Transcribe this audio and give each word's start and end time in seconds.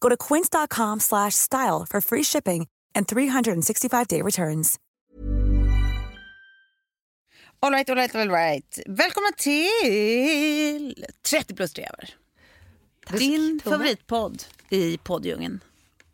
Go 0.00 0.08
to 0.08 0.16
quince.com 0.16 1.00
slash 1.00 1.34
style 1.34 1.86
for 1.88 2.00
free 2.00 2.22
shipping 2.24 2.66
and 2.94 3.06
365-day 3.06 4.22
returns. 4.22 4.78
All 7.62 7.70
right, 7.70 7.90
all 7.90 7.96
right, 7.96 8.16
all 8.16 8.28
right. 8.28 8.78
Välkomna 8.86 9.30
till 9.36 10.94
30 11.22 11.54
plus 11.54 11.72
drever. 11.72 12.08
Din 13.18 13.60
Tove. 13.60 13.76
favoritpodd 13.76 14.44
i 14.70 14.98
podddjungeln. 14.98 15.60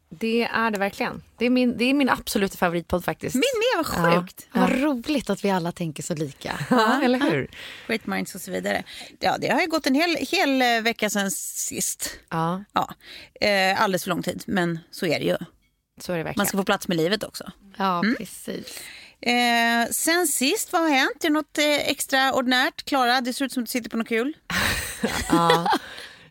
Det 0.09 0.43
är 0.43 0.71
det 0.71 0.79
verkligen. 0.79 1.23
Det 1.39 1.47
är 1.47 1.51
min, 1.51 1.79
det 1.79 1.85
är 1.85 1.95
min 1.95 2.11
absoluta 2.11 2.57
favoritpodd 2.57 3.05
faktiskt. 3.05 3.35
Min 3.35 3.43
med, 3.77 3.85
vad 3.85 3.87
sjukt. 3.87 4.49
Ja. 4.53 4.61
Vad 4.61 4.83
roligt 4.83 5.31
att 5.31 5.45
vi 5.45 5.51
alla 5.51 5.73
tänker 5.73 6.03
så 6.03 6.15
lika. 6.15 6.59
Ja, 6.71 7.01
eller 7.03 7.21
hur? 7.31 7.51
Great 7.87 8.07
minds 8.07 8.34
och 8.34 8.41
så 8.41 8.51
vidare. 8.51 8.83
Ja, 9.21 9.37
det 9.41 9.49
har 9.49 9.61
ju 9.61 9.67
gått 9.67 9.87
en 9.87 9.95
hel, 9.95 10.17
hel 10.17 10.62
eh, 10.62 10.81
vecka 10.83 11.11
sen 11.11 11.31
sist. 11.31 12.19
Ja, 12.31 12.65
Ja, 12.73 12.95
eh, 13.41 13.83
alldeles 13.83 14.03
för 14.05 14.09
lång 14.11 14.23
tid, 14.23 14.43
men 14.47 14.79
så 14.91 15.07
är 15.07 15.19
det 15.19 15.25
ju. 15.25 15.37
så 16.01 16.12
är 16.12 16.17
det 16.17 16.23
Man 16.23 16.25
verkligen. 16.25 16.47
ska 16.47 16.57
få 16.59 16.65
plats 16.65 16.89
med 16.89 16.97
livet 16.97 17.25
också. 17.25 17.51
Ja, 17.77 18.05
precis. 18.19 18.81
Eh, 19.21 19.87
sen 19.91 20.27
sist, 20.27 20.73
vad 20.73 20.83
har 20.83 20.89
hänt? 20.89 21.25
Är 21.25 21.29
det 21.29 21.33
något 21.34 21.59
eh, 21.59 21.91
extraordinärt? 21.91 22.84
Klara, 22.84 23.21
det 23.21 23.33
ser 23.33 23.45
ut 23.45 23.53
som 23.53 23.62
att 23.62 23.67
du 23.67 23.71
sitter 23.71 23.91
på 23.91 23.97
något 23.97 24.09
kul. 24.09 24.37
Ja. 25.29 25.71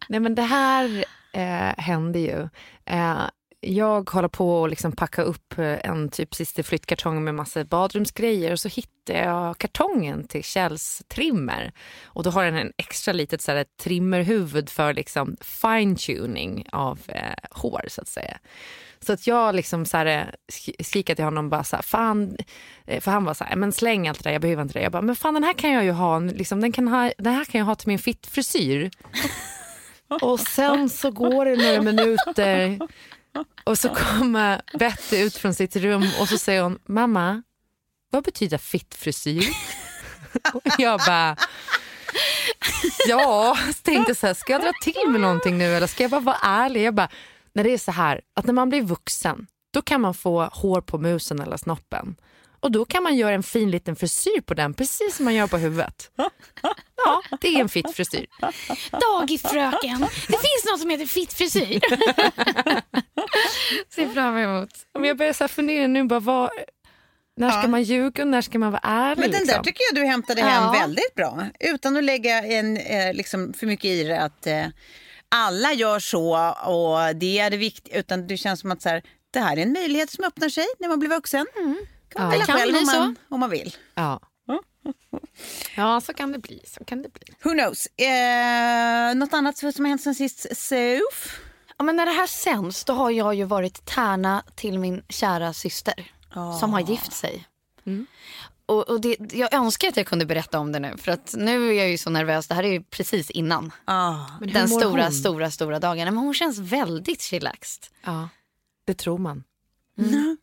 Nej, 0.10 0.20
men 0.20 0.36
det 0.36 0.42
här 0.42 1.06
eh, 1.34 1.84
händer 1.84 2.20
ju. 2.20 2.50
Eh, 2.86 3.24
jag 3.66 4.10
håller 4.10 4.28
på 4.28 4.64
att 4.64 4.70
liksom 4.70 4.92
packa 4.92 5.22
upp 5.22 5.58
eh, 5.58 5.78
en 5.84 6.10
typ 6.10 6.36
sista 6.36 6.64
flyttkartong 6.64 7.24
med 7.24 7.36
massa 7.36 7.66
badrumsgrejer 7.66 8.52
och 8.52 8.60
så 8.60 8.70
hittar 8.70 9.14
jag 9.14 9.58
kartongen 9.58 10.28
till 10.28 10.44
Kjells 10.44 11.04
trimmer. 11.08 11.72
Och 12.06 12.24
då 12.24 12.30
har 12.30 12.46
den 12.46 12.56
en 12.56 12.74
extra 12.78 13.14
litet 13.14 13.42
så 13.42 13.52
här, 13.52 13.66
trimmerhuvud 13.84 14.70
för 14.70 14.94
liksom 14.94 15.38
fine 15.42 15.96
tuning 15.96 16.66
av 16.72 17.00
eh, 17.08 17.36
hår 17.52 17.86
så 17.88 18.02
att 18.02 18.08
säga. 18.08 18.38
Så 19.00 19.14
att 19.14 19.28
jag 19.28 19.56
liksom 19.56 19.86
så 19.86 19.98
här, 19.98 20.36
sk- 20.52 20.84
skriker 20.84 21.16
till 21.16 21.26
honom 21.26 21.50
bara 21.50 21.64
så 21.64 21.76
här, 21.76 21.84
fan, 21.84 22.38
eh, 22.86 23.02
för 23.02 23.12
han 23.12 23.24
var 23.26 23.34
så 23.34 23.44
här, 23.44 23.56
men 23.56 23.72
släng 23.72 24.08
allt 24.08 24.24
det 24.24 24.30
där, 24.30 24.34
jag 24.34 24.42
behöver 24.42 24.62
inte 24.64 24.80
det. 24.80 24.84
Jag 24.84 24.92
bara, 24.92 25.02
men 25.02 25.16
fan 25.16 25.34
den 25.34 25.44
här 25.44 25.54
kan 25.54 25.72
jag 25.72 25.84
ju 25.84 25.92
ha, 25.92 26.20
liksom, 26.20 26.62
den, 26.62 26.72
kan 26.72 26.88
ha 26.88 27.12
den 27.18 27.34
här 27.34 27.46
kan 27.46 27.60
jag 27.60 27.66
ha 27.66 27.76
till 27.76 27.88
min 27.88 28.00
fittfrisyr. 28.00 28.92
Och 30.22 30.40
sen 30.40 30.90
så 30.90 31.12
går 31.12 31.46
det 31.46 31.56
några 31.56 31.82
minuter 31.82 32.80
och 33.64 33.78
så 33.78 33.90
kommer 33.90 34.62
Betty 34.80 35.18
ut 35.18 35.38
från 35.38 35.54
sitt 35.54 35.76
rum 35.76 36.10
och 36.20 36.30
så 36.30 36.38
säger 36.38 36.62
hon, 36.62 36.80
mamma, 36.86 37.44
vad 38.12 38.24
betyder 38.24 38.58
fittfrisyr? 38.58 39.44
Och 40.54 40.62
jag 40.78 41.00
bara, 41.00 41.38
ja, 43.08 43.58
så 43.68 43.74
tänkte 43.84 44.16
så 44.16 44.28
här, 44.28 44.34
ska 44.34 44.54
jag 44.54 44.62
dra 44.62 44.72
till 44.82 45.10
med 45.10 45.22
någonting 45.22 45.58
nu 45.58 45.76
eller 45.76 45.88
ska 45.88 46.04
jag 46.04 46.12
bara 46.12 46.22
vara 46.22 46.38
ärlig? 46.42 46.84
Jag 46.84 46.94
bara, 46.94 47.10
när 47.54 47.64
det 47.64 47.70
är 47.70 47.78
så 47.78 47.92
här, 47.92 48.22
att 48.36 48.46
när 48.46 48.54
man 48.54 48.70
blir 48.70 48.82
vuxen, 48.82 49.48
då 49.74 49.82
kan 49.82 50.02
man 50.02 50.14
få 50.14 50.46
hår 50.46 50.82
på 50.82 50.98
musen 50.98 51.40
eller 51.40 51.58
snoppen. 51.58 52.16
Och 52.66 52.72
då 52.72 52.86
kan 52.86 53.04
man 53.04 53.16
göra 53.16 53.34
en 53.36 53.44
fin 53.44 53.72
liten 53.72 53.96
frisyr 53.96 54.42
på 54.42 54.54
den, 54.54 54.74
precis 54.74 55.16
som 55.16 55.26
man 55.26 55.34
gör 55.34 55.48
på 55.48 55.58
huvudet. 55.58 56.12
Ja, 57.06 57.22
det 57.42 57.48
är 57.48 57.60
en 57.60 57.70
fittfrisyr. 57.70 58.26
Dagisfröken, 58.92 60.00
det 60.28 60.28
finns 60.28 60.66
något 60.72 60.80
som 60.80 60.90
heter 60.90 61.06
fittfrisyr. 61.06 61.80
Ser 63.96 64.14
fram 64.14 64.38
emot. 64.38 64.70
Men 64.94 65.04
jag 65.04 65.18
börjar 65.18 65.34
så 65.34 65.44
här 65.44 65.48
fundera 65.48 65.88
nu, 65.88 66.04
bara, 66.04 66.20
vad, 66.20 66.50
när 67.38 67.50
ska 67.50 67.62
Ja. 67.62 67.68
man 67.68 67.84
ljuga 67.84 68.24
och 68.24 68.28
när 68.28 68.42
ska 68.42 68.60
man 68.60 68.72
vara 68.72 68.82
ärlig? 68.84 69.22
Men 69.22 69.32
den 69.32 69.40
liksom? 69.42 69.58
där 69.58 69.64
tycker 69.64 69.84
jag 69.94 70.04
du 70.04 70.08
hämtade 70.08 70.42
hem 70.42 70.72
väldigt 70.72 71.16
bra. 71.16 71.46
Utan 71.60 71.98
att 71.98 72.04
lägga 72.04 72.44
en, 72.44 72.78
eh, 72.78 73.14
liksom 73.14 73.54
för 73.54 73.68
mycket 73.68 73.86
i 73.86 74.04
det 74.04 74.22
att 74.22 74.48
eh, 74.48 74.66
alla 75.30 75.74
gör 75.74 76.00
så 76.00 76.54
och 76.66 77.16
det 77.16 77.40
är 77.40 77.50
det 77.50 77.58
viktiga. 77.58 78.00
Utan 78.00 78.28
det 78.28 78.38
känns 78.38 78.60
som 78.60 78.72
att 78.72 78.82
så 78.82 78.90
här, 78.90 79.04
det 79.34 79.40
här 79.40 79.58
är 79.58 79.62
en 79.62 79.74
möjlighet 79.74 80.12
som 80.12 80.24
öppnar 80.24 80.50
sig 80.50 80.66
när 80.80 80.88
man 80.88 81.00
blir 81.00 81.10
vuxen. 81.10 81.46
Man 81.56 81.78
Ja. 82.16 82.22
välja 82.30 82.40
Det 82.40 82.46
kan 82.46 82.58
själv 82.60 82.72
bli 82.72 82.80
om 82.80 82.86
så. 82.86 83.00
man, 83.00 83.16
om 83.30 83.40
man 83.40 83.50
vill. 83.50 83.76
Ja. 83.96 84.20
ja, 85.76 86.02
så 86.02 86.14
kan 86.14 86.32
det 86.32 86.40
bli. 86.40 86.62
Så 86.68 86.84
kan 86.86 87.02
det 87.02 87.14
bli. 87.14 87.24
Who 87.44 87.50
knows? 87.50 87.88
Eh, 87.88 89.16
något 89.16 89.34
annat 89.34 89.58
som 89.58 89.68
har 89.86 89.88
hänt 89.88 90.02
sen 90.02 90.16
sist? 90.16 90.58
Suf? 90.58 91.40
Ja, 91.78 91.84
men 91.84 91.96
när 91.96 92.06
det 92.06 92.12
här 92.12 92.28
sänds 92.28 92.86
då 92.86 92.94
har 92.94 93.12
jag 93.12 93.36
ju 93.36 93.44
varit 93.44 93.86
tärna 93.86 94.44
till 94.56 94.80
min 94.80 95.04
kära 95.10 95.54
syster 95.54 96.12
som 96.60 96.74
har 96.74 96.80
gift 96.80 97.14
sig. 97.14 97.48
Och, 98.66 98.90
och 98.90 99.02
det, 99.02 99.18
jag 99.34 99.54
önskar 99.54 99.88
att 99.88 99.98
jag 99.98 100.08
kunde 100.08 100.26
berätta 100.26 100.60
om 100.60 100.72
det 100.72 100.80
nu 100.80 100.98
för 100.98 101.12
att 101.12 101.34
nu 101.38 101.70
är 101.70 101.74
jag 101.74 101.90
ju 101.90 101.98
så 101.98 102.10
nervös. 102.10 102.48
Det 102.48 102.56
här 102.56 102.64
är 102.64 102.72
ju 102.72 102.84
precis 102.84 103.30
innan 103.32 103.72
Ah. 103.86 104.16
Hur 104.40 104.48
den 104.48 104.68
stora, 104.68 105.04
hon? 105.04 105.12
stora, 105.12 105.52
stora 105.52 105.80
dagen. 105.80 106.06
Men 106.06 106.18
hon 106.18 106.34
känns 106.34 106.60
väldigt 106.60 107.22
chillaxed. 107.22 107.84
Ja, 108.04 108.30
det 108.86 108.94
tror 108.94 109.18
man. 109.18 109.44
Hör, 109.98 110.38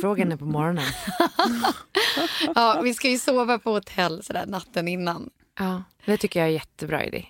Frågan 0.00 0.32
är 0.32 0.36
på 0.36 0.44
morgonen. 0.44 0.84
Ja, 2.54 2.80
vi 2.84 2.94
ska 2.94 3.08
ju 3.08 3.18
sova 3.18 3.58
på 3.58 3.70
hotell 3.72 4.22
sådär 4.22 4.46
natten 4.46 4.88
innan. 4.88 5.30
Ja, 5.58 5.82
det 6.04 6.16
tycker 6.16 6.40
jag 6.40 6.48
är 6.48 6.52
jättebra 6.52 7.04
idé. 7.04 7.26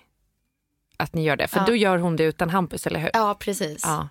Att 0.97 1.13
ni 1.13 1.23
gör 1.23 1.35
det. 1.35 1.47
För 1.47 1.59
Ja. 1.59 1.65
då 1.65 1.75
gör 1.75 1.97
hon 1.97 2.15
det 2.15 2.23
utan 2.23 2.49
Hampus, 2.49 2.87
eller 2.87 2.99
hur? 2.99 3.09
Ja, 3.13 3.35
precis. 3.39 3.81
Ja. 3.83 4.09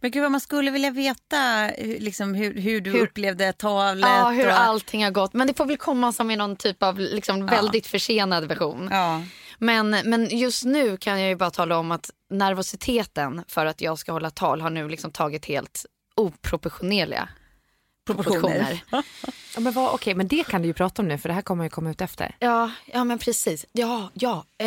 Men 0.00 0.10
gud 0.10 0.22
vad 0.22 0.32
man 0.32 0.40
skulle 0.40 0.70
vilja 0.70 0.90
veta 0.90 1.70
hur- 1.78 1.98
liksom, 2.00 2.34
hur, 2.34 2.54
hur 2.60 2.80
du 2.80 2.90
Hur- 2.90 3.02
upplevde 3.02 3.52
talet. 3.52 4.04
Ja, 4.10 4.28
hur 4.30 4.46
och, 4.46 4.60
allting 4.60 5.04
har 5.04 5.10
gått. 5.10 5.32
Men 5.34 5.46
det 5.46 5.54
får 5.56 5.66
väl 5.66 5.76
komma 5.76 6.12
som 6.12 6.30
i 6.30 6.36
någon 6.36 6.56
typ 6.56 6.82
av 6.82 6.98
liksom 6.98 7.46
väldigt 7.46 7.86
försenad 7.86 8.44
version. 8.48 8.88
Ja. 8.92 9.22
Men, 9.58 9.90
men 9.90 10.38
just 10.38 10.64
nu 10.64 10.96
kan 10.96 11.20
jag 11.20 11.28
ju 11.28 11.36
bara 11.36 11.50
tala 11.50 11.78
om 11.78 11.90
att 11.90 12.10
nervositeten 12.30 13.44
för 13.48 13.66
att 13.66 13.80
jag 13.80 13.98
ska 13.98 14.12
hålla 14.12 14.30
tal 14.30 14.60
har 14.60 14.70
nu 14.70 14.88
liksom 14.88 15.10
tagit 15.12 15.46
helt 15.46 15.84
oproportionerliga 16.16 17.28
proportioner. 18.14 18.84
Ja, 19.54 19.60
men, 19.60 19.72
vad, 19.72 19.94
okej, 19.94 20.14
men 20.14 20.28
det 20.28 20.46
kan 20.46 20.62
du 20.62 20.68
ju 20.68 20.74
prata 20.74 21.02
om 21.02 21.08
nu, 21.08 21.18
för 21.18 21.28
det 21.28 21.34
här 21.34 21.42
kommer 21.42 21.64
ju 21.64 21.70
komma 21.70 21.90
ut 21.90 22.00
efter. 22.00 22.36
Ja, 22.38 22.70
ja 22.86 23.04
men 23.04 23.18
precis. 23.18 23.66
Ja, 23.72 24.10
ja. 24.14 24.44
Eh, 24.58 24.66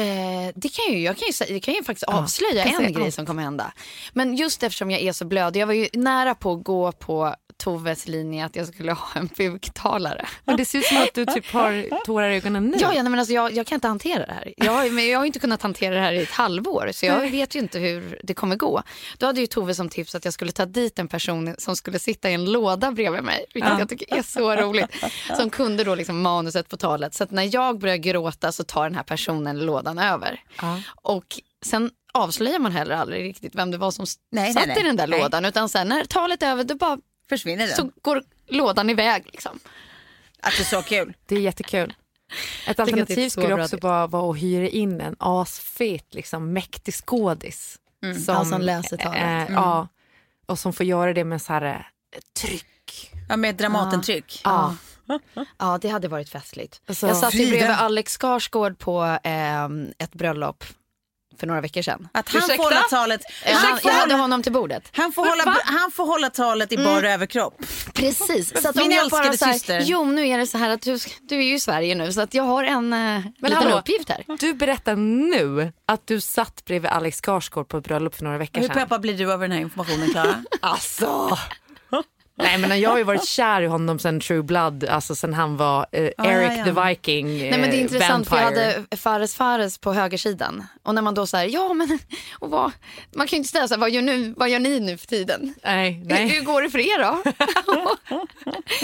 det 0.56 0.70
kan 0.70 0.94
ju, 0.94 1.00
jag 1.00 1.18
kan 1.18 1.28
ju, 1.28 1.54
jag 1.54 1.64
kan 1.64 1.74
ju 1.74 1.84
faktiskt 1.84 2.04
Ja, 2.08 2.14
avslöja 2.20 2.64
en 2.64 2.94
grej 2.94 3.06
allt. 3.06 3.14
som 3.14 3.26
kommer 3.26 3.44
hända. 3.44 3.74
Men 4.14 4.36
just 4.36 4.64
eftersom 4.64 4.92
jag 4.92 5.02
är 5.02 5.14
så 5.14 5.26
blöd, 5.26 5.56
jag 5.56 5.68
var 5.68 5.74
ju 5.74 5.88
nära 5.94 6.36
på 6.36 6.52
att 6.54 6.64
gå 6.64 6.92
på 6.92 7.36
Toves 7.58 8.08
linje 8.08 8.46
att 8.46 8.56
jag 8.56 8.68
skulle 8.68 8.92
ha 8.92 9.08
en 9.16 9.30
buktalare. 9.38 10.26
Men 10.46 10.58
det 10.58 10.66
ser 10.66 10.80
ut 10.80 10.86
som 10.86 10.98
att 10.98 11.14
du 11.14 11.26
typ 11.26 11.52
har 11.52 12.06
tårar 12.06 12.30
i 12.30 12.36
ögonen 12.36 12.68
nu. 12.68 12.78
Ja, 12.80 12.94
ja 12.94 13.04
men 13.04 13.20
alltså, 13.20 13.34
jag, 13.34 13.54
jag 13.54 13.68
kan 13.68 13.76
inte 13.76 13.88
hantera 13.88 14.26
det 14.26 14.34
här. 14.34 14.54
Jag, 14.58 14.94
men 14.94 15.08
jag 15.08 15.20
har 15.20 15.26
inte 15.26 15.40
kunnat 15.40 15.62
hantera 15.62 15.96
det 15.96 16.02
här 16.02 16.14
i 16.14 16.24
ett 16.24 16.32
halvår 16.32 16.90
så 16.94 17.06
jag 17.06 17.32
vet 17.32 17.56
ju 17.56 17.60
inte 17.60 17.80
hur 17.80 18.20
det 18.24 18.34
kommer 18.34 18.56
gå. 18.56 18.84
Då 19.18 19.26
hade 19.26 19.42
ju 19.42 19.48
Tove 19.48 19.76
som 19.76 19.90
tips 19.90 20.16
att 20.16 20.26
jag 20.26 20.34
skulle 20.34 20.52
ta 20.52 20.66
dit 20.66 21.00
en 21.00 21.08
person 21.08 21.56
som 21.58 21.76
skulle 21.76 22.00
sitta 22.00 22.30
i 22.30 22.34
en 22.34 22.52
låda 22.52 22.92
bredvid 22.92 23.24
mig, 23.24 23.46
vilket 23.54 23.80
jag 23.80 23.90
tycker 23.90 24.18
är 24.18 24.22
så 24.22 24.56
roligt. 24.56 24.90
Som 25.38 25.50
kunde 25.50 25.84
då 25.84 25.96
liksom 25.96 26.22
manuset 26.22 26.70
på 26.70 26.78
talet. 26.78 27.14
Så 27.14 27.24
att 27.24 27.32
när 27.32 27.56
jag 27.56 27.80
börjar 27.80 27.98
gråta 27.98 28.52
så 28.52 28.64
tar 28.64 28.84
den 28.84 28.96
här 28.96 29.04
personen 29.04 29.66
lådan 29.66 30.00
över. 30.00 30.42
Och 31.02 31.26
sen 31.66 31.90
avslöjar 32.14 32.60
man 32.60 32.72
heller 32.72 32.96
aldrig 32.96 33.24
riktigt 33.24 33.56
vem 33.56 33.72
det 33.72 33.78
var 33.78 33.92
som 33.92 34.06
Nej, 34.32 34.54
satt 34.54 34.66
nej, 34.68 34.76
nej. 34.76 34.84
i 34.84 34.88
den 34.88 34.96
där 34.96 35.08
lådan. 35.08 35.46
Utan 35.46 35.70
sen 35.70 35.90
när 35.90 36.06
talet 36.06 36.44
är 36.44 36.48
över, 36.48 36.64
då 36.64 36.76
bara 36.76 36.98
Försvinner 37.30 37.68
den? 37.68 37.76
så 37.76 37.92
går 38.02 38.24
lådan 38.48 38.90
iväg. 38.90 39.26
Liksom. 39.26 39.60
Att 40.42 40.54
det 40.58 40.64
är 40.64 40.66
så 40.66 40.82
kul. 40.82 41.14
Det 41.26 41.36
är 41.36 41.40
jättekul. 41.40 41.94
Ett 42.68 42.80
alternativ 42.80 43.30
skulle 43.30 43.56
bra 43.56 43.64
också 43.64 43.78
vara, 43.78 44.08
vara 44.08 44.32
att 44.32 44.38
hyra 44.40 44.68
in 44.68 45.02
en 45.02 45.16
asfet, 45.20 46.14
liksom, 46.14 46.54
mäktig 46.54 46.94
skådis. 46.94 47.80
Som, 48.26 48.36
Ja, 48.36 48.46
som 48.46 48.62
läser 48.62 48.98
talet. 48.98 49.50
eh, 49.50 49.56
Ja, 49.56 49.88
och 50.46 50.60
som 50.60 50.74
får 50.74 50.86
göra 50.86 51.14
det 51.14 51.24
med 51.24 51.42
så 51.42 51.54
här, 51.54 51.64
eh, 52.16 52.20
tryck. 52.42 53.12
Ja, 53.30 53.38
med 53.38 53.56
Dramatentryck. 53.56 54.42
Ja. 54.44 54.76
Ja, 55.58 55.78
det 55.82 55.90
hade 55.90 56.08
varit 56.08 56.30
festligt. 56.30 56.82
Alltså, 56.86 57.08
jag 57.08 57.18
satt 57.18 57.34
ju 57.34 57.50
bredvid 57.50 57.70
Alex 57.70 58.18
Skarsgård 58.18 58.78
på 58.80 59.18
ehm, 59.24 59.88
ett 59.98 60.14
bröllop 60.14 60.64
för 61.40 61.48
några 61.48 61.62
veckor 61.62 61.82
sedan. 61.82 62.08
Att 62.12 62.30
han 62.30 62.38
Ursäkta? 62.44 62.56
får 62.56 62.64
hålla 62.64 62.82
talet. 62.82 63.22
Eh, 63.46 63.56
Han 63.56 63.80
jag 63.84 63.92
hade 63.92 64.02
hålla, 64.14 64.16
honom 64.24 64.44
till 64.44 64.52
bordet. 64.52 64.84
han, 64.92 65.12
får 65.12 65.26
hålla, 65.26 65.58
han 65.66 65.92
får 65.92 66.06
hålla 66.06 66.30
talet 66.30 66.72
i 66.72 66.78
bar 66.78 67.04
överkropp. 67.04 67.62
Precis. 67.94 68.62
Så 68.62 68.70
att 68.70 68.76
Min 68.76 68.92
älskade 68.92 69.38
så 69.38 69.46
här, 69.46 69.54
syster. 69.54 69.82
Jo, 69.86 70.06
nu 70.06 70.28
är 70.28 70.38
det 70.38 70.48
så 70.48 70.58
här 70.58 70.70
att 70.70 70.82
du, 70.82 70.98
du 71.22 71.36
är 71.38 71.42
ju 71.44 71.56
i 71.56 71.60
Sverige 71.60 71.96
nu 71.96 72.14
så 72.14 72.22
att 72.22 72.34
jag 72.34 72.44
har 72.44 72.64
en 72.64 72.94
uh, 72.94 73.20
liten 73.42 73.54
hallå. 73.58 73.78
uppgift 73.80 74.10
här. 74.10 74.24
Du 74.40 74.54
berättar 74.54 74.96
nu 74.96 75.72
att 75.86 76.08
du 76.08 76.22
satt 76.22 76.66
bredvid 76.66 76.92
Alex 76.92 77.18
Skarsgård 77.22 77.68
på 77.68 77.78
ett 77.78 77.84
bröllop 77.84 78.16
för 78.16 78.24
några 78.24 78.38
veckor 78.38 78.62
Hur 78.62 78.68
sedan. 78.68 78.76
peppad 78.78 79.02
blir 79.02 79.18
du 79.18 79.32
över 79.32 79.48
den 79.48 79.52
här 79.52 79.62
informationen 79.62 80.10
Klara? 80.12 80.44
Alltså! 80.62 81.38
Nej 82.36 82.58
men 82.58 82.80
jag 82.82 82.90
har 82.90 82.98
ju 82.98 83.04
varit 83.04 83.28
kär 83.28 83.62
i 83.62 83.66
honom 83.68 84.00
sen 84.00 84.20
True 84.20 84.44
Blood, 84.44 84.84
alltså 84.84 85.16
sen 85.16 85.34
han 85.34 85.58
var 85.58 85.86
eh, 85.92 86.04
ja, 86.18 86.26
Eric 86.26 86.52
ja. 86.60 86.64
the 86.64 86.72
Viking 86.90 87.28
eh, 87.42 87.50
Nej, 87.52 87.60
men 87.60 87.70
det 87.70 87.76
är 87.78 87.82
intressant 87.82 88.30
för 88.30 88.38
jag 88.38 88.44
vampire. 88.44 88.66
hade 88.90 88.98
Fares 88.98 89.36
Fares 89.36 89.78
på 89.78 89.94
högersidan. 89.94 90.64
Och 90.84 90.96
när 90.96 91.02
man 91.02 91.14
då 91.14 91.26
säger 91.28 91.50
ja 91.54 91.74
men 91.74 92.00
och 92.40 92.50
vad, 92.50 92.72
man 93.16 93.28
kan 93.28 93.38
ju 93.38 93.38
inte 93.38 93.50
säga 93.50 93.68
så 93.68 93.74
här, 93.74 93.80
vad 93.82 93.92
gör, 93.92 94.02
nu, 94.02 94.34
vad 94.38 94.50
gör 94.50 94.60
ni 94.60 94.80
nu 94.80 94.98
för 94.98 95.08
tiden? 95.08 95.54
Nej, 95.64 95.92
Hur, 95.92 96.06
nej. 96.06 96.28
hur 96.28 96.42
går 96.42 96.62
det 96.62 96.70
för 96.70 96.80
er 96.80 97.00
då? 97.04 97.24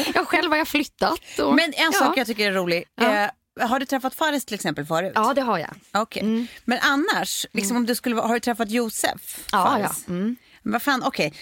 jag 0.16 0.28
själv 0.28 0.52
har 0.52 0.57
jag 0.57 0.68
flyttat. 0.68 1.40
Och, 1.44 1.56
Men 1.56 1.74
en 1.74 1.94
sak 1.94 2.07
ja. 2.07 2.13
jag 2.18 2.28
tycker 2.28 2.48
är 2.48 2.52
rolig. 2.54 2.84
Eh, 3.02 3.68
har 3.68 3.80
du 3.80 3.86
träffat 3.86 4.16
Fares 4.16 4.45
till 4.45 4.56
exempel 4.56 4.86
förut? 4.86 5.12
Ja, 5.16 5.34
det 5.34 5.42
har 5.42 5.57
jag. 5.57 5.69
Okej. 5.94 6.48
Men 6.66 6.80
annars, 6.81 7.45
liksom 7.54 7.78
om 7.78 7.86
du 7.86 7.95
skulle, 7.95 8.16
vara- 8.16 8.28
har 8.28 8.34
du 8.34 8.40
träffat 8.40 8.69
Josef 8.69 9.40
Ja, 9.52 9.66
Fares? 9.66 10.04
ja. 10.07 10.13
Mm. 10.13 10.36
Men 10.63 10.72
Vad 10.74 10.81
fan, 10.81 11.04
okej. 11.04 11.34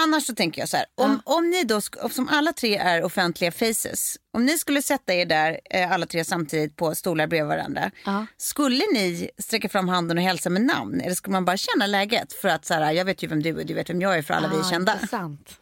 Annars 0.00 0.26
så 0.26 0.34
tänker 0.34 0.62
jag 0.62 0.68
så 0.68 0.76
här, 0.76 0.86
om, 0.94 1.22
om 1.24 1.50
ni 1.50 1.64
då, 1.64 1.80
som 2.10 2.28
alla 2.28 2.52
tre 2.52 2.76
är 2.76 3.02
offentliga 3.04 3.52
faces, 3.52 4.16
om 4.32 4.44
ni 4.46 4.58
skulle 4.58 4.82
sätta 4.82 5.14
er 5.14 5.26
där 5.26 5.60
eh, 5.70 5.92
alla 5.92 6.06
tre 6.06 6.24
samtidigt 6.24 6.76
på 6.76 6.94
stolar 6.94 7.26
bredvid 7.26 7.48
varandra, 7.48 7.90
Ja. 8.04 8.26
skulle 8.36 8.84
ni 8.92 9.30
sträcka 9.38 9.68
fram 9.68 9.88
handen 9.88 10.18
och 10.18 10.24
hälsa 10.24 10.50
med 10.50 10.62
namn? 10.62 11.00
Eller 11.00 11.14
skulle 11.14 11.32
man 11.32 11.44
bara 11.44 11.56
känna 11.56 11.86
läget 11.86 12.32
för 12.32 12.48
att 12.48 12.64
så 12.64 12.74
här, 12.74 12.92
jag 12.92 13.04
vet 13.04 13.22
ju 13.22 13.26
vem 13.26 13.42
du 13.42 13.60
är, 13.60 13.64
du 13.64 13.74
vet 13.74 13.90
vem 13.90 14.00
jag 14.00 14.18
är 14.18 14.22
för 14.22 14.34
alla 14.34 14.48
vi 14.48 14.58
är 14.58 14.70
kända. 14.70 14.92
Intressant. 14.92 15.60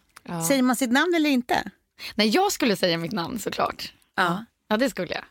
Säger 0.49 0.62
man 0.62 0.76
sitt 0.76 0.93
namn 0.93 1.14
eller 1.14 1.31
inte? 1.31 1.70
Nej, 2.14 2.29
jag 2.29 2.53
skulle 2.53 2.76
säga 2.76 2.99
mitt 2.99 3.12
namn 3.12 3.38
såklart. 3.38 3.93
Ja. 4.17 4.44
Ja, 4.69 4.76
det 4.76 4.91
skulle 4.91 5.14
jag. 5.14 5.25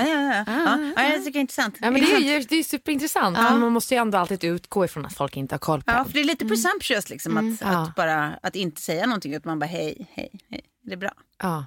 Ja, 0.00 0.08
ja, 0.08 0.34
ja. 0.36 0.44
ja. 0.46 0.92
ja 0.96 1.02
jag 1.02 1.18
tycker 1.24 1.32
det 1.32 1.38
är 1.38 1.40
intressant. 1.40 1.76
Ja, 1.80 1.90
men 1.90 2.00
det, 2.00 2.12
är, 2.12 2.18
ju- 2.18 2.46
det 2.48 2.56
är 2.56 2.62
superintressant, 2.64 3.38
men 3.38 3.60
man 3.60 3.72
måste 3.72 3.94
ju 3.94 4.00
ändå 4.00 4.18
alltid 4.18 4.44
utgå 4.44 4.84
ifrån 4.84 5.06
att 5.06 5.14
folk 5.14 5.36
inte 5.36 5.54
har 5.54 5.58
koll 5.58 5.82
på 5.82 5.90
Ja, 5.92 5.98
en. 5.98 6.04
för 6.04 6.12
det 6.12 6.20
är 6.20 6.24
lite 6.24 6.48
presumptuous 6.48 7.10
liksom, 7.10 7.36
att, 7.36 7.60
Ja. 7.60 7.68
att 7.82 7.94
bara 7.94 8.38
att 8.42 8.56
inte 8.56 8.80
säga 8.80 9.06
någonting 9.06 9.34
utan 9.34 9.50
man 9.50 9.58
bara 9.58 9.66
hej, 9.66 10.06
hej, 10.12 10.30
hej, 10.50 10.60
det 10.82 10.92
är 10.92 10.96
bra. 10.96 11.10
Ja. 11.42 11.66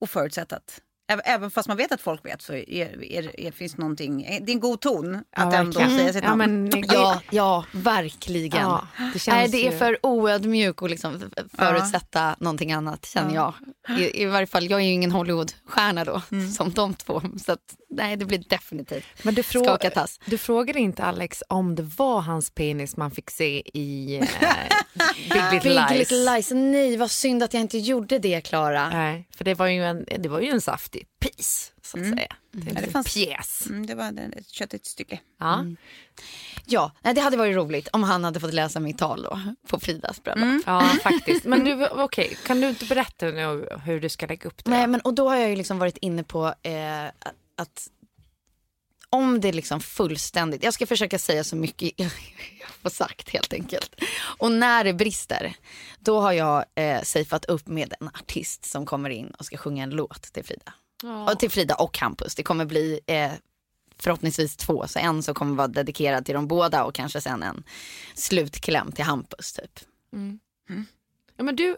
Oförutsättat. 0.00 0.62
Även, 0.72 0.85
även 1.08 1.50
fast 1.50 1.68
man 1.68 1.76
vet 1.76 1.92
att 1.92 2.00
folk 2.00 2.24
vet 2.24 2.42
så 2.42 2.52
är, 2.54 3.02
är, 3.04 3.40
är, 3.40 3.50
finns 3.50 3.76
någonting, 3.76 4.40
det 4.42 4.52
är 4.52 4.54
en 4.54 4.60
god 4.60 4.80
ton 4.80 5.14
att 5.16 5.24
Ja, 5.52 5.54
ändå 5.54 5.80
säga 5.80 6.12
sitt 6.12 6.24
Ja, 6.24 6.34
men, 6.36 6.64
men, 6.68 6.84
Ja, 6.92 7.20
ja 7.30 7.64
verkligen. 7.72 8.60
Ja, 8.62 8.86
det 9.12 9.18
känns 9.18 9.26
Nej, 9.26 9.48
det 9.48 9.66
är 9.66 9.72
ju- 9.72 9.78
för 9.78 9.98
oödmjuk 10.06 10.82
att 10.82 10.90
liksom 10.90 11.22
förutsätta 11.58 12.36
någonting 12.40 12.72
annat 12.72 13.06
känner 13.06 13.34
jag. 13.34 13.54
I, 13.98 14.22
I 14.22 14.26
varje 14.26 14.46
fall, 14.46 14.70
jag 14.70 14.80
är 14.80 14.84
ju 14.84 14.92
ingen 14.92 15.10
Hollywoodstjärna 15.10 16.04
då 16.04 16.22
som 16.56 16.72
de 16.72 16.94
två. 16.94 17.22
Så 17.46 17.52
att, 17.52 17.60
nej, 17.90 18.16
det 18.16 18.24
blir 18.24 18.38
definitivt 18.48 19.04
Men 19.22 19.34
du, 19.34 19.42
frå- 19.42 19.64
skaka 19.64 19.90
tass. 19.90 20.20
du 20.24 20.38
frågade 20.38 20.78
inte 20.78 21.04
Alex 21.04 21.42
om 21.48 21.74
det 21.74 21.82
var 21.82 22.20
hans 22.20 22.50
penis 22.50 22.96
man 22.96 23.10
fick 23.10 23.30
se 23.30 23.62
i 23.78 24.16
eh, 24.16 24.24
Big 25.32 25.52
Little 25.52 25.60
Big 25.60 25.64
Lies. 25.64 25.90
Little 26.10 26.32
Lies. 26.34 26.50
Nej, 26.50 26.96
vad 26.96 27.10
synd 27.10 27.42
att 27.42 27.54
jag 27.54 27.60
inte 27.60 27.78
gjorde 27.78 28.18
det, 28.18 28.40
Klara. 28.40 28.88
Nej, 28.90 29.28
för 29.36 29.44
det 29.44 29.54
var 29.54 29.66
ju 29.66 29.84
en, 29.84 30.04
det 30.18 30.28
var 30.28 30.40
ju 30.40 30.48
en 30.50 30.60
saftig 30.98 31.08
piece 31.20 31.72
så 31.82 31.98
att 31.98 32.04
säga. 32.04 32.36
Det, 32.52 32.70
Ja, 32.70 32.74
det 32.80 32.86
det 32.86 32.90
fanns- 32.90 33.14
pjäs. 33.14 33.66
mm, 33.66 33.86
det 33.86 33.94
var 33.94 34.12
ett 34.36 34.48
köttigt 34.48 34.86
stycke. 34.86 35.20
Ja. 35.38 35.64
Ja, 36.64 36.92
nej, 37.02 37.14
det 37.14 37.20
hade 37.20 37.36
varit 37.36 37.56
roligt 37.56 37.88
om 37.92 38.02
han 38.02 38.24
hade 38.24 38.40
fått 38.40 38.54
läsa 38.54 38.80
mitt 38.80 38.98
tal 38.98 39.22
då 39.22 39.40
på 39.68 39.80
Fridas 39.80 40.22
bröllop. 40.22 40.62
ja, 40.66 40.80
faktiskt. 41.02 41.44
Men 41.44 41.64
du, 41.64 41.86
okej, 41.88 42.36
kan 42.46 42.60
du 42.60 42.68
inte 42.68 42.84
berätta 42.84 43.26
nu 43.26 43.68
hur 43.84 44.00
du 44.00 44.08
ska 44.08 44.26
lägga 44.26 44.48
upp 44.48 44.64
det? 44.64 44.70
Nej, 44.70 44.86
men 44.86 45.00
och 45.00 45.14
då 45.14 45.28
har 45.28 45.36
jag 45.36 45.50
ju 45.50 45.56
liksom 45.56 45.78
varit 45.78 45.96
inne 45.96 46.22
på 46.24 46.54
eh, 46.62 47.04
att- 47.06 47.14
att 47.56 47.90
om 49.10 49.40
det 49.40 49.52
liksom 49.52 49.80
fullständigt, 49.80 50.62
jag 50.64 50.74
ska 50.74 50.86
försöka 50.86 51.18
säga 51.18 51.44
så 51.44 51.56
mycket 51.56 51.92
jag 51.96 52.10
får 52.82 52.90
sagt 52.90 53.28
helt 53.30 53.52
enkelt. 53.52 53.94
Och 54.38 54.52
när 54.52 54.84
det 54.84 54.92
brister, 54.94 55.54
då 55.98 56.20
har 56.20 56.32
jag 56.32 56.64
eh, 56.74 57.02
safeat 57.02 57.44
upp 57.44 57.66
med 57.66 57.94
en 58.00 58.08
artist 58.08 58.64
som 58.64 58.86
kommer 58.86 59.10
in 59.10 59.26
och 59.30 59.46
ska 59.46 59.56
sjunga 59.56 59.82
en 59.82 59.90
låt 59.90 60.22
till 60.22 60.44
Frida. 60.44 60.72
Och 61.28 61.38
till 61.38 61.50
Frida 61.50 61.74
och 61.74 61.94
Campus. 61.94 62.34
Det 62.34 62.42
kommer 62.42 62.64
bli 62.64 63.00
eh, 63.06 63.32
förhoppningsvis 63.98 64.56
två, 64.56 64.84
så 64.88 64.98
en 64.98 65.22
som 65.22 65.34
kommer 65.34 65.56
vara 65.56 65.68
dedikerad 65.68 66.24
till 66.24 66.34
de 66.34 66.48
båda 66.48 66.84
och 66.84 66.94
kanske 66.94 67.20
sen 67.20 67.42
en 67.42 67.64
slutkläm 68.14 68.92
till 68.92 69.04
Hampus 69.04 69.52
typ. 69.52 69.80
Ja, 71.36 71.44
men 71.44 71.56
du, 71.56 71.76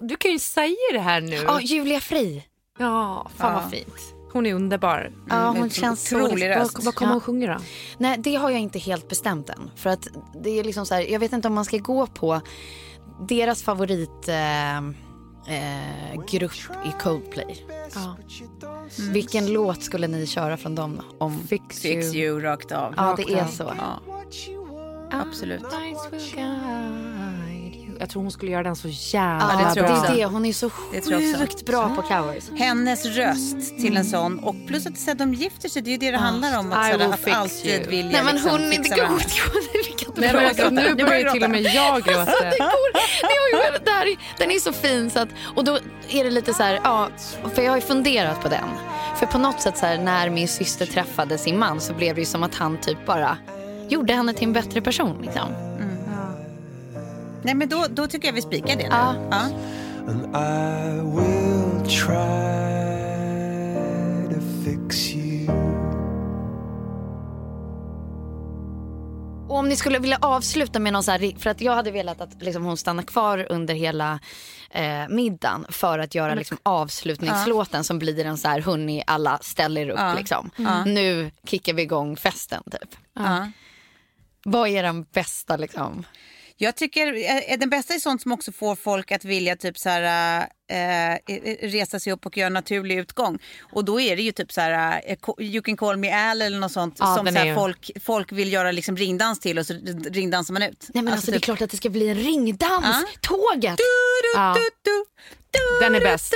du, 0.00 0.16
kan 0.16 0.30
ju 0.30 0.38
säga 0.38 0.76
det 0.92 0.98
här 0.98 1.20
nu. 1.20 1.34
Ja, 1.36 1.60
Julia 1.60 2.00
Fri. 2.00 2.44
Ja, 2.78 3.30
fan 3.36 3.52
Ja. 3.52 3.60
vad 3.60 3.70
fint. 3.70 4.14
Hon 4.32 4.46
är 4.46 4.54
underbar. 4.54 5.12
Ja, 5.28 5.48
hon 5.48 5.62
en 5.62 5.70
känns 5.70 6.08
så... 6.08 6.22
otrolig 6.22 6.48
röst. 6.50 6.74
Vad, 6.74 6.84
vad 6.84 6.94
kommer 6.94 7.12
hon 7.12 7.20
sjunga 7.20 7.54
då? 7.54 7.60
Nej, 7.98 8.18
det 8.18 8.34
har 8.34 8.50
jag 8.50 8.60
inte 8.60 8.78
helt 8.78 9.08
bestämt 9.08 9.50
än. 9.50 9.70
För 9.76 9.90
att 9.90 10.08
det 10.42 10.50
är 10.50 10.64
liksom 10.64 10.86
så 10.86 10.94
här, 10.94 11.02
jag 11.02 11.20
vet 11.20 11.32
inte 11.32 11.48
om 11.48 11.54
man 11.54 11.64
ska 11.64 11.78
gå 11.78 12.06
på 12.06 12.40
deras 13.28 13.62
favorit 13.62 14.28
eh, 14.28 14.80
eh, 15.46 16.24
grupp 16.26 16.52
i 16.84 17.02
Coldplay. 17.02 17.64
Ja. 17.94 18.16
Vilken 19.10 19.52
låt 19.52 19.82
skulle 19.82 20.06
ni 20.08 20.26
köra 20.26 20.56
från 20.56 20.74
dem? 20.74 21.00
Om... 21.18 21.46
Fix, 21.46 21.80
Fix 21.80 22.14
you 22.14 22.40
rakt 22.40 22.72
av. 22.72 22.94
Ja, 22.96 23.14
det 23.16 23.32
är 23.32 23.46
så. 23.46 23.72
Ja. 23.78 24.00
Absolut. 25.10 25.64
Jag 28.00 28.10
tror 28.10 28.22
hon 28.22 28.30
skulle 28.32 28.50
göra 28.52 28.62
den 28.62 28.76
så 28.76 28.88
jävla 28.90 29.50
Ja, 29.52 29.68
det 29.68 29.74
tror 29.74 29.74
det 29.74 29.80
jag 29.80 29.86
bra. 29.88 30.00
också. 30.00 30.12
är 30.12 30.16
det. 30.16 30.24
Hon 30.24 30.44
är 30.44 30.52
så 30.52 30.70
Det 30.92 31.38
sjukt 31.38 31.66
bra 31.66 31.88
på 31.96 32.02
covers. 32.02 32.44
Hennes 32.58 33.04
röst 33.06 33.78
till 33.80 33.96
en 33.96 34.04
sån 34.04 34.38
och 34.38 34.54
plus 34.66 34.86
att 34.86 34.98
så 34.98 35.14
de 35.14 35.34
gifter 35.34 35.68
sig, 35.68 35.82
det 35.82 35.90
är 35.90 35.92
ju 35.92 35.98
det 35.98 36.10
det 36.10 36.16
handlar 36.16 36.58
om. 36.58 36.72
Att, 36.72 36.88
I 36.88 36.92
så 36.92 36.98
will 36.98 37.06
här, 37.06 37.14
att 37.14 37.20
fix 37.20 37.36
alltid 37.36 37.80
you. 37.80 37.90
vilja 37.90 38.10
Nej 38.12 38.24
men 38.24 38.34
liksom, 38.34 38.50
hon 38.50 38.60
är 38.62 38.72
inte 38.72 38.88
god. 38.88 39.22
Nej, 40.16 40.32
men 40.34 40.46
alltså, 40.46 40.70
nu 40.70 40.94
börjar 40.94 41.32
till 41.32 41.44
och 41.44 41.50
med 41.50 41.62
jag 41.62 42.02
gråta. 42.02 42.24
Det 42.24 42.58
går. 42.58 42.92
Det 43.72 43.84
det 43.84 43.90
här, 43.90 44.16
den 44.38 44.50
är 44.50 44.58
så 44.58 44.72
fin 44.72 45.10
så 45.10 45.18
att, 45.20 45.28
och 45.56 45.64
då 45.64 45.78
är 46.08 46.24
det 46.24 46.30
lite 46.30 46.54
så 46.54 46.62
här, 46.62 46.80
ja, 46.84 47.08
för 47.54 47.62
jag 47.62 47.70
har 47.70 47.76
ju 47.76 47.82
funderat 47.82 48.40
på 48.42 48.48
den. 48.48 48.68
För 49.16 49.26
på 49.26 49.38
något 49.38 49.60
sätt 49.60 49.78
så 49.78 49.86
här, 49.86 49.98
när 49.98 50.30
min 50.30 50.48
syster 50.48 50.86
träffade 50.86 51.38
sin 51.38 51.58
man 51.58 51.80
så 51.80 51.94
blev 51.94 52.14
det 52.14 52.20
ju 52.20 52.24
som 52.26 52.42
att 52.42 52.54
han 52.54 52.76
typ 52.80 53.06
bara 53.06 53.36
gjorde 53.88 54.12
henne 54.12 54.34
till 54.34 54.44
en 54.44 54.52
bättre 54.52 54.80
person 54.80 55.18
liksom. 55.22 55.73
Nej 57.44 57.54
men 57.54 57.68
då, 57.68 57.86
då 57.90 58.06
tycker 58.06 58.28
jag 58.28 58.32
vi 58.32 58.42
spikar 58.42 58.68
det 58.68 58.76
nu. 58.76 58.88
Ja. 58.90 59.14
Ja. 59.30 59.50
and 60.06 60.36
I 60.36 61.00
will 61.16 61.90
try 61.90 62.14
to 64.34 64.40
fix 64.64 65.14
you. 65.14 65.50
Och 69.48 69.56
om 69.56 69.68
ni 69.68 69.76
skulle 69.76 69.98
vilja 69.98 70.18
avsluta 70.20 70.78
med 70.78 70.92
någon 70.92 71.02
så 71.02 71.10
här, 71.10 71.38
för 71.38 71.50
att 71.50 71.60
jag 71.60 71.74
hade 71.74 71.90
velat 71.90 72.20
att 72.20 72.42
liksom, 72.42 72.64
hon 72.64 72.76
stannar 72.76 73.02
kvar 73.02 73.46
under 73.50 73.74
hela 73.74 74.20
eh, 74.70 75.08
middagen 75.08 75.66
för 75.68 75.98
att 75.98 76.14
göra 76.14 76.34
liksom, 76.34 76.58
avslutningslåten 76.62 77.84
som 77.84 77.98
blir 77.98 78.26
en 78.26 78.38
så 78.38 78.48
här, 78.48 78.60
hörni 78.60 79.02
alla 79.06 79.38
ställer 79.42 79.88
upp 79.88 80.16
liksom. 80.16 80.50
Nu 80.86 81.30
kickar 81.46 81.72
vi 81.72 81.82
igång 81.82 82.16
festen 82.16 82.62
typ. 82.70 82.96
Ja. 83.12 83.50
Vad 84.44 84.68
är 84.68 84.82
den 84.82 85.02
bästa 85.02 85.56
liksom? 85.56 86.04
Jag 86.56 86.76
tycker 86.76 87.14
eh, 87.52 87.58
den 87.58 87.70
bästa 87.70 87.94
är 87.94 87.98
sånt 87.98 88.22
som 88.22 88.32
också 88.32 88.52
får 88.52 88.76
folk 88.76 89.12
att 89.12 89.24
vilja 89.24 89.56
typ 89.56 89.78
så 89.78 89.88
här, 89.88 90.46
eh, 90.70 91.12
eh, 91.14 91.18
resa 91.62 92.00
sig 92.00 92.12
upp 92.12 92.26
och 92.26 92.36
göra 92.36 92.46
en 92.46 92.52
naturlig 92.52 92.98
utgång. 92.98 93.38
Och 93.72 93.84
då 93.84 94.00
är 94.00 94.16
det 94.16 94.22
ju 94.22 94.32
typ 94.32 94.52
så 94.52 94.60
här, 94.60 95.02
eh, 95.06 95.16
you 95.38 95.62
can 95.62 95.76
call 95.76 95.96
me 95.96 96.12
Al 96.30 96.42
eller 96.42 96.58
något 96.58 96.72
sånt 96.72 96.96
Ja, 96.98 97.16
som 97.16 97.26
så 97.26 97.32
är 97.32 97.44
här, 97.44 97.54
folk, 97.54 97.90
folk 98.02 98.32
vill 98.32 98.52
göra 98.52 98.72
liksom 98.72 98.96
ringdans 98.96 99.40
till 99.40 99.58
och 99.58 99.66
så 99.66 99.74
ringdansar 100.10 100.52
man 100.52 100.62
ut. 100.62 100.88
Nej 100.94 101.04
men 101.04 101.12
alltså, 101.12 101.30
det 101.30 101.36
är 101.36 101.38
typ- 101.38 101.44
klart 101.44 101.62
att 101.62 101.70
det 101.70 101.76
ska 101.76 101.88
bli 101.90 102.08
en 102.08 102.14
ringdans. 102.16 102.86
Ja. 102.86 103.04
Tåget. 103.20 103.78
Ja. 104.34 104.56
Den 105.80 105.94
är 105.94 106.00
bäst. 106.00 106.32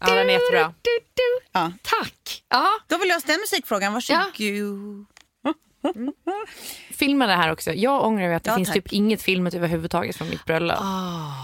Ja, 0.00 0.14
den 0.14 0.28
är 0.28 0.32
jättebra. 0.32 0.74
Ja. 1.52 1.72
Tack. 1.82 2.42
Ja. 2.48 2.70
Då 2.88 2.94
har 2.94 3.00
vi 3.02 3.08
löst 3.08 3.26
den 3.26 3.40
musikfrågan, 3.40 3.92
varsågod. 3.92 4.20
Filma 6.90 7.26
det 7.26 7.32
här 7.32 7.52
också. 7.52 7.72
Jag 7.72 8.04
ångrar 8.04 8.28
ju 8.28 8.34
att 8.34 8.44
det 8.44 8.50
Ja, 8.50 8.56
finns 8.56 8.68
tack. 8.68 8.74
typ 8.74 8.92
inget 8.92 9.22
filmat 9.22 9.54
överhuvudtaget 9.54 10.16
från 10.16 10.28
mitt 10.30 10.44
bröllop. 10.44 10.78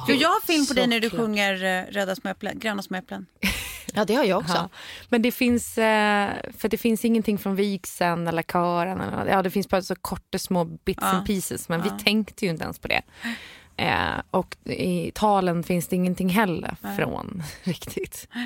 Jo, 0.08 0.14
jag 0.14 0.28
har 0.28 0.40
film 0.46 0.66
på 0.66 0.74
dig 0.74 0.86
när 0.86 1.00
du 1.00 1.08
Såklart. 1.10 1.26
sjunger 1.26 1.64
eh, 1.64 1.92
Röda 1.92 2.16
små 2.16 2.30
äpplen, 2.30 2.58
gröna 2.58 2.82
små 2.82 2.96
äpplen. 2.96 3.26
ja, 3.94 4.04
det 4.04 4.14
har 4.14 4.24
jag 4.24 4.38
också. 4.38 4.54
Ja. 4.54 4.68
Men 5.08 5.22
det 5.22 5.32
finns, 5.32 5.78
eh, 5.78 6.30
för 6.58 6.68
det 6.68 6.78
finns 6.78 7.04
ingenting 7.04 7.38
från 7.38 7.56
vigseln 7.56 8.26
eller 8.28 8.42
kören. 8.42 9.00
Eller, 9.00 9.26
ja, 9.32 9.42
det 9.42 9.50
finns 9.50 9.68
bara 9.68 9.82
så 9.82 9.94
korta 9.94 10.38
små 10.38 10.64
bits 10.64 10.98
Ja. 11.02 11.08
and 11.08 11.26
pieces 11.26 11.68
men 11.68 11.82
vi 11.82 11.90
tänkte 12.04 12.44
ju 12.44 12.50
inte 12.50 12.64
ens 12.64 12.78
på 12.78 12.88
det. 12.88 13.02
Eh, 13.78 14.22
och 14.30 14.56
i 14.64 15.10
talen 15.14 15.62
finns 15.62 15.88
det 15.88 15.96
ingenting 15.96 16.28
heller 16.28 16.76
från 16.96 17.42
riktigt. 17.62 18.28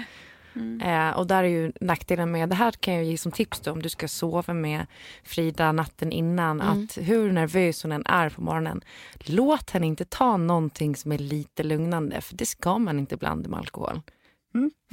Eh, 0.82 1.10
och 1.10 1.26
där 1.26 1.44
är 1.44 1.48
ju 1.48 1.72
nackdelen 1.80 2.30
med, 2.30 2.48
det 2.48 2.54
här 2.54 2.70
kan 2.72 2.94
jag 2.94 3.04
ge 3.04 3.18
som 3.18 3.32
tips 3.32 3.60
då 3.60 3.72
om 3.72 3.82
du 3.82 3.88
ska 3.88 4.08
sova 4.08 4.54
med 4.54 4.86
Frida 5.24 5.72
natten 5.72 6.12
innan, 6.12 6.60
att 6.60 6.98
hur 6.98 7.32
nervös 7.32 7.82
hon 7.82 7.92
än 7.92 8.06
är 8.06 8.30
på 8.30 8.42
morgonen, 8.42 8.80
låt 9.24 9.70
henne 9.70 9.86
inte 9.86 10.04
ta 10.04 10.36
någonting 10.36 10.96
som 10.96 11.12
är 11.12 11.18
lite 11.18 11.62
lugnande, 11.62 12.20
för 12.20 12.36
det 12.36 12.46
ska 12.46 12.78
man 12.78 12.98
inte 12.98 13.16
blanda 13.16 13.48
med 13.48 13.58
alkohol. 13.58 14.00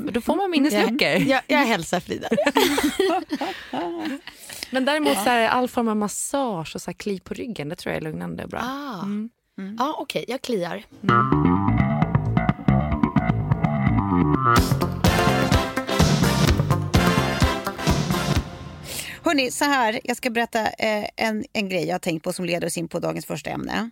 För 0.05 0.11
då 0.11 0.21
får 0.21 0.35
man 0.35 0.51
minnesluckor. 0.51 1.07
Jag, 1.07 1.41
jag 1.47 1.65
hälsar 1.65 1.99
Frida. 1.99 2.27
Men 4.71 4.85
däremot 4.85 5.13
så 5.13 5.19
här, 5.29 5.47
all 5.47 5.67
form 5.67 5.87
av 5.87 5.97
massage 5.97 6.75
och 6.75 6.81
så 6.81 6.91
här, 6.91 6.93
kli 6.93 7.19
på 7.19 7.33
ryggen, 7.33 7.69
det 7.69 7.75
tror 7.75 7.93
jag 7.93 7.97
är 7.97 8.05
lugnande 8.05 8.43
och 8.43 8.49
bra. 8.49 8.59
Ah. 8.63 9.05
Ja, 9.77 9.95
okej, 9.99 10.25
jag 10.27 10.41
kliar. 10.41 10.83
Hörni, 19.27 19.51
så 19.51 19.65
här, 19.65 19.99
jag 20.03 20.17
ska 20.17 20.29
berätta 20.29 20.59
eh, 20.67 21.05
en, 21.15 21.45
en 21.53 21.69
grej 21.69 21.85
jag 21.85 21.93
har 21.93 21.99
tänkt 21.99 22.23
på 22.23 22.33
som 22.33 22.45
leder 22.45 22.67
oss 22.67 22.77
in 22.77 22.87
på 22.87 22.99
dagens 22.99 23.25
första 23.25 23.49
ämne. 23.49 23.89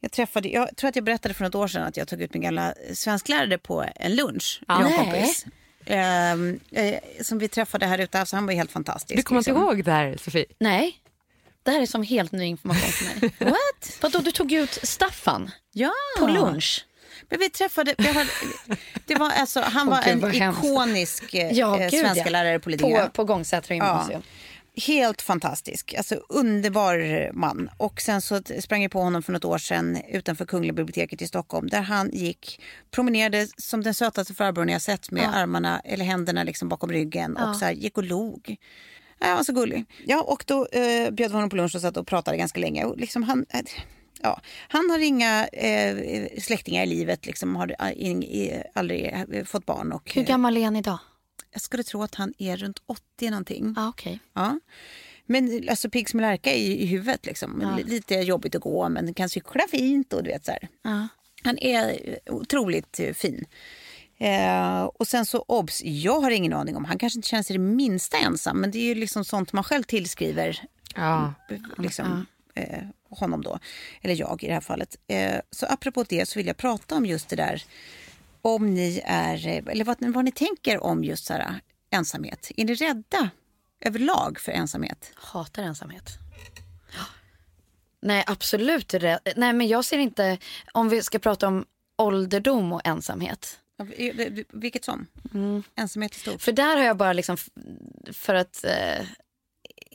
Jag, 0.00 0.12
träffade, 0.12 0.48
jag 0.48 0.76
tror 0.76 0.88
att 0.88 0.96
jag 0.96 1.04
berättade 1.04 1.34
för 1.34 1.44
något 1.44 1.54
år 1.54 1.68
sedan 1.68 1.82
att 1.82 1.96
jag 1.96 2.08
tog 2.08 2.20
ut 2.20 2.34
min 2.34 2.42
gamla 2.42 2.74
svensklärare 2.94 3.58
på 3.58 3.84
en 3.96 4.16
lunch. 4.16 4.62
Ja. 4.68 4.74
jag 4.74 4.86
och 4.86 4.98
en 4.98 5.08
Nej. 5.08 5.20
kompis. 5.20 5.46
Ehm, 5.86 6.60
eh, 6.72 6.94
som 7.22 7.38
vi 7.38 7.48
träffade 7.48 7.86
här 7.86 7.98
ute, 7.98 8.20
alltså 8.20 8.36
han 8.36 8.46
var 8.46 8.52
helt 8.52 8.72
fantastisk. 8.72 9.16
Du 9.16 9.22
kommer 9.22 9.38
inte 9.38 9.50
liksom. 9.50 9.66
ihåg 9.66 9.84
det 9.84 9.92
här, 9.92 10.16
Sofie? 10.16 10.46
Nej, 10.60 10.96
det 11.62 11.70
här 11.70 11.82
är 11.82 11.86
som 11.86 12.02
helt 12.02 12.32
ny 12.32 12.44
information 12.44 12.90
för 12.90 13.04
mig. 13.04 13.32
What? 13.38 13.98
Vadå, 14.00 14.18
du 14.18 14.30
tog 14.30 14.52
ut 14.52 14.78
Staffan 14.82 15.50
Ja. 15.72 15.92
på 16.18 16.26
lunch? 16.26 16.86
Men 17.28 17.38
vi 17.38 17.50
träffade, 17.50 17.94
vi 17.98 18.08
hade, 18.08 18.30
det 19.06 19.14
var 19.14 19.30
alltså, 19.30 19.60
han 19.60 19.86
var 19.86 20.04
Åh, 20.06 20.14
gud, 20.14 20.24
en 20.24 20.54
ikonisk 20.54 21.34
eh, 21.34 21.52
Ja, 21.52 21.80
eh, 21.80 21.90
svenska 21.90 22.24
ja. 22.24 22.30
lärare 22.30 22.58
på 22.58 22.70
Lidingö. 22.70 23.04
På, 23.04 23.10
på 23.10 23.24
Gångsätra 23.24 23.74
gymnasium. 23.74 24.22
Helt 24.76 25.22
fantastisk. 25.22 25.94
Alltså 25.94 26.14
underbar 26.28 27.30
man. 27.32 27.70
Och 27.76 28.00
sen 28.00 28.20
så 28.20 28.40
sprang 28.60 28.82
jag 28.82 28.92
på 28.92 29.00
honom 29.00 29.22
för 29.22 29.32
något 29.32 29.44
år 29.44 29.58
sedan 29.58 29.98
utanför 30.08 30.44
Kungliga 30.44 30.72
biblioteket 30.72 31.22
i 31.22 31.26
Stockholm 31.26 31.66
där 31.68 31.80
han 31.82 32.10
gick, 32.12 32.60
promenerade 32.90 33.48
som 33.56 33.82
den 33.82 33.94
sötaste 33.94 34.34
farbrorn 34.34 34.68
jag 34.68 34.82
sett 34.82 35.10
med 35.10 35.36
armarna 35.36 35.80
eller 35.84 36.04
händerna 36.04 36.42
liksom 36.42 36.68
bakom 36.68 36.90
ryggen 36.92 37.36
och 37.36 37.56
så 37.56 37.64
här, 37.64 37.72
gick 37.72 37.98
och 37.98 38.04
log. 38.04 38.56
Ja, 39.18 39.26
Han 39.26 39.36
var 39.36 39.44
så 39.44 39.52
gullig. 39.52 39.84
Ja, 40.06 40.22
och 40.22 40.44
då 40.46 40.66
eh, 40.66 41.10
bjöd 41.10 41.30
vi 41.30 41.34
honom 41.34 41.50
på 41.50 41.56
lunch 41.56 41.74
och 41.74 41.80
satt 41.80 41.96
och 41.96 42.06
pratade 42.06 42.36
ganska 42.36 42.60
länge. 42.60 42.84
Och 42.84 42.96
liksom 42.96 43.22
han, 43.22 43.46
eh, 43.50 43.60
ja, 44.22 44.40
han 44.68 44.90
har 44.90 44.98
inga 44.98 45.46
eh, 45.46 45.96
släktingar 46.40 46.82
i 46.82 46.86
livet, 46.86 47.26
liksom, 47.26 47.56
har 47.56 47.74
eh, 47.80 47.92
ing, 47.96 48.24
eh, 48.24 48.62
aldrig 48.74 49.14
eh, 49.32 49.44
fått 49.44 49.66
barn. 49.66 49.92
Och, 49.92 50.12
Hur 50.14 50.22
gammal 50.22 50.56
är 50.56 50.64
han 50.64 50.76
idag? 50.76 50.98
Jag 51.54 51.62
skulle 51.62 51.82
tro 51.82 52.02
att 52.02 52.14
han 52.14 52.34
är 52.38 52.56
runt 52.56 52.82
80 52.86 53.30
någonting. 53.30 53.74
Ah, 53.76 53.88
okej. 53.88 54.20
Ja. 54.34 54.60
Men 55.26 55.68
alltså 55.70 55.90
pigg 55.90 56.08
som 56.10 56.20
lärka 56.20 56.52
i, 56.54 56.82
i 56.82 56.86
huvudet. 56.86 57.26
Liksom. 57.26 57.60
L- 57.60 57.84
Lite 57.86 58.14
jobbigt 58.14 58.54
att 58.54 58.62
gå 58.62 58.88
men 58.88 59.14
kan 59.14 59.28
cykla 59.28 59.62
fint. 59.70 60.12
och 60.12 60.22
du 60.22 60.30
vet 60.30 60.44
så. 60.44 60.52
Ja. 60.82 61.08
Han 61.44 61.58
är 61.58 61.88
eh, 62.26 62.34
otroligt 62.34 63.00
eh, 63.00 63.12
fin. 63.12 63.44
Eh, 64.18 64.82
och 64.84 65.06
sen 65.08 65.26
så 65.26 65.44
obs, 65.48 65.82
jag 65.84 66.20
har 66.20 66.30
ingen 66.30 66.52
aning 66.52 66.76
om, 66.76 66.84
han 66.84 66.98
kanske 66.98 67.18
inte 67.18 67.28
känner 67.28 67.42
sig 67.42 67.54
det 67.56 67.62
minsta 67.62 68.16
ensam 68.18 68.60
men 68.60 68.70
det 68.70 68.78
är 68.78 68.82
ju 68.84 68.94
liksom 68.94 69.24
sånt 69.24 69.52
man 69.52 69.64
själv 69.64 69.82
tillskriver 69.82 70.60
Ja. 70.96 71.34
liksom, 71.78 72.26
eh, 72.54 72.82
honom 73.10 73.42
då, 73.42 73.58
eller 74.02 74.14
jag 74.20 74.42
i 74.42 74.46
det 74.46 74.52
här 74.52 74.60
fallet. 74.60 74.96
Eh, 75.08 75.34
så 75.50 75.66
apropå 75.66 76.04
det 76.08 76.28
så 76.28 76.38
vill 76.38 76.46
jag 76.46 76.56
prata 76.56 76.94
om 76.96 77.06
just 77.06 77.28
det 77.28 77.36
där 77.36 77.62
om 78.44 78.74
ni 78.74 79.02
är, 79.04 79.46
eh, 79.46 79.62
eller 79.66 79.84
vad, 79.84 79.96
vad 80.00 80.24
ni 80.24 80.32
tänker 80.32 80.82
om 80.82 81.04
just 81.04 81.26
så 81.26 81.32
här, 81.32 81.60
ensamhet. 81.90 82.50
Är 82.56 82.64
ni 82.64 82.74
rädda 82.74 83.30
överlag 83.80 84.40
för 84.40 84.52
ensamhet? 84.52 85.12
Hatar 85.14 85.62
ensamhet. 85.62 86.18
Nej, 88.02 88.24
absolut. 88.26 88.94
Nej, 89.36 89.52
men 89.52 89.68
jag 89.68 89.84
ser 89.84 89.98
inte... 89.98 90.38
Om 90.72 90.88
vi 90.88 91.02
ska 91.02 91.18
prata 91.18 91.48
om 91.48 91.64
ålderdom 91.96 92.72
och 92.72 92.80
ensamhet. 92.84 93.58
Vilket 94.52 94.84
som? 94.84 95.06
Ensamhet 95.74 96.14
är 96.14 96.18
stort. 96.18 96.42
För 96.42 96.52
där 96.52 96.76
har 96.76 96.84
jag 96.84 96.96
bara 96.96 97.12
liksom... 97.12 97.36
För 98.12 98.34
att 98.34 98.64
eh, 98.64 99.06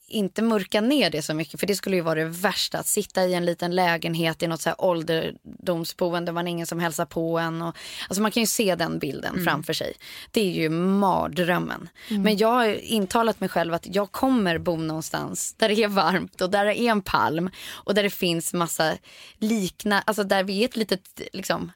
inte 0.09 0.41
mörka 0.41 0.81
ner 0.81 1.09
det 1.09 1.21
så 1.21 1.33
mycket. 1.33 1.59
För 1.59 1.67
det 1.67 1.75
skulle 1.75 1.95
ju 1.95 2.01
vara 2.01 2.19
det 2.19 2.25
värsta. 2.25 2.79
Att 2.79 2.87
sitta 2.87 3.25
i 3.25 3.33
en 3.33 3.45
liten 3.45 3.75
lägenhet 3.75 4.43
i 4.43 4.47
något 4.47 4.61
så 4.61 4.69
här 4.69 4.81
ålderdomsboende. 4.81 6.31
Man 6.31 6.47
ingen 6.47 6.67
som 6.67 6.79
hälsar 6.79 7.05
på 7.05 7.39
en. 7.39 7.61
Och, 7.61 7.77
alltså 8.07 8.21
man 8.21 8.31
kan 8.31 8.43
ju 8.43 8.47
se 8.47 8.75
den 8.75 8.99
bilden 8.99 9.43
framför 9.43 9.73
sig. 9.73 9.93
Det 10.31 10.41
är 10.41 10.51
ju 10.51 10.69
mardrömmen. 10.69 11.89
Men 12.09 12.37
jag 12.37 12.51
har 12.51 12.67
intalat 12.83 13.39
mig 13.39 13.49
själv 13.49 13.73
att 13.73 13.95
jag 13.95 14.11
kommer 14.11 14.57
bo 14.57 14.77
någonstans 14.77 15.53
där 15.57 15.69
det 15.69 15.83
är 15.83 15.87
varmt 15.87 16.41
och 16.41 16.49
där 16.49 16.65
det 16.65 16.79
är 16.79 16.91
en 16.91 17.01
palm. 17.01 17.49
Och 17.69 17.93
där 17.93 18.03
det 18.03 18.09
finns 18.09 18.53
massa 18.53 18.97
likna, 19.37 20.01
alltså 20.01 20.23
där 20.23 20.43
vi 20.43 20.61
är 20.61 20.65
ett 20.65 20.75
litet 20.75 21.21
liksom, 21.33 21.71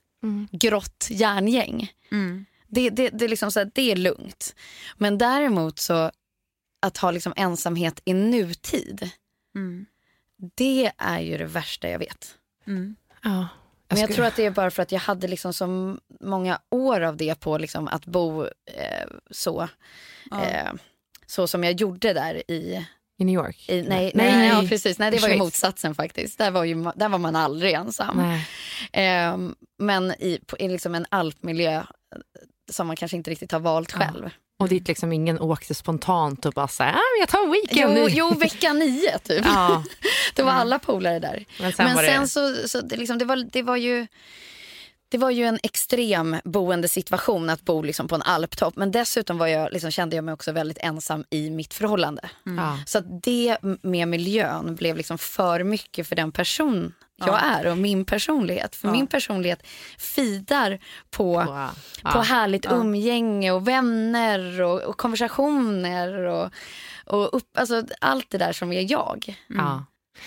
grått 0.51 1.07
järngäng. 1.09 1.91
Det, 2.67 2.89
det, 2.89 3.09
det, 3.09 3.25
är 3.25 3.29
liksom 3.29 3.51
så 3.51 3.59
här, 3.59 3.71
det 3.73 3.91
är 3.91 3.95
lugnt. 3.95 4.55
Men 4.97 5.17
däremot 5.17 5.79
så 5.79 6.11
att 6.83 6.97
ha 6.97 7.11
liksom 7.11 7.33
ensamhet 7.35 8.01
i 8.05 8.13
nutid. 8.13 9.09
Det 10.55 10.91
är 10.97 11.19
ju 11.19 11.37
det 11.37 11.45
värsta 11.45 11.89
jag 11.89 11.99
vet. 11.99 12.35
Ja. 13.23 13.47
Men 13.87 13.99
jag 13.99 14.13
tror 14.13 14.25
att 14.25 14.35
det 14.35 14.45
är 14.45 14.51
bara 14.51 14.71
för 14.71 14.83
att 14.83 14.91
jag 14.91 14.99
hade 14.99 15.27
liksom 15.27 15.53
så 15.53 15.97
många 16.19 16.59
år 16.69 17.01
av 17.01 17.17
det 17.17 17.39
på 17.39 17.57
liksom 17.57 17.87
att 17.87 18.05
bo 18.05 18.43
eh, 18.45 19.07
så. 19.31 19.69
Eh, 20.31 20.73
så 21.25 21.47
som 21.47 21.63
jag 21.63 21.73
gjorde 21.73 22.13
där 22.13 22.51
i... 22.51 22.85
I 23.17 23.25
New 23.25 23.35
York? 23.35 23.69
i 23.69 23.81
nej, 23.81 23.87
nej, 23.89 24.11
Nej, 24.15 24.31
nej, 24.31 24.37
nej. 24.37 24.47
Ja, 24.47 24.69
precis. 24.69 24.99
Nej, 24.99 25.11
det 25.11 25.21
var 25.21 25.29
ju 25.29 25.37
motsatsen 25.37 25.95
faktiskt. 25.95 26.37
Där 26.37 26.51
var, 26.51 26.63
ju, 26.63 26.91
där 26.95 27.09
var 27.09 27.19
man 27.19 27.35
aldrig 27.35 27.73
ensam. 27.73 28.17
Nej. 28.17 28.47
Ehm, 28.91 29.55
men 29.77 30.11
i, 30.11 30.39
på, 30.45 30.57
i 30.57 30.67
liksom 30.67 30.95
en 30.95 31.05
alpmiljö 31.09 31.75
eh, 31.75 31.83
som 32.71 32.87
man 32.87 32.95
kanske 32.95 33.17
inte 33.17 33.31
riktigt 33.31 33.51
har 33.51 33.59
valt 33.59 33.91
själv. 33.91 34.29
Och 34.63 34.69
dit 34.69 34.87
liksom 34.87 35.13
ingen 35.13 35.39
åkte 35.39 35.73
spontant 35.73 36.45
och 36.45 36.53
bara 36.53 36.67
så 36.67 36.83
här, 36.83 36.93
ah, 36.93 37.19
jag 37.19 37.29
tar 37.29 37.43
en 37.43 37.51
weekend. 37.51 37.97
Jo, 37.97 38.03
nu." 38.05 38.09
jo, 38.11 38.29
vecka 38.33 38.73
nio 38.73 39.19
typ. 39.19 39.45
Ja. 39.45 39.83
Det 40.35 40.43
var 40.43 40.51
alla 40.51 40.79
polare 40.79 41.19
där. 41.19 41.45
Men 41.59 41.73
sen 41.73 41.85
Men 41.85 41.97
sen 41.97 42.21
det- 42.21 42.27
så, 42.27 42.67
så 42.67 42.81
det, 42.81 42.95
liksom, 42.97 43.17
det, 43.17 43.25
var, 43.25 43.35
det 43.51 43.61
var 43.61 43.75
ju 43.77 44.07
det 45.09 45.17
var 45.17 45.29
ju 45.29 45.43
en 45.45 45.59
extrem 45.63 46.35
boendesituation 46.43 47.49
att 47.49 47.61
bo 47.61 47.81
liksom 47.81 48.07
på 48.07 48.15
en 48.15 48.21
alptopp. 48.21 48.75
Men 48.75 48.91
dessutom 48.91 49.37
var 49.37 49.47
jag, 49.47 49.71
liksom, 49.73 49.91
kände 49.91 50.15
jag 50.15 50.25
mig 50.25 50.33
också 50.33 50.51
väldigt 50.51 50.77
ensam 50.81 51.23
i 51.29 51.49
mitt 51.49 51.73
förhållande. 51.73 52.29
Ja. 52.43 52.79
Så 52.85 52.97
att 52.97 53.23
det 53.23 53.57
med 53.81 54.07
miljön 54.07 54.75
blev 54.75 54.97
liksom 54.97 55.17
för 55.17 55.63
mycket 55.63 56.07
för 56.07 56.15
den 56.15 56.31
person 56.31 56.93
jag 57.27 57.43
är 57.43 57.71
och 57.71 57.77
min 57.77 58.05
personlighet. 58.05 58.75
För 58.75 58.87
min 58.91 59.07
personlighet 59.07 59.67
fidar 59.97 60.79
på, 61.11 61.43
På- 61.45 61.69
ja. 62.03 62.11
på 62.11 62.19
härligt 62.19 62.65
umgänge 62.71 63.51
och 63.51 63.67
vänner 63.67 64.61
och, 64.61 64.81
och 64.81 64.97
konversationer 64.97 66.13
och, 66.13 66.49
och 67.05 67.35
upp, 67.37 67.57
alltså, 67.57 67.83
allt 68.01 68.29
det 68.29 68.37
där 68.37 68.53
som 68.53 68.71
är 68.73 68.91
jag. 68.91 69.35
Ja. 69.47 69.85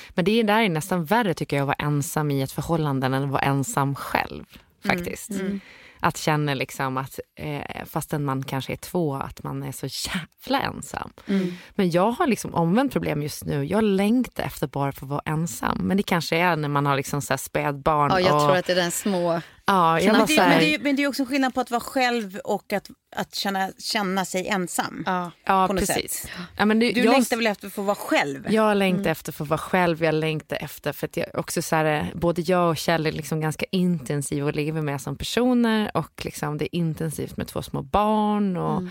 Men 0.08 0.24
det 0.24 0.40
är 0.40 0.44
där 0.44 0.62
är 0.62 0.68
nästan 0.68 1.04
värre 1.04 1.34
tycker 1.34 1.56
jag 1.56 1.62
att 1.62 1.78
vara 1.78 1.88
ensam 1.88 2.30
i 2.30 2.42
ett 2.42 2.52
förhållande 2.52 3.06
än 3.06 3.14
att 3.14 3.28
vara 3.30 3.42
ensam 3.42 3.94
själv. 3.94 4.44
Faktiskt. 4.86 5.30
Att 6.06 6.16
känna 6.16 6.54
liksom 6.54 6.96
att 6.96 7.20
eh, 7.36 7.84
fastän 7.86 8.24
man 8.24 8.42
kanske 8.42 8.72
är 8.72 8.76
två, 8.76 9.14
att 9.14 9.42
man 9.42 9.62
är 9.62 9.72
så 9.72 9.86
jävla 9.86 10.60
ensam. 10.60 11.12
Mm. 11.26 11.54
Men 11.70 11.90
jag 11.90 12.10
har 12.10 12.26
liksom 12.26 12.54
omvänt 12.54 12.92
problem 12.92 13.22
just 13.22 13.44
nu. 13.44 13.64
Jag 13.64 13.84
längtar 13.84 14.44
efter 14.44 14.66
bara 14.66 14.92
för 14.92 15.06
att 15.06 15.10
vara 15.10 15.22
ensam. 15.24 15.78
Men 15.78 15.96
det 15.96 16.02
kanske 16.02 16.36
är 16.36 16.56
när 16.56 16.68
man 16.68 16.86
har 16.86 16.96
liksom 16.96 17.22
så 17.22 17.32
här 17.32 17.38
spädbarn. 17.38 18.10
Ja, 18.10 18.20
jag 18.20 18.34
och, 18.34 18.40
tror 18.40 18.56
att 18.56 18.66
det 18.66 18.72
är 18.72 18.76
den 18.76 18.90
små... 18.90 19.40
ja, 19.66 20.00
jag 20.00 20.12
Men 20.12 20.26
det, 20.26 20.40
här, 20.40 20.48
men, 20.48 20.58
det, 20.58 20.74
är- 20.74 20.78
men 20.78 20.96
det 20.96 21.02
är 21.02 21.08
också 21.08 21.22
en 21.22 21.26
skillnad 21.26 21.54
på 21.54 21.60
att 21.60 21.70
vara 21.70 21.80
själv 21.80 22.36
och 22.44 22.72
att, 22.72 22.90
att 23.16 23.34
känna, 23.34 23.70
känna 23.78 24.24
sig 24.24 24.48
ensam. 24.48 25.02
Ja. 25.06 25.30
ja, 25.44 25.68
precis. 25.68 26.12
sätt. 26.12 26.30
Ja, 26.56 26.64
men 26.64 26.78
det, 26.78 26.92
Du 26.92 27.00
jag, 27.00 27.12
längtar 27.12 27.36
väl 27.36 27.46
efter 27.46 27.66
att 27.66 27.72
få 27.72 27.82
vara 27.82 27.96
själv? 27.96 28.46
Jag 28.52 28.76
längtar 28.76 29.10
efter 29.10 29.32
att 29.32 29.36
få 29.36 29.44
vara 29.44 29.58
själv. 29.58 30.04
Jag 30.04 30.14
längtar 30.14 30.56
efter 30.60 30.92
för 30.92 31.06
att 31.06 31.16
jag 31.16 31.26
också 31.34 31.62
så 31.62 31.76
här, 31.76 32.12
både 32.14 32.42
jag 32.42 32.70
och 32.70 32.76
Kjell 32.76 33.06
är 33.06 33.12
liksom 33.12 33.40
ganska 33.40 33.66
intensiva 33.70 34.46
och 34.46 34.54
lever 34.54 34.82
med 34.82 35.00
som 35.00 35.16
personer 35.16 35.90
och 35.96 36.24
liksom 36.24 36.58
det 36.58 36.76
är 36.76 36.78
intensivt 36.78 37.36
med 37.36 37.46
två 37.46 37.62
små 37.62 37.82
barn 37.82 38.56
och 38.56 38.82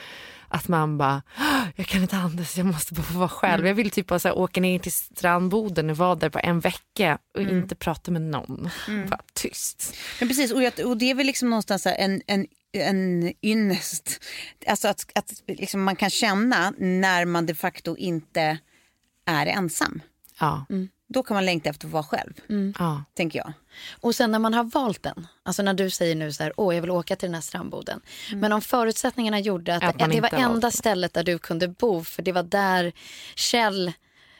att 0.47 0.67
man 0.67 0.97
bara, 0.97 1.21
"Ah, 1.37 1.65
jag 1.75 1.87
kan 1.87 2.01
inte 2.01 2.17
andas, 2.17 2.57
jag 2.57 2.65
måste 2.65 2.93
bara 2.93 3.03
få 3.03 3.17
vara 3.17 3.29
själv. 3.29 3.67
Jag 3.67 3.73
vill 3.75 3.91
typ 3.91 4.07
bara 4.07 4.19
så 4.19 4.27
här, 4.27 4.37
åka 4.37 4.61
ner 4.61 4.79
till 4.79 4.91
strandboden 4.91 5.89
och 5.89 5.97
vara 5.97 6.15
där 6.15 6.29
på 6.29 6.39
en 6.43 6.59
vecka 6.59 7.17
och 7.35 7.41
inte 7.41 7.75
prata 7.75 8.11
med 8.11 8.21
någon. 8.21 8.69
Bara 9.09 9.21
tyst. 9.33 9.95
Men 10.19 10.27
precis, 10.27 10.51
och, 10.51 10.63
jag, 10.63 10.73
och 10.85 10.97
det 10.97 11.09
är 11.11 11.15
väl 11.15 11.27
liksom 11.27 11.49
någonstans 11.49 11.85
en, 11.85 12.21
en, 12.27 12.47
en 12.73 13.33
ynnest. 13.41 14.23
Alltså 14.67 14.87
att, 14.87 15.11
att 15.15 15.33
liksom 15.47 15.83
man 15.83 15.95
kan 15.95 16.09
känna 16.09 16.73
när 16.77 17.25
man 17.25 17.45
de 17.45 17.55
facto 17.55 17.97
inte 17.97 18.57
är 19.25 19.45
ensam. 19.45 20.01
Ja, 20.39 20.65
Då 21.07 21.23
kan 21.23 21.35
man 21.35 21.45
längta 21.45 21.69
efter 21.69 21.87
att 21.87 21.91
vara 21.93 22.03
själv, 22.03 22.33
ja. 22.79 23.03
tänker 23.13 23.39
jag. 23.39 23.53
Och 24.01 24.15
sen 24.15 24.31
när 24.31 24.39
man 24.39 24.53
har 24.53 24.63
valt 24.63 25.03
den, 25.03 25.27
alltså 25.43 25.63
när 25.63 25.73
du 25.73 25.89
säger 25.89 26.15
nu 26.15 26.31
så 26.33 26.43
här, 26.43 26.53
åh 26.57 26.75
jag 26.75 26.81
vill 26.81 26.91
åka 26.91 27.15
till 27.15 27.27
den 27.27 27.33
här 27.33 27.41
strandboden. 27.41 28.01
Men 28.33 28.51
om 28.53 28.61
förutsättningarna 28.61 29.39
gjorde 29.39 29.75
att, 29.75 29.83
Att 29.83 29.99
man 29.99 30.09
det 30.09 30.21
var 30.21 30.33
enda 30.33 30.71
stället 30.71 31.13
där 31.13 31.23
du 31.23 31.37
kunde 31.39 31.67
bo, 31.67 32.03
för 32.03 32.21
det 32.21 32.31
var 32.31 32.43
där 32.43 32.91
Kjell 33.35 33.91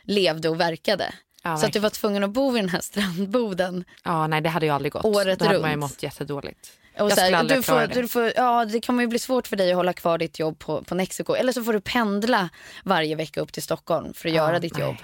levde 0.04 0.50
och 0.50 0.60
verkade. 0.60 1.14
Ja, 1.44 1.58
så 1.58 1.66
att 1.66 1.74
du 1.74 1.80
var 1.80 1.90
tvungen 1.90 2.24
att 2.24 2.30
bo 2.32 2.58
i 2.58 2.60
den 2.62 2.70
här 2.70 2.82
strandboden. 2.82 3.86
ja, 4.04 4.28
nej 4.28 4.42
det 4.42 4.50
hade 4.50 4.66
ju 4.66 4.72
aldrig 4.72 4.92
gått. 4.92 5.06
Året 5.06 5.40
Då 5.40 5.46
hade 5.46 5.60
man 5.60 5.70
ju 5.70 5.76
runt. 5.76 5.80
mått 5.92 6.04
jättedåligt. 6.04 6.72
Och 7.00 7.12
jag 7.12 7.14
så 7.14 7.22
här, 7.22 7.44
du 7.44 7.62
får, 7.64 7.80
det. 7.80 7.88
du 8.02 8.08
får, 8.08 8.32
ja, 8.36 8.66
det 8.66 8.86
kommer 8.86 9.02
ju 9.04 9.08
bli 9.08 9.20
svårt 9.20 9.48
för 9.48 9.56
dig 9.56 9.72
att 9.72 9.76
hålla 9.76 9.94
kvar 9.94 10.18
ditt 10.18 10.40
jobb 10.40 10.60
på, 10.60 10.84
på 10.84 10.96
Mexiko. 10.96 11.34
Eller 11.36 11.54
så 11.54 11.64
får 11.64 11.74
du 11.74 11.82
pendla 11.82 12.50
varje 12.84 13.16
vecka 13.16 13.42
upp 13.42 13.54
till 13.54 13.64
Stockholm 13.64 14.14
för 14.14 14.30
att 14.30 14.36
Ja, 14.36 14.48
göra 14.48 14.60
ditt 14.60 14.74
nej. 14.78 14.82
jobb. 14.88 14.96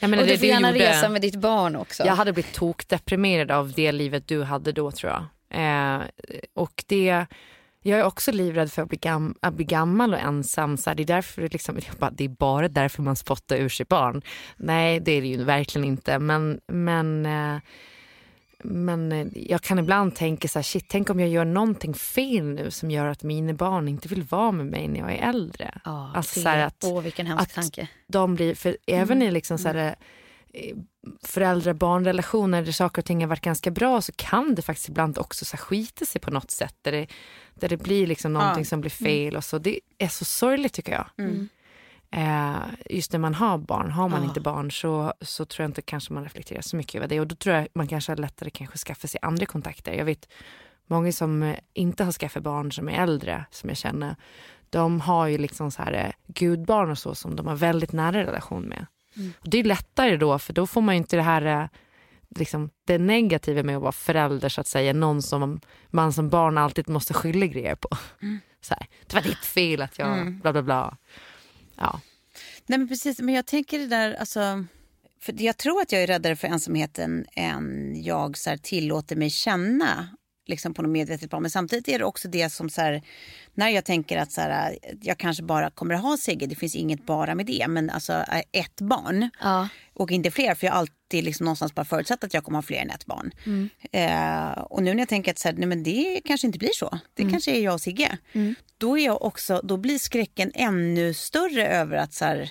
Nej, 0.00 0.10
men 0.10 0.18
och 0.18 0.26
det- 0.26 0.32
du 0.32 0.38
får 0.38 0.46
gärna 0.48 0.70
gjorde- 0.72 0.90
resa 0.90 1.08
med 1.08 1.22
ditt 1.22 1.36
barn 1.36 1.76
också. 1.76 2.04
Jag 2.06 2.14
hade 2.14 2.32
blivit 2.32 2.54
tokdeprimerad 2.54 3.50
av 3.50 3.72
det 3.72 3.92
livet 3.92 4.28
du 4.28 4.42
hade 4.42 4.72
då 4.72 4.90
tror 4.90 5.12
jag. 5.12 5.24
Eh, 5.50 6.02
och 6.54 6.84
det, 6.86 7.26
jag 7.82 7.98
är 8.00 8.04
också 8.04 8.32
livrädd 8.32 8.72
för 8.72 8.82
att 8.82 8.88
bli, 8.88 8.98
gam, 8.98 9.34
att 9.42 9.54
bli 9.54 9.64
gammal 9.64 10.14
och 10.14 10.20
ensam. 10.20 10.76
Så 10.76 10.90
här, 10.90 10.94
det, 10.94 11.02
är 11.02 11.06
därför 11.06 11.42
det, 11.42 11.52
liksom, 11.52 11.78
bara, 11.98 12.10
det 12.10 12.24
är 12.24 12.28
bara 12.28 12.68
därför 12.68 13.02
man 13.02 13.16
spottar 13.16 13.56
ur 13.56 13.68
sig 13.68 13.86
barn. 13.88 14.22
Nej, 14.56 15.00
det 15.00 15.12
är 15.12 15.20
det 15.22 15.28
ju 15.28 15.44
verkligen 15.44 15.84
inte. 15.88 16.18
Men, 16.18 16.60
men, 16.72 17.26
eh, 17.26 17.56
men 18.64 19.12
eh, 19.12 19.26
jag 19.34 19.62
kan 19.62 19.78
ibland 19.78 20.14
tänka 20.14 20.48
så 20.48 20.58
här, 20.58 20.64
shit, 20.64 20.84
tänk 20.88 21.10
om 21.10 21.20
jag 21.20 21.28
gör 21.28 21.44
någonting 21.44 21.94
fel 21.94 22.44
nu 22.44 22.70
som 22.70 22.90
gör 22.90 23.06
att 23.06 23.22
mina 23.22 23.52
barn 23.52 23.88
inte 23.88 24.08
vill 24.08 24.22
vara 24.22 24.52
med 24.52 24.66
mig 24.66 24.88
när 24.88 25.00
jag 25.00 25.12
är 25.12 25.28
äldre. 25.28 25.80
Ja, 25.84 26.12
Alltså, 26.14 26.40
så 26.40 26.48
att- 26.48 26.84
åh 26.84 27.00
vilken 27.02 27.26
hemsk 27.26 27.42
att- 27.42 27.54
tanke. 27.54 27.88
de 28.06 28.34
blir, 28.34 28.54
för 28.54 28.76
även 28.86 29.22
i 29.22 29.30
liksom 29.30 29.58
så 29.58 29.68
här, 29.68 29.94
eh, 30.52 30.76
föräldrar-barnrelationer 31.22 32.62
där 32.62 32.72
saker 32.72 33.02
och 33.02 33.06
ting 33.06 33.20
har 33.20 33.28
varit 33.28 33.40
ganska 33.40 33.70
bra 33.70 34.00
så 34.00 34.12
kan 34.16 34.54
det 34.54 34.62
faktiskt 34.62 34.88
ibland 34.88 35.18
också 35.18 35.44
så 35.44 35.56
här 35.56 35.64
skita 35.64 36.04
sig 36.04 36.20
på 36.20 36.30
något 36.30 36.50
sätt. 36.50 36.74
Där 36.82 36.92
det, 36.92 37.06
där 37.54 37.68
det 37.68 37.76
blir 37.76 38.06
liksom 38.06 38.32
någonting 38.32 38.64
som 38.64 38.80
blir 38.80 38.90
fel 38.90 39.36
och 39.36 39.44
så. 39.44 39.58
Det 39.58 39.80
är 39.98 40.08
så 40.08 40.24
sorgligt 40.24 40.72
tycker 40.72 40.92
jag. 40.92 41.06
Eh, 42.10 42.56
just 42.90 43.12
när 43.12 43.18
man 43.18 43.34
har 43.34 43.58
barn. 43.58 43.90
Har 43.90 44.08
man 44.08 44.24
inte 44.24 44.40
barn 44.40 44.70
så, 44.70 45.12
så 45.20 45.44
tror 45.44 45.64
jag 45.64 45.68
inte 45.68 45.82
kanske 45.82 46.12
man 46.12 46.24
reflekterar 46.24 46.60
så 46.60 46.76
mycket 46.76 46.94
över 46.94 47.08
det. 47.08 47.20
Och 47.20 47.26
då 47.26 47.34
tror 47.34 47.56
jag 47.56 47.68
man 47.72 47.88
kanske 47.88 48.12
har 48.12 48.16
lättare 48.16 48.50
kanske 48.50 48.78
skaffa 48.78 49.08
sig 49.08 49.20
andra 49.22 49.46
kontakter. 49.46 49.92
Jag 49.92 50.04
vet 50.04 50.28
många 50.86 51.12
som 51.12 51.42
eh, 51.42 51.56
inte 51.74 52.04
har 52.04 52.12
skaffat 52.12 52.42
barn 52.42 52.72
som 52.72 52.88
är 52.88 53.02
äldre 53.02 53.44
som 53.50 53.68
jag 53.68 53.76
känner. 53.76 54.16
De 54.70 55.00
har 55.00 55.26
ju 55.26 55.38
liksom 55.38 55.70
så 55.70 55.82
här 55.82 55.92
eh, 55.92 56.12
gudbarn 56.26 56.90
och 56.90 56.98
så 56.98 57.14
som 57.14 57.36
de 57.36 57.46
har 57.46 57.56
väldigt 57.56 57.92
nära 57.92 58.26
relation 58.26 58.62
med. 58.62 58.86
Och 59.40 59.50
det 59.50 59.58
är 59.58 59.64
lättare 59.64 60.16
då 60.16 60.38
för 60.38 60.52
då 60.52 60.66
får 60.66 60.80
man 60.80 60.94
ju 60.94 60.98
inte 60.98 61.16
det 61.16 61.22
här 61.22 61.42
eh, 61.42 61.68
liksom, 62.36 62.70
det 62.86 62.98
negativa 62.98 63.62
med 63.62 63.76
att 63.76 63.82
vara 63.82 63.92
förälder 63.92 64.48
så 64.48 64.60
att 64.60 64.66
säga. 64.66 64.92
Någon 64.92 65.22
som 65.22 65.60
man 65.88 66.12
som 66.12 66.28
barn 66.28 66.58
alltid 66.58 66.88
måste 66.88 67.14
skylla 67.14 67.46
grejer 67.46 67.74
på. 67.74 67.88
Så 68.60 68.74
här, 68.74 68.86
det 69.06 69.14
var 69.14 69.22
ditt 69.22 69.44
fel 69.44 69.82
att 69.82 69.98
jag 69.98 70.32
bla 70.32 70.52
bla 70.52 70.62
bla. 70.62 70.96
Ja. 71.78 72.00
Nej 72.66 72.78
men 72.78 72.88
precis, 72.88 73.20
men 73.20 73.34
jag 73.34 73.46
tänker 73.46 73.78
det 73.78 73.86
där, 73.86 74.14
alltså, 74.14 74.64
för 75.20 75.42
jag 75.42 75.56
tror 75.56 75.82
att 75.82 75.92
jag 75.92 76.02
är 76.02 76.06
räddare 76.06 76.36
för 76.36 76.48
ensamheten 76.48 77.26
än 77.32 77.96
jag 78.02 78.38
så 78.38 78.50
här, 78.50 78.56
tillåter 78.56 79.16
mig 79.16 79.30
känna 79.30 80.08
liksom 80.48 80.74
på 80.74 80.82
något 80.82 80.90
medvetet 80.90 81.30
plan. 81.30 81.42
Men 81.42 81.50
samtidigt 81.50 81.88
är 81.88 81.98
det 81.98 82.04
också 82.04 82.28
det 82.28 82.50
som 82.50 82.70
så 82.70 82.80
här, 82.80 83.02
när 83.54 83.68
jag 83.68 83.84
tänker 83.84 84.18
att 84.18 84.32
så 84.32 84.40
här, 84.40 84.78
jag 85.02 85.18
kanske 85.18 85.42
bara 85.42 85.70
kommer 85.70 85.94
att 85.94 86.02
ha 86.02 86.16
Sigge, 86.16 86.46
det 86.46 86.54
finns 86.54 86.74
inget 86.76 87.06
bara 87.06 87.34
med 87.34 87.46
det, 87.46 87.66
men 87.68 87.90
alltså 87.90 88.12
eh, 88.12 88.42
ett 88.52 88.80
barn 88.80 89.30
Ja. 89.40 89.68
och 89.94 90.10
inte 90.10 90.30
fler 90.30 90.54
för 90.54 90.66
jag 90.66 90.72
har 90.72 90.78
alltid 90.80 91.24
liksom 91.24 91.44
någonstans 91.44 91.74
bara 91.74 91.84
förutsatt 91.84 92.24
att 92.24 92.34
jag 92.34 92.44
kommer 92.44 92.58
ha 92.58 92.62
fler 92.62 92.78
än 92.78 92.90
ett 92.90 93.06
barn. 93.06 93.30
Eh, 93.92 94.58
och 94.62 94.82
nu 94.82 94.94
när 94.94 94.98
jag 94.98 95.08
tänker 95.08 95.30
att 95.30 95.38
så 95.38 95.48
här, 95.48 95.54
nej, 95.56 95.66
men 95.66 95.82
det 95.82 96.20
kanske 96.24 96.46
inte 96.46 96.58
blir 96.58 96.72
så, 96.74 96.98
det 97.14 97.22
kanske 97.30 97.50
är 97.50 97.60
jag 97.60 97.74
och 97.74 97.80
Sigge. 97.80 98.18
Då, 98.78 98.98
är 98.98 99.04
jag 99.04 99.22
också, 99.22 99.60
då 99.64 99.76
blir 99.76 99.98
skräcken 99.98 100.50
ännu 100.54 101.14
större 101.14 101.66
över 101.66 101.96
att 101.96 102.12
så 102.14 102.24
här, 102.24 102.50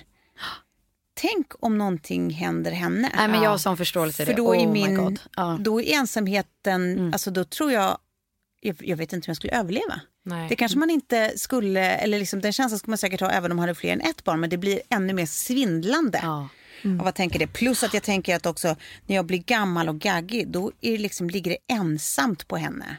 tänk 1.20 1.46
om 1.64 1.78
någonting 1.78 2.30
händer 2.30 2.70
henne. 2.70 3.12
Nej, 3.16 3.28
men 3.28 3.42
jag 3.42 3.50
har 3.50 3.58
sån 3.58 3.76
förståelse 3.76 4.24
För 4.26 4.32
det. 4.32 4.36
då 4.36 4.54
är 4.54 4.66
oh 4.66 4.72
min. 4.72 5.18
Ja. 5.36 5.58
då 5.60 5.80
är 5.82 5.94
ensamheten, 5.94 7.10
alltså 7.12 7.30
då 7.30 7.44
tror 7.44 7.72
jag, 7.72 7.98
jag, 8.60 8.76
jag 8.80 8.96
vet 8.96 9.12
inte 9.12 9.26
om 9.26 9.30
jag 9.30 9.36
skulle 9.36 9.52
överleva. 9.58 10.00
Nej. 10.24 10.48
Det 10.48 10.56
kanske 10.56 10.78
man 10.78 10.90
inte 10.90 11.32
skulle, 11.38 11.80
eller 11.96 12.18
liksom, 12.18 12.40
den 12.40 12.52
känslan 12.52 12.78
skulle 12.78 12.90
man 12.92 12.98
säkert 12.98 13.20
ha 13.20 13.30
även 13.30 13.50
om 13.50 13.56
man 13.56 13.62
hade 13.62 13.74
fler 13.74 13.92
än 13.92 14.00
ett 14.00 14.24
barn, 14.24 14.40
men 14.40 14.50
det 14.50 14.56
blir 14.58 14.80
ännu 14.90 15.12
mer 15.12 15.26
svindlande 15.26 16.20
Ja. 16.22 16.48
av 17.00 17.06
att 17.06 17.14
tänka 17.14 17.38
det. 17.38 17.46
Plus 17.46 17.82
att 17.82 17.94
jag 17.94 18.02
tänker 18.02 18.36
att 18.36 18.46
också 18.46 18.76
när 19.06 19.16
jag 19.16 19.26
blir 19.26 19.38
gammal 19.38 19.88
och 19.88 19.98
gaggig, 19.98 20.48
då 20.48 20.72
är 20.80 20.92
det 20.92 20.98
liksom, 20.98 21.30
ligger 21.30 21.50
det 21.50 21.74
ensamt 21.74 22.48
på 22.48 22.56
henne 22.56 22.96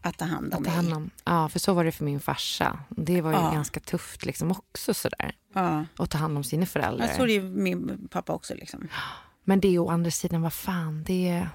att 0.00 0.18
ta 0.18 0.24
hand 0.24 0.54
om 0.54 0.64
Ta 0.64 0.70
mig. 0.70 0.70
hand 0.76 0.92
om. 0.92 1.10
Ja, 1.24 1.48
för 1.48 1.58
så 1.58 1.72
var 1.72 1.84
det 1.84 1.92
för 1.92 2.04
min 2.04 2.20
farsa. 2.20 2.78
Det 2.90 3.20
var 3.20 3.30
ju 3.30 3.36
Ja. 3.36 3.50
ganska 3.52 3.80
tufft 3.80 4.24
liksom 4.24 4.50
också 4.50 4.94
sådär. 4.94 5.32
Ja. 5.54 5.84
Att 5.98 6.10
ta 6.10 6.18
hand 6.18 6.36
om 6.36 6.44
sina 6.44 6.66
föräldrar. 6.66 7.06
Jag 7.06 7.16
tror 7.16 7.26
det 7.26 7.36
är 7.36 7.42
min 7.42 8.08
pappa 8.10 8.32
också. 8.32 8.54
Liksom. 8.54 8.88
Men 9.44 9.60
det 9.60 9.74
är 9.74 9.78
å 9.78 9.88
andra 9.90 10.10
sidan, 10.10 10.42
vad 10.42 10.52
fan, 10.52 11.04
det 11.06 11.28
är... 11.28 11.48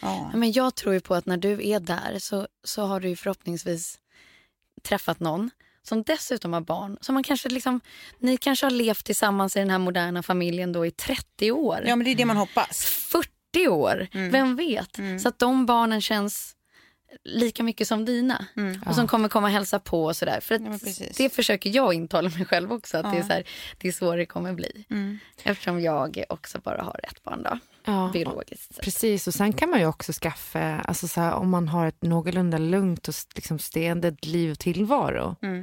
Ja. 0.00 0.30
Men 0.34 0.52
jag 0.52 0.74
tror 0.74 0.94
ju 0.94 1.00
på 1.00 1.14
att 1.14 1.26
när 1.26 1.36
du 1.36 1.68
är 1.68 1.80
där 1.80 2.16
så, 2.18 2.48
så 2.64 2.86
har 2.86 3.00
du 3.00 3.08
ju 3.08 3.16
förhoppningsvis 3.16 3.98
träffat 4.82 5.20
någon 5.20 5.50
som 5.82 6.02
dessutom 6.02 6.52
har 6.52 6.60
barn. 6.60 6.98
Som 7.00 7.14
man 7.14 7.22
kanske 7.22 7.48
liksom, 7.48 7.80
ni 8.18 8.36
kanske 8.36 8.66
har 8.66 8.70
levt 8.70 9.04
tillsammans 9.04 9.56
i 9.56 9.58
den 9.58 9.70
här 9.70 9.78
moderna 9.78 10.22
familjen 10.22 10.72
då 10.72 10.86
i 10.86 10.90
30 10.90 11.52
år. 11.52 11.84
ja, 11.86 11.96
men 11.96 12.04
det 12.04 12.10
är 12.10 12.14
det 12.14 12.24
man 12.24 12.36
hoppas. 12.36 12.84
40 12.84 13.68
år, 13.68 14.08
vem 14.30 14.56
vet? 14.56 14.98
Så 15.22 15.28
att 15.28 15.38
de 15.38 15.66
barnen 15.66 16.00
känns 16.00 16.53
lika 17.24 17.62
mycket 17.62 17.88
som 17.88 18.04
dina. 18.04 18.46
Och 18.86 18.94
som 18.94 19.06
kommer 19.06 19.28
komma 19.28 19.46
och 19.46 19.52
hälsa 19.52 19.78
på 19.78 20.04
och 20.04 20.16
sådär. 20.16 20.40
För 20.40 20.54
att 20.54 20.60
Ja, 21.00 21.06
det 21.16 21.30
försöker 21.30 21.70
jag 21.70 21.94
intala 21.94 22.28
mig 22.28 22.44
själv 22.44 22.72
också. 22.72 22.98
Att 22.98 23.12
det, 23.12 23.18
är 23.18 23.22
så 23.22 23.32
här, 23.32 23.44
det 23.78 23.88
är 23.88 23.92
så 23.92 24.16
det 24.16 24.26
kommer 24.26 24.52
bli. 24.52 24.84
Eftersom 25.42 25.80
jag 25.80 26.24
också 26.28 26.58
bara 26.58 26.82
har 26.82 27.00
ett 27.02 27.24
barn 27.24 27.42
då. 27.42 27.58
Ja. 27.84 28.10
Biologiskt 28.12 28.74
sett. 28.74 28.84
Precis, 28.84 29.26
och 29.26 29.34
sen 29.34 29.52
kan 29.52 29.70
man 29.70 29.80
ju 29.80 29.86
också 29.86 30.12
skaffa, 30.12 30.80
alltså 30.80 31.08
så 31.08 31.20
här, 31.20 31.32
om 31.32 31.50
man 31.50 31.68
har 31.68 31.86
ett 31.86 32.02
någorlunda 32.02 32.58
lugnt 32.58 33.08
och 33.08 33.14
liksom 33.34 33.58
ständigt 33.58 34.26
liv 34.26 34.50
och 34.50 34.58
tillvaro 34.58 35.36
eh, 35.42 35.62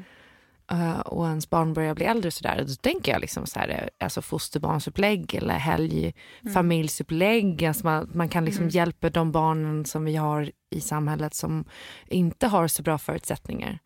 och 1.05 1.27
ens 1.27 1.49
barn 1.49 1.73
börjar 1.73 1.95
bli 1.95 2.05
äldre 2.05 2.31
så 2.31 2.43
där, 2.43 2.65
då 2.67 2.75
tänker 2.75 3.11
jag 3.11 3.21
liksom 3.21 3.45
så 3.45 3.59
här, 3.59 3.69
eh, 3.69 4.05
alltså 4.05 4.21
fosterbarnsupplägg 4.21 5.35
eller 5.35 5.53
helgfamiljsupplägg. 5.53 7.65
Alltså 7.65 7.85
man, 7.85 8.09
man 8.13 8.29
kan 8.29 8.45
liksom 8.45 8.69
hjälpa 8.69 9.09
de 9.09 9.31
barnen 9.31 9.85
som 9.85 10.05
vi 10.05 10.15
har 10.15 10.51
i 10.69 10.81
samhället 10.81 11.33
som 11.33 11.65
inte 12.07 12.47
har 12.47 12.67
så 12.67 12.83
bra 12.83 12.97
förutsättningar. 12.97 13.79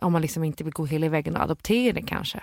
Om 0.00 0.12
man 0.12 0.22
liksom 0.22 0.44
inte 0.44 0.64
vill 0.64 0.72
gå 0.72 0.86
hela 0.86 1.08
vägen 1.08 1.36
och 1.36 1.42
adoptera 1.42 2.02
kanske. 2.02 2.42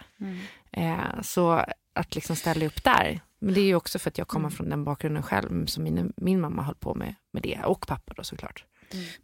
Eh, 0.72 1.22
så 1.22 1.66
att 1.96 2.16
liksom 2.16 2.36
ställa 2.36 2.66
upp 2.66 2.84
där. 2.84 3.20
Men 3.40 3.54
det 3.54 3.62
är 3.62 3.66
ju 3.66 3.76
också 3.76 4.00
för 4.00 4.10
att 4.10 4.18
jag 4.18 4.28
kommer 4.28 4.50
från 4.50 4.70
den 4.70 4.84
bakgrunden 4.84 5.24
själv 5.24 5.66
som 5.66 5.84
min, 5.84 6.14
min 6.18 6.42
mamma 6.42 6.64
höll 6.64 6.76
på 6.76 6.96
med, 6.96 7.16
med 7.34 7.44
det 7.44 7.60
och 7.66 7.88
pappa 7.88 8.14
då 8.14 8.24
såklart. 8.24 8.66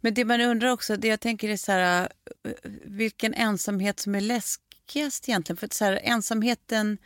Men 0.00 0.14
det 0.14 0.24
man 0.24 0.40
undrar 0.40 0.68
också, 0.68 0.96
det 0.96 1.08
jag 1.08 1.20
tänker 1.20 1.48
är 1.48 1.56
så 1.56 1.72
här, 1.72 2.08
eh, 2.44 2.52
vilken 2.84 3.34
ensamhet 3.34 4.00
som 4.00 4.14
är 4.14 4.20
läskigast 4.20 5.28
egentligen. 5.28 5.56
För 5.56 5.68
så 5.72 5.84
här, 5.84 6.00
ensamheten 6.02 6.98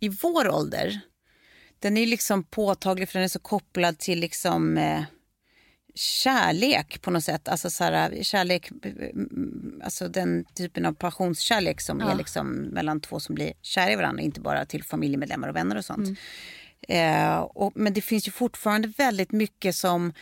i 0.00 0.08
vår 0.08 0.48
ålder, 0.48 1.00
den 1.78 1.96
är 1.96 2.06
liksom 2.06 2.44
påtaglig 2.44 3.08
för 3.08 3.18
den 3.18 3.24
är 3.24 3.28
så 3.28 3.38
kopplad 3.38 3.98
till 3.98 4.20
liksom, 4.20 4.78
eh, 4.78 5.02
kärlek 5.94 7.02
på 7.02 7.10
något 7.10 7.24
sätt. 7.24 7.48
Alltså 7.48 7.70
så 7.70 7.84
här, 7.84 8.22
kärlek, 8.22 8.70
mm, 8.84 9.80
alltså 9.84 10.08
den 10.08 10.44
typen 10.54 10.86
av 10.86 10.92
passionskärlek 10.92 11.80
som 11.80 12.00
Ja. 12.00 12.10
är 12.10 12.14
liksom 12.16 12.50
mellan 12.56 13.00
två 13.00 13.20
som 13.20 13.34
blir 13.34 13.52
kära 13.62 13.92
i 13.92 13.96
varandra, 13.96 14.22
inte 14.22 14.40
bara 14.40 14.66
till 14.66 14.82
familjemedlemmar 14.84 15.48
och 15.48 15.56
vänner 15.56 15.76
och 15.76 15.84
sånt. 15.84 16.08
Mm. 16.08 16.16
Eh, 16.88 17.36
och, 17.38 17.72
men 17.74 17.92
det 17.94 18.00
finns 18.00 18.28
ju 18.28 18.32
fortfarande 18.32 18.88
väldigt 18.96 19.32
mycket 19.32 19.74
som 19.76 20.12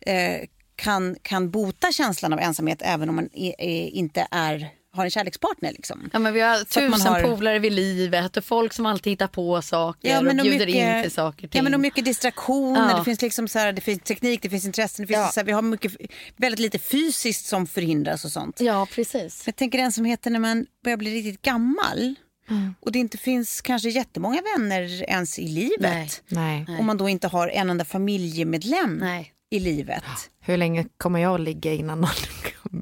eh, 0.00 0.48
kan, 0.82 1.16
kan 1.22 1.50
bota 1.50 1.92
känslan 1.92 2.32
av 2.32 2.38
ensamhet 2.38 2.78
även 2.82 3.08
om 3.08 3.14
man 3.16 3.28
i, 3.32 3.46
i, 3.46 3.90
inte 3.90 4.26
är, 4.30 4.68
har 4.92 5.04
en 5.04 5.10
kärlekspartner. 5.10 5.72
Liksom. 5.72 6.10
Ja, 6.12 6.18
men 6.18 6.34
vi 6.34 6.40
har 6.40 6.58
tusen 6.64 7.00
har- 7.12 7.22
polare 7.22 7.58
vid 7.58 7.72
livet 7.72 8.36
och 8.36 8.44
folk 8.44 8.72
som 8.72 8.86
alltid 8.86 9.10
hittar 9.12 9.26
på 9.26 9.62
saker 9.62 10.20
och 10.20 10.26
och 10.28 10.36
bjuder 10.36 10.66
in 10.66 11.02
till 11.02 11.12
saker. 11.12 11.48
Ja, 11.52 11.62
men 11.62 11.74
och 11.74 11.80
mycket 11.80 12.04
distraktioner, 12.04 12.90
Ja. 12.90 12.98
det 12.98 13.04
finns 13.04 13.22
liksom 13.22 13.48
så 13.48 13.58
här, 13.58 13.72
det 13.72 13.80
finns 13.80 14.02
teknik, 14.02 14.42
det 14.42 14.50
finns 14.50 14.64
intressen, 14.64 15.02
det 15.02 15.06
finns 15.06 15.18
Ja. 15.26 15.30
så 15.32 15.40
här, 15.40 15.44
vi 15.44 15.52
har 15.52 15.62
mycket, 15.62 15.92
väldigt 16.36 16.60
lite 16.60 16.78
fysiskt 16.78 17.46
som 17.46 17.66
förhindras 17.66 18.24
och 18.24 18.32
sånt. 18.32 18.60
Ja, 18.60 18.86
precis. 18.94 19.42
Jag 19.46 19.56
tänker 19.56 20.04
heter 20.04 20.30
när 20.30 20.40
man 20.40 20.66
börjar 20.84 20.96
bli 20.96 21.14
riktigt 21.14 21.42
gammal 21.42 22.14
Mm. 22.50 22.74
och 22.80 22.92
det 22.92 22.98
inte 22.98 23.18
finns 23.18 23.60
kanske 23.60 23.88
jättemånga 23.88 24.42
vänner 24.56 25.02
ens 25.02 25.38
i 25.38 25.48
livet. 25.48 26.22
Nej. 26.28 26.64
Nej. 26.68 26.78
Om 26.80 26.86
man 26.86 26.96
då 26.96 27.08
inte 27.08 27.28
har 27.28 27.48
en 27.48 27.70
enda 27.70 27.84
familjemedlem 27.84 28.96
Nej. 28.96 29.32
I 29.52 29.60
livet. 29.60 30.04
Hur 30.40 30.56
länge 30.56 30.86
kommer 30.96 31.18
jag 31.18 31.34
att 31.34 31.40
ligga 31.40 31.72
innan 31.72 32.00
någon 32.00 32.10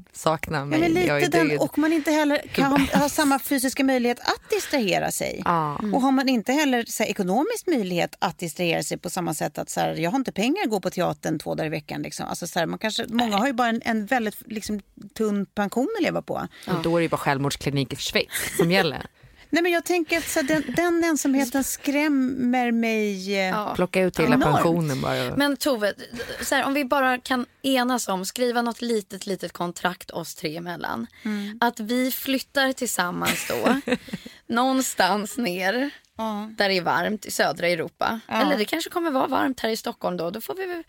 saknar 0.11 0.59
Ja, 0.59 0.65
mig? 0.65 0.79
men 0.79 1.05
Jag 1.05 1.21
lite 1.21 1.37
den, 1.37 1.47
död. 1.47 1.59
och 1.59 1.77
man 1.77 1.93
inte 1.93 2.11
heller 2.11 2.41
kan 2.53 2.87
ha, 2.93 3.09
samma 3.09 3.39
fysiska 3.39 3.83
möjlighet 3.83 4.19
att 4.19 4.49
distrahera 4.49 5.11
sig. 5.11 5.41
Ja. 5.45 5.75
Och 5.93 6.01
har 6.01 6.11
man 6.11 6.29
inte 6.29 6.53
heller 6.53 6.85
så 6.87 7.03
här, 7.03 7.09
ekonomisk 7.09 7.67
möjlighet 7.67 8.15
att 8.19 8.37
distrahera 8.39 8.83
sig 8.83 8.97
på 8.97 9.09
samma 9.09 9.33
sätt 9.33 9.57
att 9.57 9.69
så 9.69 9.79
här, 9.79 9.95
jag 9.95 10.11
har 10.11 10.17
inte 10.17 10.31
pengar 10.31 10.63
att 10.63 10.69
gå 10.69 10.79
på 10.79 10.89
teatern 10.89 11.39
två 11.39 11.55
dagar 11.55 11.65
i 11.67 11.69
veckan. 11.69 12.01
Liksom. 12.01 12.25
Alltså, 12.25 12.47
så 12.47 12.59
här, 12.59 12.65
man 12.65 12.79
kanske, 12.79 13.05
många 13.07 13.37
har 13.37 13.47
ju 13.47 13.53
bara 13.53 13.67
en, 13.69 13.81
en 13.85 14.05
väldigt 14.05 14.35
liksom, 14.45 14.81
tunn 15.17 15.45
pension 15.45 15.87
att 15.97 16.03
leva 16.03 16.21
på. 16.21 16.47
Och 16.67 16.83
då 16.83 16.95
är 16.95 16.99
det 16.99 17.03
ju 17.03 17.09
bara 17.09 17.17
självmordsklinik 17.17 17.93
i 17.93 17.95
Schweiz 17.95 18.29
som 18.57 18.71
gäller. 18.71 19.05
Nej, 19.53 19.63
men 19.63 19.71
jag 19.71 19.85
tänker 19.85 20.17
att 20.17 20.27
så 20.27 20.39
här, 20.39 20.47
den, 20.47 20.63
den 20.75 21.03
ensamheten 21.03 21.63
skrämmer 21.63 22.71
mig. 22.71 23.33
eh, 23.35 23.45
Ja. 23.49 23.73
Plocka 23.75 24.01
ut 24.01 24.19
hela 24.19 24.33
Enormt. 24.35 24.43
pensionen 24.55 25.01
bara. 25.01 25.35
Men 25.35 25.57
Tove, 25.57 25.93
så 26.41 26.55
här, 26.55 26.63
om 26.65 26.73
vi 26.73 26.85
bara 26.85 27.17
kan 27.17 27.45
enas 27.61 28.07
om, 28.07 28.25
skriva 28.25 28.61
något 28.61 28.81
litet, 28.81 29.25
litet 29.25 29.51
kontrakt 29.53 30.11
oss 30.11 30.35
tre 30.35 30.57
emellan. 30.57 31.07
Mm. 31.25 31.57
Att 31.61 31.79
vi 31.79 32.11
flyttar 32.11 32.73
tillsammans 32.73 33.47
då, 33.49 33.75
någonstans 34.47 35.37
ner, 35.37 35.89
Ja. 36.17 36.49
där 36.57 36.69
det 36.69 36.77
är 36.77 36.81
varmt 36.81 37.25
i 37.25 37.31
södra 37.31 37.67
Europa. 37.67 38.19
Ja. 38.27 38.41
Eller 38.41 38.57
det 38.57 38.65
kanske 38.65 38.89
kommer 38.89 39.11
vara 39.11 39.27
varmt 39.27 39.59
här 39.59 39.69
i 39.69 39.77
Stockholm 39.77 40.17
då. 40.17 40.29
Då 40.31 40.41
får 40.41 40.55
vi 40.55 40.83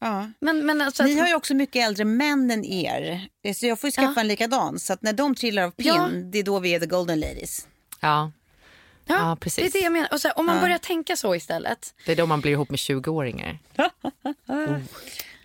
Ja. 0.00 0.30
men, 0.40 0.66
men 0.66 0.80
alltså, 0.80 1.02
Ni 1.02 1.18
har 1.18 1.28
ju 1.28 1.34
också 1.34 1.54
mycket 1.54 1.86
äldre 1.86 2.04
män 2.04 2.50
än 2.50 2.64
er. 2.64 3.28
Eh, 3.44 3.54
Så 3.54 3.66
jag 3.66 3.80
får 3.80 3.88
ju 3.88 3.92
skaffa 3.92 4.12
Ja. 4.16 4.20
en 4.20 4.28
likadan. 4.28 4.78
Så 4.78 4.92
att 4.92 5.02
när 5.02 5.12
de 5.12 5.34
trillar 5.34 5.62
av 5.62 5.70
pinn, 5.70 5.86
Ja. 5.86 6.08
det 6.32 6.38
är 6.38 6.42
då 6.42 6.58
vi 6.60 6.74
är 6.74 6.80
the 6.80 6.86
golden 6.86 7.20
ladies. 7.20 7.66
Ja, 8.04 8.32
ja, 9.06 9.14
ja, 9.14 9.36
precis. 9.40 9.72
Det 9.72 9.78
är 9.78 9.80
det 9.80 9.84
jag 9.84 9.92
menar. 9.92 10.08
Och 10.12 10.20
så 10.20 10.28
här, 10.28 10.38
om 10.38 10.46
man 10.46 10.60
börjar 10.60 10.78
tänka 10.78 11.16
så 11.16 11.34
istället. 11.34 11.94
det 12.06 12.12
är 12.12 12.16
då 12.16 12.26
man 12.26 12.40
blir 12.40 12.52
ihop 12.52 12.70
med 12.70 12.76
20-åringar. 12.76 13.58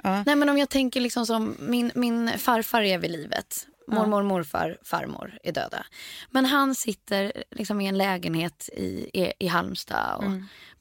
Nej 0.25 0.35
men 0.35 0.49
om 0.49 0.57
jag 0.57 0.69
tänker 0.69 1.01
liksom 1.01 1.25
som 1.25 1.55
min, 1.59 1.91
min 1.95 2.31
farfar 2.37 2.81
är 2.81 2.97
vid 2.97 3.11
livet. 3.11 3.65
Mormor, 3.87 4.23
morfar, 4.23 4.77
farmor 4.83 5.37
är 5.43 5.51
döda. 5.51 5.85
Men 6.29 6.45
han 6.45 6.75
sitter 6.75 7.43
liksom 7.51 7.81
i 7.81 7.87
en 7.87 7.97
lägenhet 7.97 8.69
i, 8.73 9.09
i, 9.13 9.33
i 9.39 9.47
Halmstad 9.47 10.15
och 10.15 10.23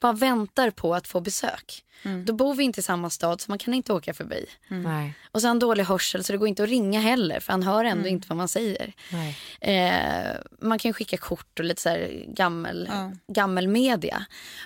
bara 0.00 0.12
väntar 0.12 0.70
på 0.70 0.94
att 0.94 1.08
få 1.08 1.20
besök. 1.20 1.84
Då 2.24 2.32
bor 2.32 2.54
vi 2.54 2.64
inte 2.64 2.80
i 2.80 2.82
samma 2.82 3.10
stad 3.10 3.40
så 3.40 3.50
man 3.50 3.58
kan 3.58 3.74
inte 3.74 3.92
åka 3.92 4.14
förbi. 4.14 4.46
Nej. 4.68 5.14
Och 5.32 5.40
så 5.40 5.46
har 5.46 5.50
han 5.50 5.58
dålig 5.58 5.84
hörsel 5.84 6.24
så 6.24 6.32
det 6.32 6.38
går 6.38 6.48
inte 6.48 6.62
att 6.62 6.68
ringa 6.68 7.00
heller 7.00 7.40
för 7.40 7.52
han 7.52 7.62
hör 7.62 7.84
ändå 7.84 8.08
inte 8.08 8.28
vad 8.28 8.36
man 8.36 8.48
säger. 8.48 8.92
Nej. 9.12 9.36
Eh, 9.60 10.36
man 10.60 10.78
kan 10.78 10.92
skicka 10.92 11.16
kort 11.16 11.58
och 11.58 11.64
lite 11.64 11.82
så 11.82 11.88
här 11.88 12.24
gammel, 12.28 12.88
Ja. 12.92 13.12
gammel 13.34 13.68
media. 13.68 14.24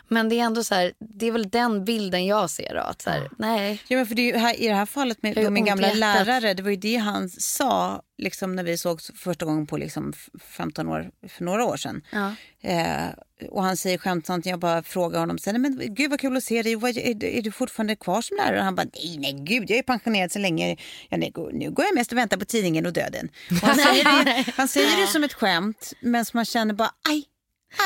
Men 0.08 0.28
det 0.28 0.34
är 0.40 0.44
ändå 0.44 0.64
så 0.64 0.74
här, 0.74 0.92
det 0.98 1.26
är 1.26 1.32
väl 1.32 1.48
den 1.50 1.84
bilden 1.84 2.26
jag 2.26 2.50
ser 2.50 2.74
då. 2.74 2.80
Att 2.80 3.02
så 3.02 3.10
här, 3.10 3.30
nej. 3.38 3.82
Ja, 3.88 3.96
men 3.96 4.06
för 4.06 4.14
det 4.14 4.38
här, 4.38 4.60
I 4.60 4.68
det 4.68 4.74
här 4.74 4.86
fallet 4.86 5.22
med, 5.22 5.36
med 5.36 5.52
min 5.52 5.64
gamla 5.64 5.86
hjärtat. 5.86 5.98
lärare, 6.26 6.54
det 6.54 6.62
var 6.62 6.70
ju 6.70 6.76
det 6.76 6.96
han 6.96 7.28
sa 7.28 8.02
liksom, 8.18 8.56
när 8.56 8.62
vi 8.64 8.78
såg 8.78 9.00
första 9.02 9.44
gången 9.44 9.66
på 9.66 9.76
liksom, 9.76 10.12
f- 10.16 10.28
15 10.48 10.88
år, 10.88 11.10
för 11.28 11.44
några 11.44 11.64
år 11.64 11.76
sedan. 11.76 12.02
Ja. 12.10 12.34
Eh, 12.62 13.07
och 13.51 13.62
han 13.62 13.77
säger 13.77 13.98
skämtsamt, 13.98 14.46
jag 14.46 14.59
bara 14.59 14.83
frågar 14.83 15.20
honom, 15.20 15.38
sen, 15.38 15.62
men 15.62 15.94
gud 15.94 16.11
vad 16.11 16.20
kul 16.20 16.37
att 16.37 16.44
se 16.44 16.62
dig, 16.62 16.75
Vad- 16.77 16.96
är, 16.96 17.14
du- 17.14 17.38
är 17.38 17.42
du 17.42 17.53
fortfarande 17.53 17.96
kvar 17.96 18.22
som 18.22 18.37
lärare? 18.37 18.59
Och 18.59 18.64
han 18.64 18.75
bara, 18.75 18.87
nej, 18.94 19.18
nej 19.18 19.33
gud, 19.40 19.70
jag 19.70 19.79
är 19.79 19.83
pensionerad 19.83 20.33
så 20.33 20.38
länge, 20.38 20.77
ja, 21.09 21.16
nej, 21.16 21.33
nu 21.53 21.70
går 21.70 21.85
jag 21.85 21.94
mest 21.94 22.12
och 22.12 22.18
väntar 22.18 22.37
på 22.37 22.44
tidningen 22.44 22.87
och 22.87 22.92
döden. 22.92 23.29
Och 23.51 23.57
han, 23.68 23.77
säger 23.77 24.25
det, 24.25 24.44
han 24.57 24.68
säger 24.68 25.01
det 25.01 25.07
som 25.07 25.25
ett 25.25 25.33
skämt, 25.33 25.92
men 26.01 26.25
som 26.25 26.38
man 26.38 26.44
känner 26.44 26.75
bara, 26.75 26.90
aj, 27.09 27.25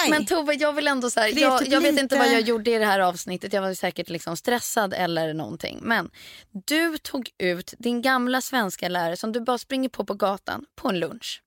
aj. 0.05 0.11
Men 0.11 0.27
Tove, 0.27 0.55
jag 0.55 0.73
vill 0.73 0.87
ändå 0.89 1.11
så 1.11 1.21
här, 1.21 1.41
jag, 1.41 1.67
jag 1.69 1.81
vet 1.81 1.99
inte 2.01 2.19
vad 2.19 2.27
jag 2.33 2.41
gjorde 2.41 2.71
i 2.71 2.79
det 2.79 2.87
här 2.87 3.01
avsnittet. 3.01 3.53
Jag 3.53 3.62
var 3.62 3.75
säkert 3.75 4.09
liksom 4.09 4.37
stressad 4.37 4.95
eller 4.95 5.35
någonting. 5.35 5.79
Men 5.83 6.11
du 6.67 6.99
tog 6.99 7.31
ut 7.39 7.75
din 7.79 8.03
gamla 8.03 8.41
svenska 8.41 8.89
lärare 8.89 9.17
som 9.17 9.33
du 9.33 9.41
bara 9.41 9.59
springer 9.59 9.89
på 9.89 10.05
på 10.05 10.15
gatan 10.15 10.65
på 10.77 10.89
en 10.89 10.99
lunch. 10.99 11.43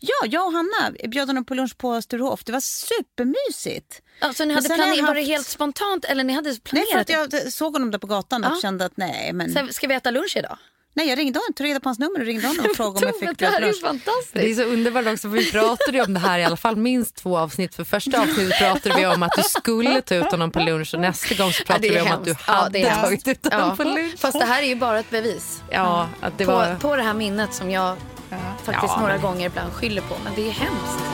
Ja, 0.00 0.14
jag 0.26 0.46
och 0.46 0.52
Hanna 0.52 0.92
bjöd 1.08 1.28
honom 1.28 1.44
på 1.44 1.54
lunch 1.54 1.78
på 1.78 2.02
Sturehof. 2.02 2.44
Det 2.44 2.52
var 2.52 2.60
supermysigt. 2.60 4.02
Alltså 4.20 4.42
ni 4.42 4.46
Men 4.46 4.56
hade 4.56 4.68
sen 4.68 4.76
planerat, 4.76 5.06
var 5.06 5.14
det 5.14 5.20
haft- 5.20 5.28
helt 5.30 5.46
spontant 5.46 6.04
eller 6.04 6.24
ni 6.24 6.32
hade 6.32 6.50
Nej, 6.50 6.60
planerat 6.60 6.90
för 7.10 7.22
att 7.22 7.30
det? 7.30 7.42
jag 7.44 7.52
såg 7.52 7.72
honom 7.72 7.90
där 7.90 7.98
på 7.98 8.06
gatan 8.06 8.44
och 8.44 8.52
Ja. 8.52 8.58
kände 8.62 8.84
att 8.84 8.96
nej, 8.96 9.32
men... 9.32 9.52
Så 9.52 9.58
här, 9.58 9.66
ska 9.68 9.86
vi 9.86 9.94
äta 9.94 10.10
lunch 10.10 10.36
idag? 10.36 10.58
Nej, 10.94 11.08
jag 11.08 11.18
ringde 11.18 11.38
honom, 11.38 11.54
tog 11.54 11.66
reda 11.66 11.80
på 11.80 11.88
hans 11.88 11.98
nummer 11.98 12.20
och 12.20 12.26
ringde 12.26 12.46
honom 12.46 12.64
och 12.70 12.76
frågade 12.76 13.06
om 13.06 13.12
jag 13.20 13.28
fick 13.28 13.38
det 13.38 13.46
här 13.46 13.62
är 13.62 13.72
fantastiskt. 13.72 14.32
Det 14.34 14.50
är 14.50 14.54
så 14.54 14.62
underbart 14.62 15.06
också 15.06 15.28
för 15.30 15.36
vi 15.36 15.50
pratade 15.52 15.98
ju 15.98 16.04
om 16.04 16.14
det 16.14 16.20
här 16.20 16.38
i 16.38 16.44
alla 16.44 16.56
fall 16.56 16.76
minst 16.76 17.16
två 17.16 17.38
avsnitt. 17.38 17.74
För 17.74 17.84
första 17.84 18.20
avsnittet 18.22 18.58
pratade 18.58 18.94
vi 18.96 19.06
om 19.06 19.22
att 19.22 19.32
du 19.36 19.42
skulle 19.42 20.02
ta 20.02 20.14
ut 20.14 20.24
honom 20.30 20.50
på 20.50 20.60
lunch 20.60 20.94
och 20.94 21.00
nästa 21.00 21.34
gång 21.34 21.52
så 21.52 21.60
Ja, 21.62 21.66
pratade 21.66 21.88
det 21.88 21.94
vi 21.94 22.00
om 22.00 22.06
att 22.12 22.24
du 22.24 22.30
hemskt. 22.30 22.44
Ja, 22.46 22.52
hade 22.52 22.78
hemskt. 22.78 23.00
tagit 23.04 23.28
ut 23.28 23.52
honom 23.52 23.68
Ja. 23.68 23.76
på 23.76 23.84
lunch. 23.84 24.18
Fast 24.18 24.38
det 24.40 24.44
här 24.46 24.62
är 24.62 24.66
ju 24.66 24.74
bara 24.76 24.98
ett 24.98 25.10
bevis. 25.10 25.62
Ja, 25.70 26.08
att 26.20 26.38
det 26.38 26.44
på, 26.46 26.52
var... 26.52 26.74
på 26.74 26.96
det 26.96 27.02
här 27.02 27.14
minnet 27.14 27.54
som 27.54 27.70
jag 27.70 27.96
faktiskt 28.38 28.92
Ja, 28.92 29.00
några 29.00 29.12
men- 29.12 29.22
gånger 29.22 29.46
ibland 29.46 29.72
skyller 29.72 30.02
på. 30.02 30.14
Men 30.24 30.34
det 30.34 30.48
är 30.48 30.52
hemskt. 30.52 31.04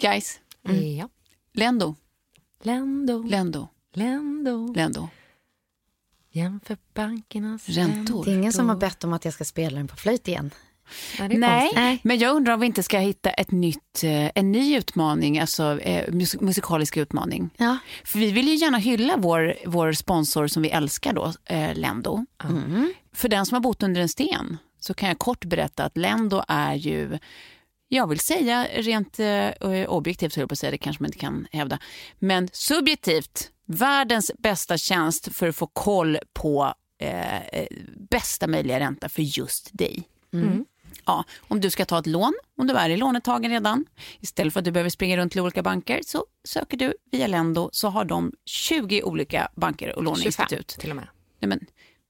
Guys, 0.00 0.40
Ja. 0.98 1.08
Lendo, 1.52 1.94
Lendo, 2.62 3.22
Lendo, 3.22 3.68
Lendo, 3.92 4.72
Lendo. 4.74 5.08
jämför 6.30 6.76
bankernas 6.94 7.68
Räntor. 7.68 8.24
Det 8.24 8.30
är 8.30 8.34
ingen 8.34 8.52
som 8.52 8.68
har 8.68 8.76
bett 8.76 9.04
om 9.04 9.12
att 9.12 9.24
jag 9.24 9.34
ska 9.34 9.44
spela 9.44 9.76
den 9.76 9.88
på 9.88 9.96
flöjt 9.96 10.28
igen. 10.28 10.50
Ja, 11.18 11.28
Nej, 11.28 11.60
konstigt. 11.74 12.04
men 12.04 12.18
jag 12.18 12.36
undrar 12.36 12.54
om 12.54 12.60
vi 12.60 12.66
inte 12.66 12.82
ska 12.82 12.98
hitta 12.98 13.30
ett 13.30 13.50
nytt, 13.50 14.04
eh, 14.04 14.30
en 14.34 14.52
ny 14.52 14.76
utmaning, 14.76 15.38
alltså 15.38 15.80
eh, 15.80 16.08
mus- 16.12 16.40
musikalisk 16.40 16.96
utmaning. 16.96 17.50
Ja. 17.56 17.78
För 18.04 18.18
vi 18.18 18.30
vill 18.30 18.48
ju 18.48 18.54
gärna 18.54 18.78
hylla 18.78 19.16
vår, 19.16 19.54
vår 19.66 19.92
sponsor 19.92 20.46
som 20.46 20.62
vi 20.62 20.70
älskar 20.70 21.12
då, 21.12 21.32
eh, 21.44 21.74
Lendo. 21.74 22.26
Mm. 22.44 22.92
För 23.12 23.28
den 23.28 23.46
som 23.46 23.54
har 23.54 23.60
bott 23.60 23.82
under 23.82 24.00
en 24.00 24.08
sten 24.08 24.56
så 24.80 24.94
kan 24.94 25.08
jag 25.08 25.18
kort 25.18 25.44
berätta 25.44 25.84
att 25.84 25.96
Lendo 25.96 26.42
är 26.48 26.74
ju, 26.74 27.18
jag 27.88 28.06
vill 28.06 28.20
säga 28.20 28.66
rent 28.74 29.18
eh, 29.20 29.50
objektivt, 29.88 30.32
så 30.32 30.40
jag 30.40 30.48
på 30.48 30.52
att 30.52 30.58
säga, 30.58 30.70
det 30.70 30.78
kanske 30.78 31.02
man 31.02 31.08
inte 31.08 31.18
kan 31.18 31.46
hävda, 31.52 31.78
men 32.18 32.48
subjektivt, 32.52 33.50
världens 33.66 34.30
bästa 34.38 34.78
tjänst 34.78 35.36
för 35.36 35.48
att 35.48 35.56
få 35.56 35.66
koll 35.66 36.18
på 36.32 36.74
eh, 37.02 37.66
bästa 38.10 38.46
möjliga 38.46 38.80
ränta 38.80 39.08
för 39.08 39.22
just 39.22 39.68
dig. 39.72 40.02
Ja, 41.10 41.24
om 41.48 41.60
du 41.60 41.70
ska 41.70 41.84
ta 41.84 41.98
ett 41.98 42.06
lån, 42.06 42.34
om 42.58 42.66
du 42.66 42.74
är 42.74 42.90
i 42.90 42.96
lånetagen 42.96 43.50
redan, 43.50 43.86
istället 44.20 44.52
för 44.52 44.60
att 44.60 44.64
du 44.64 44.70
behöver 44.70 44.90
springa 44.90 45.16
runt 45.16 45.32
till 45.32 45.40
olika 45.40 45.62
banker 45.62 46.00
så 46.06 46.24
söker 46.44 46.76
du 46.76 46.94
via 47.12 47.26
Lendo 47.26 47.70
så 47.72 47.88
har 47.88 48.04
de 48.04 48.32
20 48.46 49.02
olika 49.02 49.48
banker 49.56 49.88
och 49.88 49.94
25 49.94 50.04
låneinstitut. 50.04 50.68
till 50.68 50.90
och 50.90 50.96
med. 50.96 51.08
Nej, 51.40 51.48
men, 51.48 51.60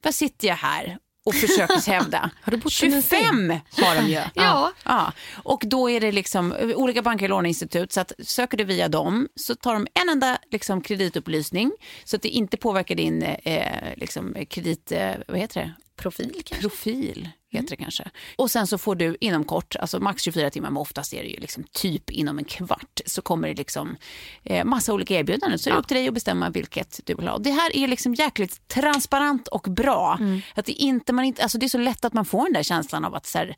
vad 0.02 0.14
sitter 0.14 0.48
jag 0.48 0.54
här 0.54 0.98
och 1.24 1.34
försöker 1.34 1.90
hävda? 1.90 2.30
Har 2.42 2.50
du 2.50 2.56
bott 2.56 2.82
under 2.82 2.96
en 2.96 3.02
25 3.02 3.50
har 3.86 3.94
de 3.96 4.08
ju. 4.08 4.20
Ja. 4.34 4.72
Ja, 4.84 5.12
och 5.42 5.62
då 5.66 5.90
är 5.90 6.00
det 6.00 6.12
liksom 6.12 6.52
olika 6.74 7.02
banker 7.02 7.26
och 7.26 7.30
låneinstitut. 7.30 7.92
Så 7.92 8.00
att 8.00 8.12
söker 8.18 8.56
du 8.56 8.64
via 8.64 8.88
dem 8.88 9.28
så 9.36 9.54
tar 9.54 9.72
de 9.72 9.86
en 9.94 10.08
enda 10.08 10.38
liksom, 10.50 10.80
kreditupplysning 10.80 11.72
så 12.04 12.16
att 12.16 12.22
det 12.22 12.28
inte 12.28 12.56
påverkar 12.56 12.94
din 12.94 13.22
eh, 13.22 13.96
liksom, 13.96 14.36
kredit... 14.50 14.92
Eh, 14.92 15.12
vad 15.28 15.38
heter 15.38 15.60
det? 15.60 15.74
Profil 15.96 16.42
kanske? 16.44 16.68
Profil. 16.68 17.28
Heter 17.58 17.70
det 17.70 17.76
kanske. 17.76 18.10
Och 18.36 18.50
sen 18.50 18.66
så 18.66 18.78
får 18.78 18.94
du 18.94 19.16
inom 19.20 19.44
kort, 19.44 19.76
alltså 19.76 20.00
max 20.00 20.22
24 20.22 20.50
timmar, 20.50 20.70
men 20.70 20.76
oftast 20.76 21.14
är 21.14 21.22
det 21.22 21.28
ju 21.28 21.40
liksom 21.40 21.64
typ 21.72 22.10
inom 22.10 22.38
en 22.38 22.44
kvart, 22.44 23.00
så 23.06 23.22
kommer 23.22 23.48
det 23.48 23.54
liksom 23.54 23.96
eh, 24.44 24.64
massa 24.64 24.92
olika 24.92 25.14
erbjudanden. 25.14 25.58
Så 25.58 25.70
är 25.70 25.74
det 25.74 25.80
upp 25.80 25.88
till 25.88 25.96
dig 25.96 26.08
att 26.08 26.14
bestämma 26.14 26.50
vilket 26.50 27.00
du 27.04 27.14
vill 27.14 27.28
ha. 27.28 27.38
Det 27.38 27.50
här 27.50 27.76
är 27.76 27.88
liksom 27.88 28.14
jäkligt 28.14 28.68
transparent 28.68 29.48
och 29.48 29.62
bra. 29.62 30.18
Att 30.54 30.66
det, 30.66 30.72
inte, 30.72 31.12
man 31.12 31.24
inte, 31.24 31.42
alltså 31.42 31.58
det 31.58 31.66
är 31.66 31.68
så 31.68 31.78
lätt 31.78 32.04
att 32.04 32.12
man 32.12 32.24
får 32.24 32.44
den 32.44 32.52
där 32.52 32.62
känslan 32.62 33.04
av 33.04 33.14
att 33.14 33.26
så 33.26 33.38
här, 33.38 33.54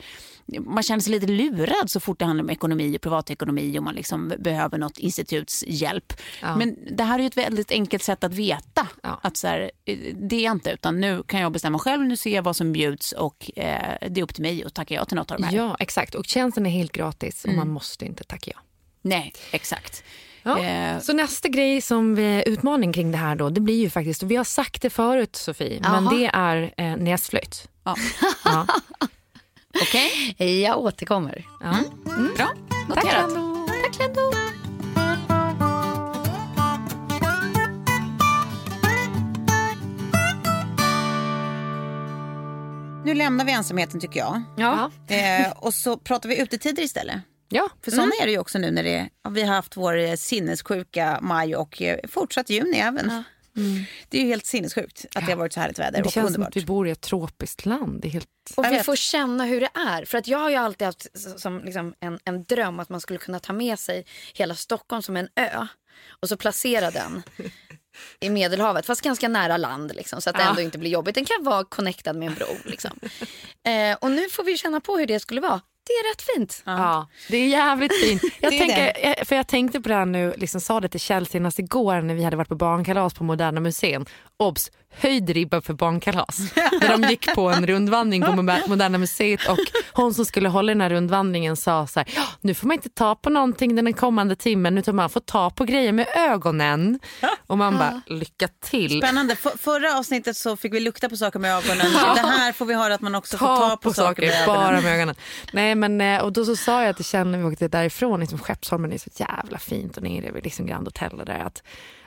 man 0.61 0.83
känner 0.83 1.01
sig 1.01 1.13
lite 1.13 1.27
lurad 1.27 1.91
så 1.91 2.01
fort 2.01 2.19
det 2.19 2.25
handlar 2.25 2.45
om 2.45 2.51
ekonomi 2.51 2.97
och 2.97 3.01
privatekonomi 3.01 3.79
och 3.79 3.83
man 3.83 3.95
liksom 3.95 4.33
behöver 4.39 4.79
något 4.79 4.99
instituts 4.99 5.65
hjälp. 5.67 6.13
Ja. 6.43 6.57
Men 6.57 6.77
det 6.97 7.05
här 7.05 7.15
är 7.15 7.23
ju 7.23 7.27
ett 7.27 7.37
väldigt 7.37 7.71
enkelt 7.71 8.03
sätt 8.03 8.25
att 8.25 8.35
veta 8.35 8.89
Ja. 9.03 9.21
att 9.23 9.37
så 9.37 9.47
här, 9.47 9.71
eh, 9.85 9.99
det 10.17 10.37
är 10.37 10.45
jag 10.45 10.53
inte 10.53 10.71
utan 10.71 11.01
nu 11.01 11.23
kan 11.27 11.41
jag 11.41 11.53
bestämma 11.53 11.79
själv, 11.79 12.03
nu 12.05 12.17
ser 12.17 12.35
jag 12.35 12.43
vad 12.43 12.57
som 12.57 12.73
bjuds 12.73 13.13
och 13.13 13.51
eh, 13.57 13.82
det 14.11 14.21
är 14.21 14.25
upp 14.25 14.35
till 14.35 14.43
mig 14.43 14.65
att 14.65 14.75
tacka 14.75 14.95
ja 14.95 15.05
till 15.05 15.17
något 15.17 15.31
av 15.31 15.39
de 15.39 15.45
här. 15.45 15.53
Ja, 15.57 15.77
exakt. 15.79 16.15
Och 16.15 16.27
tjänsten 16.27 16.67
är 16.67 16.71
helt 16.71 16.93
gratis 16.93 17.45
och 17.45 17.53
man 17.55 17.69
måste 17.69 18.05
inte 18.05 18.25
tacka 18.25 18.51
ja. 18.55 18.61
Nej, 19.03 19.33
exakt. 19.51 20.05
Ja. 20.43 20.59
Eh, 20.59 21.01
Så 21.01 21.13
nästa 21.13 21.49
grej 21.49 21.81
som 21.81 22.15
vi, 22.15 22.43
utmaning 22.47 22.93
kring 22.93 23.13
det 23.13 23.19
här 23.19 23.37
då, 23.37 23.51
det 23.51 23.61
blir 23.61 23.81
ju 23.81 23.91
faktiskt, 23.91 24.23
och 24.23 24.31
vi 24.31 24.37
har 24.37 24.45
sagt 24.45 24.83
det 24.83 24.91
förut 24.91 25.37
Sofie, 25.37 25.81
men 25.83 26.05
Jaha. 26.05 26.15
det 26.15 26.27
är 26.35 26.75
eh, 26.77 26.97
näsflöjt. 26.97 27.69
ja. 27.85 27.97
Ja. 28.45 28.67
Okej, 29.83 30.35
Jag 30.63 30.79
återkommer. 30.79 31.47
Ja. 31.61 31.77
bra. 32.37 32.53
Tack. 32.95 33.05
Lando. 33.05 33.67
Tack 33.83 33.99
Lendo. 33.99 34.31
Nu 43.05 43.15
lämnar 43.15 43.45
vi 43.45 43.53
ensamheten 43.53 44.01
tycker 44.01 44.21
jag. 44.21 44.43
Ja. 44.57 44.91
Eh, 45.09 45.51
och 45.53 45.75
så 45.75 45.97
pratar 45.97 46.29
vi 46.29 46.41
utetider 46.41 46.83
istället. 46.83 47.17
ja. 47.49 47.69
För 47.85 47.91
såna 47.91 48.13
är 48.23 48.27
det 48.27 48.33
ju 48.33 48.39
också 48.39 48.59
nu 48.59 48.71
när 48.71 48.83
det, 48.83 49.09
ja, 49.25 49.31
vi 49.31 49.43
har 49.43 49.55
haft 49.55 49.77
vår 49.77 49.97
eh, 49.99 50.15
sinnessjuka 50.15 51.19
maj 51.23 51.57
och 51.57 51.83
eh, 51.83 51.99
fortsatt 52.09 52.51
juni 52.51 52.79
även. 52.79 53.25
Det 54.09 54.19
är 54.19 54.23
ju 54.23 54.29
helt 54.29 54.47
sinnessjukt 54.47 55.07
att 55.15 55.27
det 55.27 55.33
har 55.33 55.39
varit 55.39 55.53
så 55.53 55.61
härligt 55.61 55.79
väder 55.79 55.99
Det 55.99 56.05
och 56.05 56.13
känns 56.13 56.27
som 56.27 56.35
underbart. 56.35 56.49
att 56.49 56.57
vi 56.63 56.67
bor 56.67 56.89
i 56.89 56.91
ett 56.91 57.01
tropiskt 57.01 57.67
land. 57.67 58.01
Det 58.03 58.09
är 58.09 58.11
helt... 58.11 58.29
Och 58.57 58.65
vi 58.65 58.79
får 58.83 58.97
känna 58.97 59.45
hur 59.45 59.61
det 59.61 59.71
är. 59.75 60.05
För 60.05 60.19
att 60.19 60.29
jag 60.29 60.39
har 60.39 60.51
ju 60.51 60.57
alltid 60.57 60.87
haft 60.87 61.07
som 61.41 61.61
liksom 61.65 61.95
en, 62.01 62.19
en 62.25 62.45
dröm 62.45 62.81
att 62.81 62.89
man 62.89 63.01
skulle 63.01 63.19
kunna 63.19 63.41
ta 63.41 63.53
med 63.53 63.79
sig 63.79 64.07
hela 64.35 64.55
Stockholm 64.55 65.03
som 65.03 65.17
en 65.17 65.29
ö. 65.37 65.67
Och 66.23 66.29
så 66.29 66.37
placera 66.37 66.91
den 66.91 67.23
i 68.21 68.31
Medelhavet, 68.31 68.87
fast 68.87 69.01
ganska 69.03 69.29
nära 69.29 69.57
land. 69.57 69.93
Liksom, 69.95 70.21
så 70.23 70.31
att 70.31 70.37
det 70.37 70.43
Ja. 70.43 70.49
ändå 70.51 70.61
inte 70.63 70.79
blir 70.79 70.91
jobbigt. 70.91 71.15
Den 71.15 71.25
kan 71.25 71.45
vara 71.45 71.65
connectad 71.65 72.17
med 72.17 72.29
en 72.29 72.35
bro. 72.35 72.47
Liksom. 72.65 72.91
Eh, 73.65 73.97
och 74.01 74.11
nu 74.11 74.29
får 74.29 74.45
vi 74.45 74.57
känna 74.59 74.81
på 74.81 74.97
hur 74.97 75.07
det 75.07 75.21
skulle 75.21 75.41
vara. 75.41 75.61
Det 75.87 75.93
är 75.93 76.13
rätt 76.15 76.23
fint. 76.23 76.63
Ja, 76.67 77.09
det 77.29 77.37
är 77.37 77.47
jävligt 77.49 78.01
fint. 78.05 78.23
Jag 78.41 78.51
tänker, 78.51 79.07
jag- 79.19 79.27
för 79.27 79.37
jag 79.37 79.47
tänkte 79.49 79.81
på 79.81 79.89
det 79.89 79.95
här 79.95 80.05
nu, 80.07 80.35
liksom 80.37 80.61
sa 80.61 80.81
det 80.81 80.89
till 80.89 81.01
Kjell 81.01 81.27
senast 81.27 81.59
igår 81.59 82.01
när 82.01 82.15
vi 82.15 82.25
hade 82.25 82.37
varit 82.37 82.49
på 82.49 82.55
barnkalas 82.55 83.15
på 83.15 83.25
Moderna 83.25 83.61
Museet. 83.61 84.03
Obs! 84.37 84.71
Höjd 84.95 85.31
ribba 85.31 85.61
för 85.61 85.75
barnkalas. 85.75 86.39
när 86.81 86.99
de 86.99 87.09
gick 87.09 87.35
på 87.35 87.49
en 87.51 87.67
rundvandring 87.67 88.23
på 88.23 88.31
Mo- 88.33 88.69
Moderna 88.69 88.99
Museet 88.99 89.49
och 89.49 89.59
hon 89.93 90.15
som 90.15 90.25
skulle 90.25 90.49
hålla 90.49 90.71
den 90.73 90.81
här 90.81 90.91
rundvandringen 90.91 91.57
sa 91.57 91.87
så 91.87 92.01
här, 92.01 92.09
"Ja, 92.17 92.23
nu 92.41 92.55
får 92.55 92.67
man 92.67 92.75
inte 92.77 92.89
ta 92.89 93.15
på 93.15 93.31
någonting 93.31 93.75
den 93.75 93.93
kommande 93.93 94.37
timmen 94.37 94.79
utan 94.79 94.97
man 94.97 95.11
får 95.11 95.21
ta 95.21 95.51
på 95.51 95.65
grejer 95.65 95.93
med 95.93 96.07
ögonen. 96.17 97.01
Och 97.47 97.59
man 97.59 97.79
bara, 97.79 98.03
lycka 98.07 98.49
till. 98.65 98.99
Spännande. 99.01 99.37
För, 99.37 99.51
förra 99.59 99.99
avsnittet 99.99 100.37
så 100.37 100.57
fick 100.57 100.75
vi 100.75 100.81
lukta 100.81 101.09
på 101.09 101.17
saker 101.17 101.39
med 101.39 101.57
ögonen. 101.57 101.87
Det 102.15 102.21
här 102.21 102.53
får 102.53 102.67
vi 102.67 102.75
höra 102.75 102.95
att 102.95 103.01
man 103.01 103.15
också 103.15 103.39
får 103.39 103.47
ta, 103.47 103.69
ta 103.69 103.77
på, 103.77 103.93
saker 103.93 104.23
med 104.23 104.47
bara 104.47 104.81
med 104.81 104.95
ögonen. 104.95 105.15
Nej, 105.53 105.75
men, 105.75 106.01
eh, 106.01 106.21
och 106.21 106.33
då 106.33 106.45
så 106.45 106.57
sa 106.57 106.85
jag 106.85 106.97
till 106.97 107.05
Kjell 107.05 107.27
när 107.29 107.39
vi 107.39 107.45
åkte 107.45 107.69
därifrån, 107.69 108.21
liksom, 108.21 108.39
Skeppsholmen 108.39 108.93
är 108.93 108.99
så 108.99 109.11
jävla 109.17 109.59
fint 109.59 109.97
och 109.97 110.03
nere 110.03 110.31
vid 110.33 110.45
liksom 110.45 110.67
Grand 110.67 110.87
Hotel 110.87 111.21
och 111.21 111.27
där. 111.27 111.39
Att, 111.39 111.63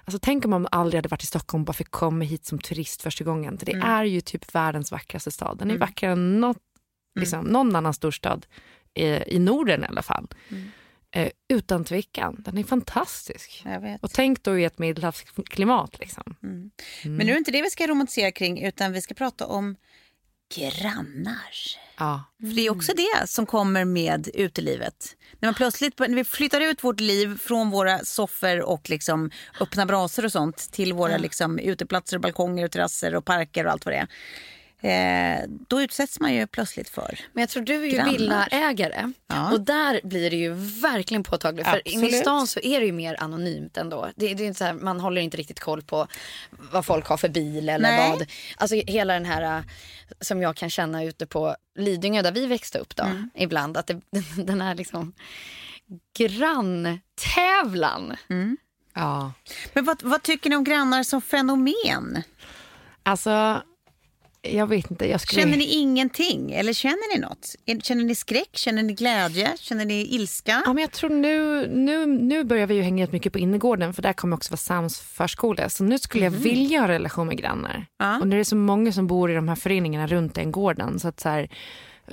alltså, 0.06 0.20
tänk 0.22 0.46
om 0.46 0.52
man 0.52 0.68
aldrig 0.72 0.98
hade 0.98 1.10
varit 1.10 1.24
i 1.24 1.28
Stockholm 1.28 1.62
och 1.62 1.66
bara 1.66 1.74
fick 1.74 1.92
komma 1.92 2.26
hit 2.26 2.46
som 2.46 2.60
turist 2.60 3.02
första 3.02 3.24
gången. 3.24 3.58
Det 3.62 3.72
är 3.72 4.04
ju 4.04 4.22
typ 4.22 4.56
världens 4.56 4.92
vackraste 4.92 5.32
stad. 5.32 5.58
Den 5.58 5.72
är 5.72 5.78
vackrare 5.78 6.12
än 6.12 6.40
något, 6.40 6.58
liksom, 7.20 7.46
någon 7.46 7.76
annan 7.76 7.94
storstad 7.94 8.46
eh, 8.94 9.24
i 9.28 9.40
Norden 9.40 9.84
i 9.84 9.88
alla 9.88 10.02
fall. 10.02 10.28
Eh, 11.12 11.30
utan 11.48 11.84
tvekan, 11.84 12.36
den 12.40 12.58
är 12.58 12.64
fantastisk. 12.64 13.62
Jag 13.66 13.82
vet. 13.82 14.04
Och 14.04 14.12
tänk 14.12 14.44
då 14.44 14.60
i 14.60 14.64
ett 14.64 14.80
medelhavsklimat. 14.80 16.00
Liksom. 16.00 16.36
Men 17.04 17.18
nu 17.18 17.24
är 17.24 17.26
det 17.26 17.38
inte 17.38 17.52
det 17.52 17.62
vi 17.62 17.70
ska 17.70 17.88
romantisera 17.88 18.32
kring 18.32 18.64
utan 18.64 18.94
vi 18.94 19.02
ska 19.02 19.14
prata 19.14 19.48
om 19.48 19.76
grannar. 20.54 21.56
Ja. 21.98 22.24
För 22.40 22.56
det 22.56 22.68
är 22.68 22.72
också 22.72 22.94
det 22.94 23.28
som 23.28 23.46
kommer 23.46 23.86
med 23.86 24.30
utelivet. 24.34 25.16
När, 25.40 25.48
man 25.48 25.54
plötsligt, 25.54 26.00
när 26.00 26.16
vi 26.16 26.24
flyttar 26.24 26.62
ut 26.62 26.84
vårt 26.84 27.00
liv 27.00 27.38
från 27.38 27.70
våra 27.70 28.00
soffor 28.00 28.62
och 28.62 28.90
liksom 28.90 29.32
öppna 29.60 29.86
brasor 29.86 30.26
och 30.26 30.32
sånt 30.32 30.72
till 30.72 30.94
våra 30.94 31.18
liksom 31.18 31.60
uteplatser, 31.60 32.20
balkonger, 32.20 32.66
och 32.66 32.72
terrasser 32.72 33.16
och 33.16 33.26
parker 33.26 33.66
och 33.66 33.72
allt 33.72 33.86
vad 33.86 33.94
det 33.94 33.98
är. 33.98 34.08
Eh, 34.82 35.40
då 35.68 35.82
utsätts 35.82 36.20
man 36.20 36.34
ju 36.34 36.48
plötsligt 36.48 36.90
för. 36.90 37.20
Men 37.34 37.42
jag 37.42 37.50
tror 37.50 37.64
du 37.64 37.76
är 37.76 37.86
ju 37.86 37.90
Grannar. 37.98 38.12
villaägare 38.12 39.12
Ja. 39.28 39.52
och 39.52 39.62
där 39.62 40.02
blir 40.04 40.30
det 40.30 40.36
ju 40.36 40.54
verkligen 40.82 41.24
påtagligt. 41.24 41.68
För 41.68 41.88
inne 41.88 42.08
i 42.08 42.12
stan 42.12 42.48
så 42.48 42.60
är 42.60 42.80
det 42.80 42.86
ju 42.86 42.92
mer 42.92 43.16
anonymt 43.24 43.78
ändå. 43.78 44.10
Det, 44.16 44.34
det 44.34 44.44
är 44.44 44.48
inte 44.48 44.58
så 44.58 44.64
här, 44.66 44.74
man 44.74 45.00
håller 45.00 45.22
inte 45.22 45.38
riktigt 45.38 45.60
koll 45.60 45.82
på 45.82 46.08
vad 46.72 46.86
folk 46.86 47.06
har 47.08 47.18
för 47.18 47.30
bil 47.30 47.70
eller 47.70 47.90
Nej. 47.92 48.10
vad. 48.10 48.26
Alltså 48.58 48.76
hela 48.76 49.14
den 49.14 49.26
här 49.26 49.58
äh, 49.58 49.64
som 50.22 50.42
jag 50.42 50.56
kan 50.56 50.70
känna 50.70 51.04
ute 51.04 51.26
på 51.26 51.56
Lidingö 51.76 52.22
där 52.22 52.32
vi 52.32 52.46
växte 52.48 52.80
upp 52.80 52.96
då 52.96 53.04
Mm. 53.04 53.30
ibland. 53.36 53.78
Att 53.78 53.88
det, 53.88 54.02
den 54.38 54.62
här 54.62 54.76
liksom 54.76 55.14
granntävlan. 56.86 58.16
ja. 58.94 59.32
Men 59.74 59.86
vad, 59.86 60.04
vad 60.04 60.24
tycker 60.24 60.50
ni 60.50 60.56
om 60.56 60.64
grannar 60.64 61.04
som 61.04 61.22
fenomen? 61.22 62.24
Alltså, 63.04 63.62
jag 64.54 64.68
vet 64.68 64.92
inte. 64.92 65.10
Jag 65.10 65.22
skulle... 65.22 65.42
Känner 65.42 65.58
ni 65.58 65.64
ingenting 65.64 66.52
eller 66.52 66.74
känner 66.74 67.16
ni 67.16 67.22
något? 67.22 67.56
Känner 67.84 68.04
ni 68.04 68.16
skräck? 68.16 68.50
Känner 68.54 68.84
ni 68.84 68.94
glädje? 68.94 69.58
Känner 69.60 69.86
ni 69.86 70.16
ilska? 70.16 70.64
Ja, 70.66 70.74
men 70.74 70.82
jag 70.82 70.92
tror 70.92 71.10
nu, 71.10 71.68
nu, 71.68 72.06
nu 72.06 72.44
börjar 72.44 72.68
vi 72.68 72.76
ju 72.76 72.82
hänga 72.82 73.08
mycket 73.12 73.34
på 73.34 73.40
innergården 73.40 73.94
för 73.94 74.02
där 74.02 74.14
kommer 74.14 74.36
också 74.38 74.52
vara 74.52 74.58
Sams 74.58 75.00
förskola. 75.00 75.70
Så 75.70 75.84
nu 75.84 75.98
skulle 75.98 76.24
jag 76.24 76.32
vilja 76.32 76.80
ha 76.80 76.86
en 76.86 76.92
relation 76.92 77.28
med 77.28 77.38
grannar. 77.38 77.86
Ja. 78.00 78.20
Och 78.20 78.28
det 78.28 78.38
är 78.38 78.44
så 78.44 78.56
många 78.56 78.92
som 78.92 79.08
bor 79.08 79.32
i 79.32 79.36
de 79.36 79.48
här 79.48 79.56
föreningarna 79.56 80.08
runt 80.08 80.36
den 80.36 80.52
gården. 80.52 81.00
Så 81.00 81.08
att 81.08 81.20
så 81.20 81.30
här, 81.30 81.50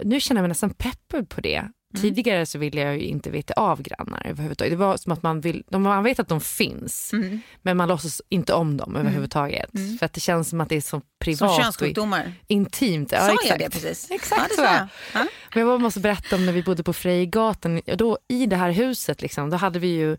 nu 0.02 0.20
känner 0.20 0.38
jag 0.38 0.42
mig 0.42 0.48
nästan 0.48 0.70
peppad 0.70 1.28
på 1.28 1.40
det. 1.40 1.68
Tidigare 2.00 2.46
så 2.46 2.58
ville 2.58 2.80
jag 2.80 2.94
ju 2.98 3.02
inte 3.06 3.30
veta 3.30 3.54
av 3.54 3.82
grannar 3.82 4.26
överhuvudtaget. 4.26 4.72
Det 4.72 4.76
var 4.76 4.96
som 4.96 5.12
att 5.12 5.22
man, 5.22 5.40
vill, 5.40 5.64
de, 5.68 5.82
man 5.82 6.04
vet 6.04 6.18
att 6.18 6.28
de 6.28 6.40
finns 6.40 7.12
men 7.62 7.76
man 7.76 7.88
låtsas 7.88 8.22
inte 8.28 8.54
om 8.54 8.76
dem 8.76 8.96
överhuvudtaget. 8.96 9.70
För 9.98 10.06
att 10.06 10.12
det 10.12 10.20
känns 10.20 10.48
som 10.48 10.60
att 10.60 10.68
det 10.68 10.76
är 10.76 10.80
så 10.80 11.02
privat 11.24 11.38
Som 11.54 11.62
könssjukdomar? 11.62 12.32
intimt. 12.46 13.12
Ja, 13.12 13.18
Sa 13.20 13.32
exakt. 13.32 13.48
jag 13.50 13.58
det 13.58 13.70
precis? 13.70 14.10
Exakt 14.10 14.40
ja, 14.50 14.56
så. 14.56 14.62
jag. 14.62 14.88
Ja. 15.22 15.26
Men 15.54 15.66
jag 15.68 15.80
måste 15.80 16.00
berätta 16.00 16.36
om 16.36 16.46
när 16.46 16.52
vi 16.52 16.62
bodde 16.62 16.82
på 16.82 16.92
Frejgatan. 16.92 17.80
Och 17.86 17.96
Då, 17.96 18.18
I 18.28 18.46
det 18.46 18.56
här 18.56 18.70
huset 18.70 19.22
liksom, 19.22 19.50
då 19.50 19.56
hade 19.56 19.78
vi 19.78 19.88
ju 19.88 20.16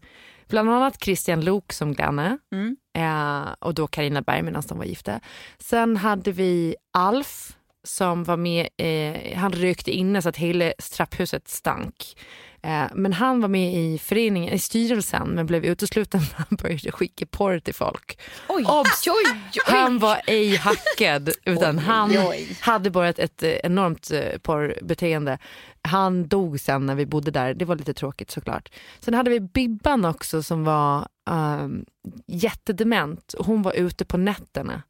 bland 0.49 0.69
annat 0.69 1.03
Christian 1.03 1.41
Lok 1.41 1.73
som 1.73 1.93
granne 1.93 2.37
Mm. 2.53 2.75
eh, 2.97 3.53
och 3.59 3.73
då 3.73 3.87
Karina 3.87 4.21
Berg 4.21 4.41
medan 4.41 4.63
de 4.69 4.77
var 4.77 4.85
gifta. 4.85 5.19
Sen 5.59 5.97
hade 5.97 6.31
vi 6.31 6.75
Alf 6.93 7.57
som 7.83 8.23
var 8.23 8.37
med, 8.37 8.67
eh, 8.77 9.37
han 9.37 9.51
rökte 9.51 9.91
inne 9.91 10.21
så 10.21 10.29
att 10.29 10.37
hela 10.37 10.73
trapphuset 10.95 11.47
stank. 11.47 12.15
Eh, 12.61 12.85
men 12.93 13.13
han 13.13 13.41
var 13.41 13.47
med 13.47 13.73
i 13.73 13.97
föreningen, 13.97 14.53
i 14.53 14.59
styrelsen 14.59 15.27
men 15.27 15.45
blev 15.45 15.65
utesluten 15.65 16.21
när 16.21 16.45
han 16.49 16.57
började 16.61 16.91
skicka 16.91 17.25
porr 17.25 17.59
till 17.59 17.73
folk. 17.73 18.19
Oj, 18.47 18.65
Obs! 18.65 19.07
oj, 19.07 19.41
oj. 19.53 19.61
Han 19.65 19.99
var 19.99 20.21
ej 20.27 20.55
hackad 20.55 21.29
utan 21.45 21.79
han 21.79 22.11
oj. 22.11 22.57
hade 22.61 22.89
börjat 22.89 23.19
ett 23.19 23.43
enormt 23.43 24.11
eh, 24.11 24.37
porrbeteende. 24.41 25.37
Han 25.81 26.27
dog 26.27 26.59
sen 26.59 26.85
när 26.85 26.95
vi 26.95 27.05
bodde 27.05 27.31
där. 27.31 27.53
Det 27.53 27.65
var 27.65 27.75
lite 27.75 27.93
tråkigt 27.93 28.31
såklart. 28.31 28.69
Sen 28.99 29.13
hade 29.13 29.29
vi 29.29 29.39
Bibban 29.39 30.05
också 30.05 30.43
som 30.43 30.63
var 30.63 31.07
um, 31.29 31.85
jättedement. 32.27 33.35
Hon 33.37 33.61
var 33.61 33.73
ute 33.73 34.05
på 34.05 34.17
nätterna 34.17 34.81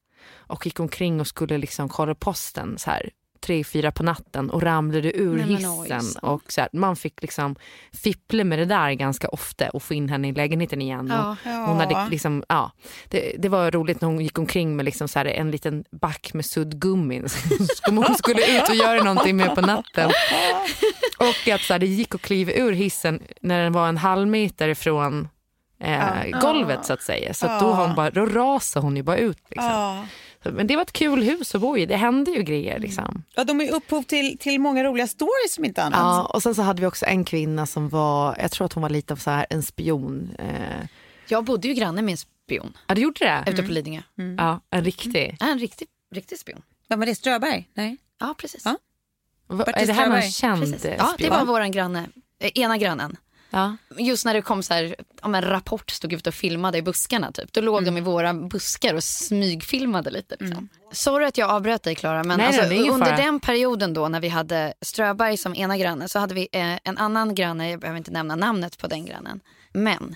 och 0.53 0.65
gick 0.65 0.79
omkring 0.79 1.19
och 1.19 1.27
skulle 1.27 1.57
liksom 1.57 1.89
kolla 1.89 2.15
posten 2.15 2.77
så 2.77 2.89
här 2.91 3.09
tre, 3.45 3.63
fyra 3.63 3.91
på 3.91 4.03
natten 4.03 4.49
och 4.49 4.61
ramlade 4.63 5.17
ur 5.17 5.35
Nej, 5.37 5.45
hissen. 5.45 5.71
ojsan. 5.71 6.05
och 6.21 6.41
så 6.51 6.61
här, 6.61 6.69
man 6.73 6.95
fick 6.95 7.21
liksom 7.21 7.55
fippla 7.93 8.43
med 8.43 8.59
det 8.59 8.65
där 8.65 8.91
ganska 8.91 9.27
ofta 9.27 9.69
och 9.69 9.83
få 9.83 9.93
in 9.93 10.09
henne 10.09 10.27
i 10.27 10.31
lägenheten 10.31 10.81
igen. 10.81 11.11
Och, 11.11 11.35
Ja. 11.45 11.65
hon 11.67 11.79
hade 11.79 12.07
liksom, 12.09 12.43
ja, 12.49 12.71
det, 13.09 13.35
det 13.39 13.49
var 13.49 13.71
roligt 13.71 14.01
när 14.01 14.07
hon 14.07 14.19
gick 14.21 14.37
omkring 14.39 14.75
med 14.75 14.85
liksom 14.85 15.07
så 15.07 15.19
här 15.19 15.25
en 15.25 15.51
liten 15.51 15.83
back 15.91 16.33
med 16.33 16.45
suddgummin 16.45 17.29
som 17.85 17.97
hon 17.97 18.15
skulle 18.15 18.57
ut 18.57 18.69
och 18.69 18.75
göra 18.75 19.03
någonting 19.03 19.37
med 19.37 19.55
på 19.55 19.61
natten. 19.61 20.11
Och 21.19 21.53
att 21.53 21.61
så 21.61 21.73
här, 21.73 21.79
det 21.79 21.85
gick 21.85 22.15
att 22.15 22.21
kliva 22.21 22.51
ur 22.51 22.71
hissen 22.71 23.19
när 23.41 23.63
den 23.63 23.73
var 23.73 23.87
en 23.87 23.97
halv 23.97 24.27
meter 24.27 24.67
ifrån 24.69 25.27
eh, 25.79 26.39
golvet 26.41 26.85
så 26.85 26.93
att 26.93 27.01
säga. 27.01 27.33
Så 27.33 27.45
att 27.47 27.59
då, 27.59 27.73
hon 27.73 27.95
bara, 27.95 28.09
då 28.11 28.25
rasade 28.25 28.85
hon 28.85 28.95
ju 28.97 29.03
bara 29.03 29.17
ut. 29.17 29.39
Liksom. 29.49 30.05
Men 30.51 30.67
det 30.67 30.75
var 30.75 30.83
ett 30.83 30.93
kul 30.93 31.23
hus 31.23 31.55
att 31.55 31.61
bo 31.61 31.77
i. 31.77 31.85
Det 31.85 31.95
hände 31.95 32.31
ju 32.31 32.43
grejer. 32.43 32.79
Liksom. 32.79 33.23
Ja, 33.35 33.43
de 33.43 33.61
är 33.61 33.71
upphov 33.71 34.03
till, 34.03 34.37
till 34.37 34.59
många 34.61 34.83
roliga 34.83 35.07
stories 35.07 35.53
som 35.55 35.65
inte 35.65 35.83
annat. 35.83 35.99
Ja, 35.99 36.25
och 36.25 36.43
sen 36.43 36.55
så 36.55 36.61
hade 36.61 36.81
vi 36.81 36.87
också 36.87 37.05
en 37.05 37.25
kvinna 37.25 37.65
som 37.65 37.89
var, 37.89 38.35
jag 38.39 38.51
tror 38.51 38.65
att 38.65 38.73
hon 38.73 38.81
var 38.81 38.89
lite 38.89 39.13
av 39.13 39.17
så 39.17 39.29
här 39.29 39.45
en 39.49 39.63
spion. 39.63 40.35
Eh, 40.39 40.87
Jag 41.27 41.43
bodde 41.43 41.67
ju 41.67 41.73
granne 41.73 42.01
med 42.01 42.11
en 42.11 42.17
spion 42.17 42.77
ja, 42.87 42.95
du 42.95 43.01
gjorde 43.01 43.25
det? 43.45 43.51
ute 43.51 43.63
på 43.63 43.71
Lidingö. 43.71 44.01
Ja, 44.37 44.59
en 44.69 44.83
riktig. 44.83 45.37
Ja, 45.39 45.47
En 45.51 45.59
riktig, 45.59 45.87
riktig 46.15 46.39
spion. 46.39 46.61
Vem 46.89 46.99
var 46.99 47.05
det? 47.05 47.15
Ströberg? 47.15 47.69
Nej. 47.73 47.97
Ja, 48.19 48.35
precis. 48.37 48.61
Ja. 48.65 48.77
Va, 49.47 49.63
är 49.63 49.85
det 49.87 49.93
här 49.93 50.09
någon 50.09 50.21
känd 50.21 50.61
Precis. 50.61 50.85
eh, 50.85 50.95
Ja, 50.97 51.13
det 51.17 51.23
spion? 51.23 51.37
var 51.37 51.45
våran 51.45 51.71
granne. 51.71 52.05
Eh, 52.39 52.51
ena 52.55 52.77
grannen. 52.77 53.17
Ja. 53.53 53.77
Just 53.97 54.25
när 54.25 54.33
det 54.33 54.41
kom 54.41 54.63
så 54.63 54.73
här, 54.73 54.95
om 55.21 55.35
en 55.35 55.41
rapport 55.41 55.89
stod 55.91 56.13
ute 56.13 56.29
och 56.29 56.33
filmade 56.33 56.77
i 56.77 56.81
buskarna 56.81 57.31
typ. 57.31 57.53
Då 57.53 57.61
låg 57.61 57.85
de 57.85 57.97
i 57.97 58.01
våra 58.01 58.33
buskar 58.33 58.93
och 58.93 59.03
smygfilmade 59.03 60.09
lite. 60.09 60.35
Liksom. 60.39 60.69
Sorry 60.91 61.25
att 61.25 61.37
jag 61.37 61.49
avbröt 61.49 61.83
dig 61.83 61.95
Klara 61.95 62.23
men 62.23 62.37
Nej, 62.37 62.47
alltså, 62.47 62.63
under 62.63 63.05
fara. 63.05 63.17
den 63.17 63.39
perioden 63.39 63.93
då 63.93 64.07
när 64.07 64.19
vi 64.19 64.27
hade 64.27 64.73
Ströberg 64.81 65.37
som 65.37 65.55
ena 65.55 65.77
granne 65.77 66.09
så 66.09 66.19
hade 66.19 66.33
vi 66.35 66.47
eh, 66.51 66.77
en 66.83 66.97
annan 66.97 67.35
granne, 67.35 67.71
jag 67.71 67.79
behöver 67.79 67.97
inte 67.97 68.11
nämna 68.11 68.35
namnet 68.35 68.77
på 68.77 68.87
den 68.87 69.05
grannen. 69.05 69.39
Men 69.73 70.15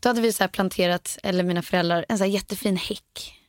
då 0.00 0.08
hade 0.08 0.20
vi 0.20 0.32
så 0.32 0.48
planterat, 0.48 1.18
eller 1.22 1.44
mina 1.44 1.62
föräldrar, 1.62 2.04
en 2.08 2.18
så 2.18 2.24
här 2.24 2.30
jättefin 2.30 2.76
häck. 2.76 3.40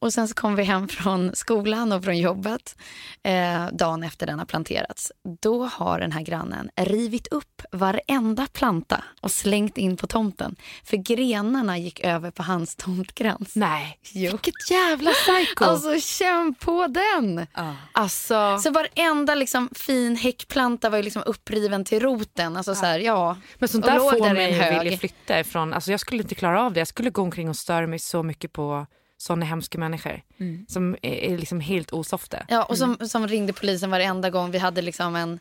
Och 0.00 0.12
sen 0.12 0.28
så 0.28 0.34
kom 0.34 0.56
vi 0.56 0.62
hem 0.62 0.88
från 0.88 1.30
skolan 1.34 1.92
och 1.92 2.04
från 2.04 2.18
jobbet 2.18 2.76
eh, 3.22 3.66
dagen 3.72 4.02
efter 4.02 4.26
den 4.26 4.38
har 4.38 4.46
planterats. 4.46 5.12
Då 5.40 5.64
har 5.64 6.00
den 6.00 6.12
här 6.12 6.22
grannen 6.22 6.70
rivit 6.76 7.26
upp 7.26 7.62
varenda 7.72 8.46
planta 8.52 9.04
och 9.20 9.30
slängt 9.30 9.78
in 9.78 9.96
på 9.96 10.06
tomten. 10.06 10.56
För 10.84 10.96
grenarna 10.96 11.78
gick 11.78 12.00
över 12.00 12.30
på 12.30 12.42
hans 12.42 12.76
tomtkrans. 12.76 13.56
Nej, 13.56 13.98
Jo. 14.12 14.30
vilket 14.30 14.70
jävla 14.70 15.10
psycho. 15.10 15.64
Alltså 15.64 16.00
känn 16.00 16.54
på 16.54 16.86
den! 16.86 17.46
Alltså, 17.92 18.58
Så 18.58 18.70
varenda 18.70 19.34
liksom, 19.34 19.68
fin 19.74 20.16
häckplanta 20.16 20.90
var 20.90 20.96
ju 20.96 21.02
liksom 21.02 21.22
uppriven 21.26 21.84
till 21.84 22.00
roten. 22.00 22.56
Alltså, 22.56 22.74
så 22.74 22.86
här, 22.86 22.98
ja. 22.98 23.36
men 23.58 23.68
sånt 23.68 23.84
där 23.86 23.98
får 23.98 24.24
där 24.24 24.34
mig 24.34 24.60
att 24.60 24.84
vilja 24.84 24.98
flytta 24.98 25.40
ifrån. 25.40 25.74
Alltså, 25.74 25.90
jag 25.90 26.00
skulle 26.00 26.22
inte 26.22 26.34
klara 26.34 26.62
av 26.62 26.72
det. 26.72 26.80
Jag 26.80 26.88
skulle 26.88 27.10
gå 27.10 27.22
omkring 27.22 27.48
och 27.48 27.56
störa 27.56 27.86
mig 27.86 27.98
så 27.98 28.22
mycket 28.22 28.52
på 28.52 28.86
såna 29.18 29.44
hemska 29.46 29.78
människor 29.78 30.22
som 30.68 30.96
är, 31.02 31.12
är 31.12 31.38
liksom 31.38 31.60
helt 31.60 31.92
osofta. 31.92 32.46
Ja, 32.48 32.64
och 32.64 32.78
som, 32.78 32.96
som 33.08 33.28
ringde 33.28 33.52
polisen 33.52 33.90
varenda 33.90 34.30
gång 34.30 34.50
vi 34.50 34.58
hade 34.58 34.82
liksom 34.82 35.16
en 35.16 35.38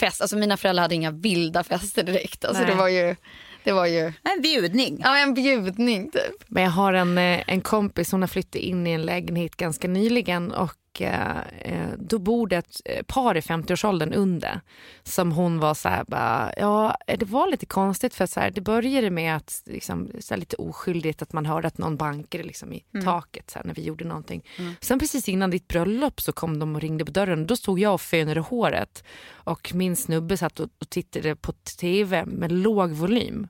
fest. 0.00 0.20
Alltså 0.20 0.36
mina 0.36 0.56
föräldrar 0.56 0.82
hade 0.82 0.94
inga 0.94 1.10
vilda 1.10 1.64
fester 1.64 2.02
direkt. 2.02 2.44
Alltså 2.44 2.62
Nej. 2.62 2.70
det 2.72 2.76
var 2.78 2.88
ju, 2.88 3.16
det 3.64 3.72
var 3.72 3.86
ju 3.86 4.12
En 4.22 4.42
bjudning. 4.42 5.00
ja, 5.04 5.18
en 5.18 5.34
bjudning 5.34 6.10
typ. 6.10 6.44
Men 6.48 6.62
jag 6.62 6.70
har 6.70 6.92
en, 6.92 7.18
eh, 7.18 7.42
en 7.46 7.60
kompis, 7.60 8.12
hon 8.12 8.20
har 8.22 8.28
flyttat 8.28 8.54
in 8.54 8.86
i 8.86 8.90
en 8.90 9.02
lägenhet 9.02 9.56
ganska 9.56 9.88
nyligen 9.88 10.52
och 10.52 10.74
eh, 11.00 11.38
eh, 11.58 11.88
då 11.98 12.18
bor 12.18 12.46
det 12.46 12.56
ett 12.56 12.80
eh, 12.84 13.02
par 13.02 13.36
i 13.36 13.40
50-årsåldern 13.40 14.12
under 14.12 14.60
som 15.02 15.32
hon 15.32 15.58
var 15.58 15.74
så 15.74 15.88
här, 15.88 16.04
bara, 16.04 16.52
ja 16.56 16.96
det 17.06 17.26
var 17.26 17.50
lite 17.50 17.66
konstigt 17.66 18.14
för 18.14 18.26
så 18.26 18.40
här, 18.40 18.50
det 18.50 18.60
började 18.60 19.10
med 19.10 19.36
att 19.36 19.62
liksom, 19.66 20.10
så 20.20 20.34
här, 20.34 20.38
lite 20.38 20.56
oskyldigt 20.56 21.22
att 21.22 21.32
man 21.32 21.46
hörde 21.46 21.68
att 21.68 21.78
någon 21.78 21.96
bankade 21.96 22.44
liksom, 22.44 22.72
i 22.72 22.84
taket 23.04 23.50
så 23.50 23.58
här, 23.58 23.66
när 23.66 23.74
vi 23.74 23.82
gjorde 23.82 24.04
någonting. 24.04 24.44
Sen 24.80 24.98
precis 24.98 25.28
innan 25.28 25.50
ditt 25.50 25.68
bröllop 25.68 26.20
så 26.20 26.32
kom 26.32 26.58
de 26.58 26.74
och 26.74 26.80
ringde 26.80 27.04
på 27.04 27.10
dörren 27.10 27.46
då 27.46 27.56
stod 27.56 27.78
jag 27.78 27.94
och 27.94 28.00
fönade 28.00 28.40
håret 28.40 29.04
och 29.30 29.74
min 29.74 29.96
snubbe 29.96 30.36
satt 30.36 30.60
och, 30.60 30.70
och 30.80 30.90
tittade 30.90 31.36
på 31.36 31.52
tv 31.52 32.24
med 32.24 32.52
låg 32.52 32.90
volym. 32.90 33.48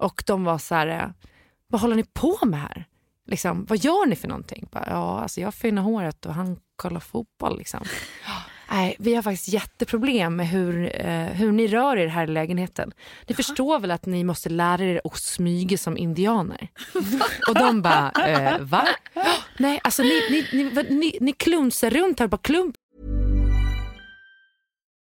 Och 0.00 0.22
de 0.26 0.44
var 0.44 0.58
så 0.58 0.74
här, 0.74 0.86
eh, 0.86 1.08
vad 1.68 1.80
håller 1.80 1.96
ni 1.96 2.04
på 2.04 2.38
med 2.42 2.60
här? 2.60 2.86
Liksom, 3.30 3.64
vad 3.68 3.78
gör 3.78 4.06
ni 4.06 4.16
för 4.16 4.28
någonting? 4.28 4.68
Bara, 4.72 4.84
ja, 4.86 5.20
alltså 5.20 5.40
jag 5.40 5.54
fönar 5.54 5.82
håret 5.82 6.26
och 6.26 6.34
han 6.34 6.56
kollar 6.76 7.00
fotboll. 7.00 7.58
Liksom. 7.58 7.80
Nej, 8.70 8.96
vi 8.98 9.14
har 9.14 9.22
faktiskt 9.22 9.48
jätteproblem 9.48 10.36
med 10.36 10.48
hur, 10.48 11.06
eh, 11.06 11.24
hur 11.24 11.52
ni 11.52 11.66
rör 11.66 11.96
er 11.96 12.06
här 12.06 12.24
i 12.24 12.26
lägenheten. 12.26 12.92
Ni 13.26 13.34
förstår 13.34 13.78
väl 13.78 13.90
att 13.90 14.06
ni 14.06 14.24
måste 14.24 14.48
lära 14.48 14.84
er 14.84 15.00
att 15.04 15.16
smyga 15.16 15.78
som 15.78 15.96
indianer? 15.96 16.68
och 17.48 17.54
de 17.54 17.82
bara, 17.82 18.10
eh, 18.10 18.58
va? 18.60 18.88
Nej, 19.58 19.80
alltså 19.84 20.02
ni, 20.02 20.22
ni, 20.30 20.64
ni, 20.64 20.82
ni, 20.90 21.18
ni 21.20 21.32
klunsar 21.32 21.90
runt 21.90 22.20
här 22.20 22.26
bara 22.26 22.38
klump. 22.38 22.76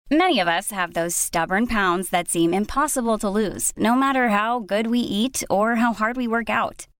Many 0.10 0.42
of 0.42 0.48
us 0.48 0.72
have 0.72 0.94
those 0.94 1.18
stubborn 1.18 1.68
pounds 1.68 2.10
that 2.10 2.30
seem 2.30 2.54
impossible 2.54 3.18
to 3.20 3.30
lose, 3.30 3.74
no 3.76 3.96
matter 3.96 4.28
how 4.28 4.60
good 4.60 4.88
we 4.88 5.00
eat 5.00 5.44
or 5.50 5.76
how 5.76 5.94
hard 5.94 6.18
we 6.18 6.28
work 6.28 6.50
out. 6.50 6.88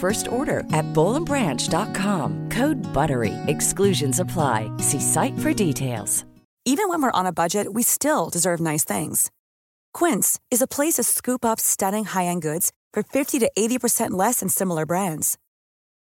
first 0.00 0.28
order 0.28 0.60
at 0.72 0.86
bowlandbranch.com. 0.94 2.48
Code 2.48 2.80
BUTTERY. 2.94 3.34
Exclusions 3.48 4.18
apply. 4.18 4.72
See 4.78 5.00
site 5.00 5.38
for 5.40 5.52
details. 5.52 6.24
Even 6.66 6.90
when 6.90 7.00
we're 7.00 7.20
on 7.20 7.24
a 7.24 7.32
budget, 7.32 7.72
we 7.72 7.82
still 7.82 8.28
deserve 8.28 8.60
nice 8.60 8.84
things. 8.84 9.30
Quince 9.94 10.38
is 10.50 10.60
a 10.60 10.66
place 10.66 10.96
to 10.96 11.02
scoop 11.02 11.42
up 11.42 11.58
stunning 11.58 12.04
high-end 12.04 12.42
goods 12.42 12.70
for 12.92 13.02
50 13.02 13.38
to 13.38 13.50
80% 13.58 14.10
less 14.10 14.40
than 14.40 14.50
similar 14.50 14.84
brands. 14.84 15.38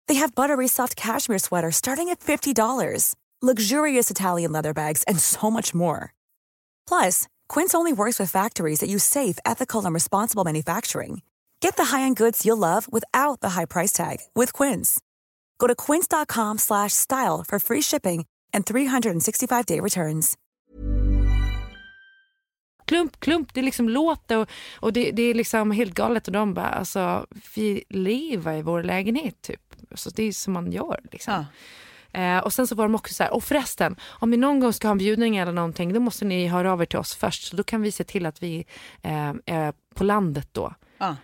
They 0.08 0.16
have 0.16 0.34
buttery 0.34 0.68
soft 0.68 0.96
cashmere 0.96 1.38
sweaters 1.38 1.76
starting 1.76 2.10
at 2.10 2.20
$50, 2.20 3.14
luxurious 3.44 4.10
Italian 4.10 4.52
leather 4.52 4.74
bags, 4.74 5.04
and 5.04 5.20
so 5.20 5.52
much 5.52 5.76
more. 5.76 6.16
Plus, 6.88 7.28
Quince 7.48 7.76
only 7.76 7.94
works 7.94 8.20
with 8.20 8.32
factories 8.32 8.80
that 8.80 8.90
use 8.90 9.04
safe, 9.04 9.38
ethical, 9.46 9.86
and 9.86 9.94
responsible 9.94 10.44
manufacturing. 10.44 11.22
Get 11.62 11.76
the 11.78 11.96
high-end 11.96 12.18
goods 12.18 12.46
you'll 12.46 12.58
love 12.58 12.88
without 12.92 13.42
the 13.42 13.50
high 13.50 13.66
price 13.66 13.94
tag 13.94 14.18
with 14.36 14.54
Quince. 14.54 15.00
Go 15.58 15.68
to 15.68 15.76
quince.com 15.76 16.58
slash 16.58 16.94
style 16.94 17.44
for 17.48 17.60
free 17.60 17.82
shipping 17.82 18.26
and 18.54 18.66
365-day 18.66 19.80
returns. 19.80 20.38
klump, 22.90 23.20
klump. 23.20 23.54
Det 23.54 23.62
liksom 23.62 23.90
låter 23.90 24.38
och, 24.38 24.50
och 24.80 24.94
det, 24.94 25.12
det 25.12 25.24
är 25.24 25.34
liksom 25.34 25.72
helt 25.72 25.94
galet. 25.94 26.28
Och 26.28 26.34
de 26.34 26.54
bara, 26.54 26.70
alltså 26.70 27.26
vi 27.56 27.84
lever 27.90 28.54
i 28.58 28.62
vår 28.62 28.84
lägenhet 28.84 29.42
typ. 29.42 29.62
Så 29.96 30.10
det 30.10 30.24
är 30.24 30.32
som 30.32 30.54
man 30.54 30.72
gör 30.72 31.00
liksom. 31.12 31.46
Eh, 32.12 32.38
och 32.38 32.54
sen 32.54 32.68
så 32.68 32.76
var 32.76 32.86
de 32.86 32.96
också 32.96 33.14
så 33.14 33.24
här, 33.24 33.34
och 33.34 33.44
förresten, 33.44 33.96
om 34.10 34.32
ni 34.32 34.38
någon 34.38 34.60
gång 34.60 34.74
ska 34.74 34.88
ha 34.88 34.92
en 34.92 34.98
bjudning 34.98 35.38
eller 35.38 35.52
någonting, 35.52 35.94
då 35.94 36.00
måste 36.00 36.26
ni 36.26 36.48
höra 36.48 36.74
av 36.74 36.82
er 36.82 36.86
till 36.86 37.00
oss 37.00 37.16
först. 37.16 37.44
Så 37.44 37.56
då 37.56 37.64
kan 37.64 37.82
vi 37.82 37.92
se 37.92 38.04
till 38.04 38.26
att 38.26 38.44
vi 38.44 38.66
eh, 39.02 39.34
är 39.46 39.74
på 39.96 40.04
landet 40.04 40.50
då. 40.52 40.74
Ja. 40.98 41.16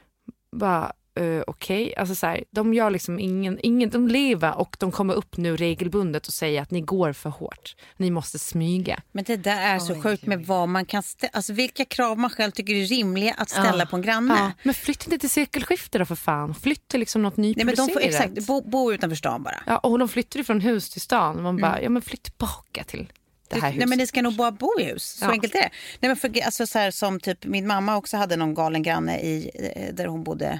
Bara, 0.57 0.91
eh, 1.19 1.41
okej, 1.47 1.93
alltså 1.97 2.15
så 2.15 2.25
här, 2.27 2.43
de 2.51 2.73
gör 2.73 2.89
liksom 2.89 3.19
ingen, 3.19 3.59
ingen, 3.63 3.89
de 3.89 4.07
lever 4.07 4.57
och 4.57 4.75
de 4.79 4.91
kommer 4.91 5.13
upp 5.13 5.37
nu 5.37 5.55
regelbundet 5.55 6.27
och 6.27 6.33
säger 6.33 6.61
att 6.61 6.71
ni 6.71 6.81
går 6.81 7.13
för 7.13 7.29
hårt. 7.29 7.75
Ni 7.97 8.11
måste 8.11 8.39
smyga. 8.39 9.01
Men 9.11 9.23
det 9.23 9.37
där 9.37 9.75
är 9.75 9.79
så 9.79 10.01
sjukt 10.01 10.25
med 10.25 10.45
vad 10.45 10.69
man 10.69 10.85
kan 10.85 11.01
stä- 11.01 11.29
alltså 11.33 11.53
vilka 11.53 11.85
krav 11.85 12.17
man 12.19 12.29
själv 12.29 12.51
tycker 12.51 12.73
är 12.73 12.85
rimliga 12.85 13.33
att 13.37 13.49
ställa 13.49 13.79
Ja. 13.79 13.85
på 13.85 13.95
en 13.95 14.01
granne. 14.01 14.53
Men 14.63 14.73
flytta 14.73 15.05
inte 15.05 15.17
till 15.17 15.29
sekelskifte 15.29 15.97
då 15.97 16.05
för 16.05 16.15
fan. 16.15 16.55
Flytta 16.55 16.81
till 16.87 16.99
liksom 16.99 17.21
något 17.21 17.37
Nej, 17.37 17.53
men 17.57 17.65
de 17.75 17.81
nyproducerat. 17.81 17.93
får 17.93 18.09
exakt 18.09 18.47
bo, 18.47 18.61
bo 18.61 18.93
utanför 18.93 19.15
stan 19.15 19.43
bara. 19.43 19.63
Ja, 19.67 19.77
och 19.77 19.99
de 19.99 20.07
flyttar 20.07 20.43
från 20.43 20.61
hus 20.61 20.89
till 20.89 21.01
stan. 21.01 21.41
Man 21.43 21.57
bara, 21.57 21.81
ja 21.81 21.89
men 21.89 22.01
flytt 22.01 22.23
tillbaka 22.23 22.83
till 22.83 23.11
det 23.49 23.55
här 23.55 23.61
Nej, 23.61 23.71
huset. 23.71 23.89
men 23.89 23.97
det 23.97 24.07
ska 24.07 24.21
nog 24.21 24.35
bara 24.35 24.51
bo 24.51 24.79
i 24.79 24.83
hus. 24.83 25.03
Så 25.03 25.25
Ja. 25.25 25.29
enkelt 25.31 25.55
är 25.55 25.59
det. 25.59 25.69
Nej, 25.99 26.09
men 26.09 26.15
för, 26.15 26.41
alltså, 26.45 26.67
så 26.67 26.79
här, 26.79 26.91
som 26.91 27.19
typ 27.19 27.45
min 27.45 27.67
mamma 27.67 27.97
också 27.97 28.17
hade 28.17 28.35
någon 28.35 28.53
galen 28.53 28.83
granne 28.83 29.19
i, 29.19 29.51
eh, 29.75 29.93
där 29.93 30.05
hon 30.05 30.23
bodde 30.23 30.59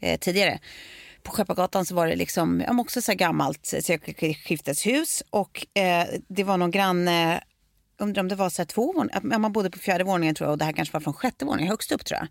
eh, 0.00 0.18
tidigare. 0.18 0.58
På 1.22 1.32
Skeppagatan 1.32 1.86
så 1.86 1.94
var 1.94 2.06
det 2.06 2.16
liksom, 2.16 2.64
också 2.80 3.02
så 3.02 3.12
gammalt 3.14 3.66
sekelskifteshus 3.80 5.22
och 5.30 5.66
eh, 5.78 6.06
det 6.28 6.44
var 6.44 6.56
någon 6.56 6.70
granne 6.70 7.40
undrar 7.98 8.20
om 8.20 8.28
det 8.28 8.34
var 8.34 8.50
så 8.50 8.62
här 8.62 8.66
två 8.66 8.92
våningar, 8.92 9.38
man 9.38 9.52
bodde 9.52 9.70
på 9.70 9.78
fjärde 9.78 10.04
våningen 10.04 10.34
tror 10.34 10.46
jag 10.46 10.52
och 10.52 10.58
det 10.58 10.64
här 10.64 10.72
kanske 10.72 10.92
var 10.92 11.00
från 11.00 11.14
sjätte 11.14 11.44
våningen, 11.44 11.70
högst 11.70 11.92
upp 11.92 12.04
tror 12.04 12.20
jag. 12.20 12.28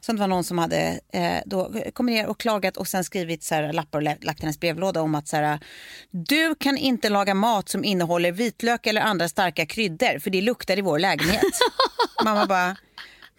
Så 0.00 0.12
det 0.12 0.18
var 0.18 0.26
någon 0.26 0.44
som 0.44 0.58
hade 0.58 1.00
eh, 1.12 1.38
då 1.46 1.72
kommit 1.92 2.12
ner 2.12 2.26
och 2.26 2.40
klagat 2.40 2.76
och 2.76 2.88
sen 2.88 3.04
skrivit 3.04 3.42
så 3.42 3.54
här, 3.54 3.72
lappar 3.72 3.98
och 3.98 4.02
lagt 4.02 4.40
i 4.40 4.42
hennes 4.42 4.60
brevlåda 4.60 5.02
om 5.02 5.14
att 5.14 5.28
så 5.28 5.36
här, 5.36 5.60
du 6.10 6.54
kan 6.54 6.76
inte 6.76 7.08
laga 7.08 7.34
mat 7.34 7.68
som 7.68 7.84
innehåller 7.84 8.32
vitlök 8.32 8.86
eller 8.86 9.00
andra 9.00 9.28
starka 9.28 9.66
kryddor 9.66 10.18
för 10.18 10.30
det 10.30 10.40
luktar 10.40 10.78
i 10.78 10.80
vår 10.80 10.98
lägenhet. 10.98 11.42
Mamma 12.24 12.46
bara, 12.46 12.76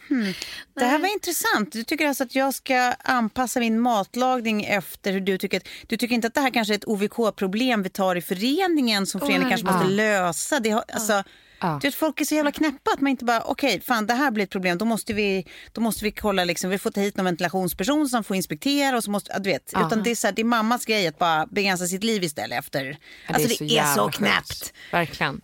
hmm, 0.10 0.34
det 0.74 0.86
här 0.86 1.00
var 1.00 1.14
intressant. 1.14 1.72
Du 1.72 1.84
tycker 1.84 2.08
alltså 2.08 2.24
att 2.24 2.36
jag 2.36 2.54
ska 2.54 2.76
anpassa 3.04 3.60
min 3.60 3.80
matlagning 3.80 4.64
efter 4.64 5.12
hur 5.12 5.22
du 5.22 5.38
tycker. 5.38 5.58
Att, 5.58 5.68
du 5.88 5.98
tycker 5.98 6.16
inte 6.16 6.28
att 6.28 6.34
det 6.34 6.41
här 6.41 6.50
kanske 6.50 6.74
är 6.74 6.78
ett 6.78 6.88
OVK-problem 6.88 7.84
vi 7.84 7.89
tar 7.89 8.16
i 8.16 8.22
föreningen 8.22 9.06
som 9.06 9.22
föreningen 9.22 9.50
kanske 9.50 9.68
måste 9.68 9.88
lösa. 9.88 10.60
Det 10.60 10.70
har, 10.70 10.84
alltså, 10.93 11.24
Ja. 11.62 11.80
du 11.82 11.88
vet, 11.88 11.95
folk 11.95 12.22
är 12.22 12.26
så 12.26 12.36
jävla 12.36 12.51
knäppa 12.51 12.91
att 12.93 13.01
man 13.01 13.12
inte 13.12 13.26
bara, 13.26 13.41
okej, 13.41 13.82
fan 13.82 14.05
det 14.07 14.14
här 14.14 14.32
blir 14.32 14.43
ett 14.43 14.49
problem. 14.49 14.78
Då 14.78 14.86
måste 14.86 15.14
vi, 15.14 15.45
då 15.72 15.82
måste 15.82 16.03
vi 16.03 16.12
kolla, 16.12 16.43
liksom, 16.43 16.70
vi 16.70 16.78
får 16.78 16.91
ta 16.91 17.01
hit 17.01 17.18
någon 17.18 17.26
ventilationsperson 17.26 18.09
som 18.09 18.24
får 18.24 18.36
inspektera. 18.36 18.97
Och 18.97 19.03
så 19.03 19.12
måste, 19.12 19.32
ja, 19.34 19.39
du 19.39 19.49
vet, 19.49 19.74
utan 19.86 20.03
det 20.03 20.12
är, 20.12 20.16
så 20.16 20.28
här, 20.28 20.34
det 20.34 20.41
är 20.41 20.45
mammas 20.45 20.86
grej 20.86 21.07
att 21.07 21.20
bara 21.20 21.45
begränsa 21.45 21.86
sitt 21.86 22.03
liv 22.03 22.24
istället 22.24 22.59
efter. 22.59 22.97
Ja, 23.28 23.34
alltså 23.34 23.47
det 23.47 23.53
är 23.53 23.57
så, 23.57 23.64
jävla 23.66 24.03
sjukt. 24.03 24.18
knäppt. 24.18 24.74
Verkligen. 24.91 25.41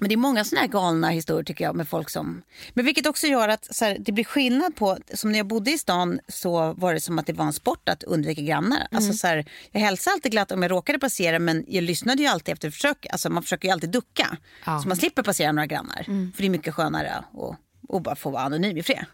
Men 0.00 0.08
det 0.08 0.14
är 0.14 0.16
många 0.16 0.44
såna 0.44 0.60
här 0.60 0.68
galna 0.68 1.08
historier 1.08 1.44
tycker 1.44 1.64
jag 1.64 1.76
med 1.76 1.88
folk 1.88 2.10
som... 2.10 2.42
Men 2.74 2.84
vilket 2.84 3.06
också 3.06 3.26
gör 3.26 3.48
att 3.48 3.74
så 3.74 3.84
här, 3.84 3.96
det 4.00 4.12
blir 4.12 4.24
skillnad 4.24 4.76
på... 4.76 4.98
Som 5.14 5.32
när 5.32 5.38
jag 5.38 5.46
bodde 5.46 5.70
i 5.70 5.78
stan 5.78 6.20
så 6.28 6.72
var 6.72 6.94
det 6.94 7.00
som 7.00 7.18
att 7.18 7.26
det 7.26 7.32
var 7.32 7.44
en 7.44 7.52
sport 7.52 7.88
att 7.88 8.02
undvika 8.02 8.42
grannar. 8.42 8.86
Alltså, 8.90 9.12
så 9.12 9.26
här, 9.26 9.44
jag 9.72 9.80
hälsade 9.80 10.14
alltid 10.14 10.32
glatt 10.32 10.52
om 10.52 10.62
jag 10.62 10.70
råkade 10.70 10.98
passera 10.98 11.38
men 11.38 11.64
jag 11.68 11.84
lyssnade 11.84 12.22
ju 12.22 12.28
alltid 12.28 12.52
efter 12.52 12.70
försök. 12.70 13.06
Alltså, 13.10 13.30
man 13.30 13.42
försöker 13.42 13.68
ju 13.68 13.72
alltid 13.72 13.90
ducka. 13.90 14.36
Så 14.82 14.88
man 14.88 14.96
slipper 14.96 15.22
passera 15.22 15.52
några 15.52 15.66
grannar. 15.66 16.02
För 16.04 16.42
det 16.42 16.46
är 16.46 16.50
mycket 16.50 16.74
skönare 16.74 17.12
att 17.12 17.58
och 17.88 18.02
bara 18.02 18.16
få 18.16 18.30
vara 18.30 18.42
anonym 18.42 18.76
i 18.76 18.82
fred. 18.82 19.04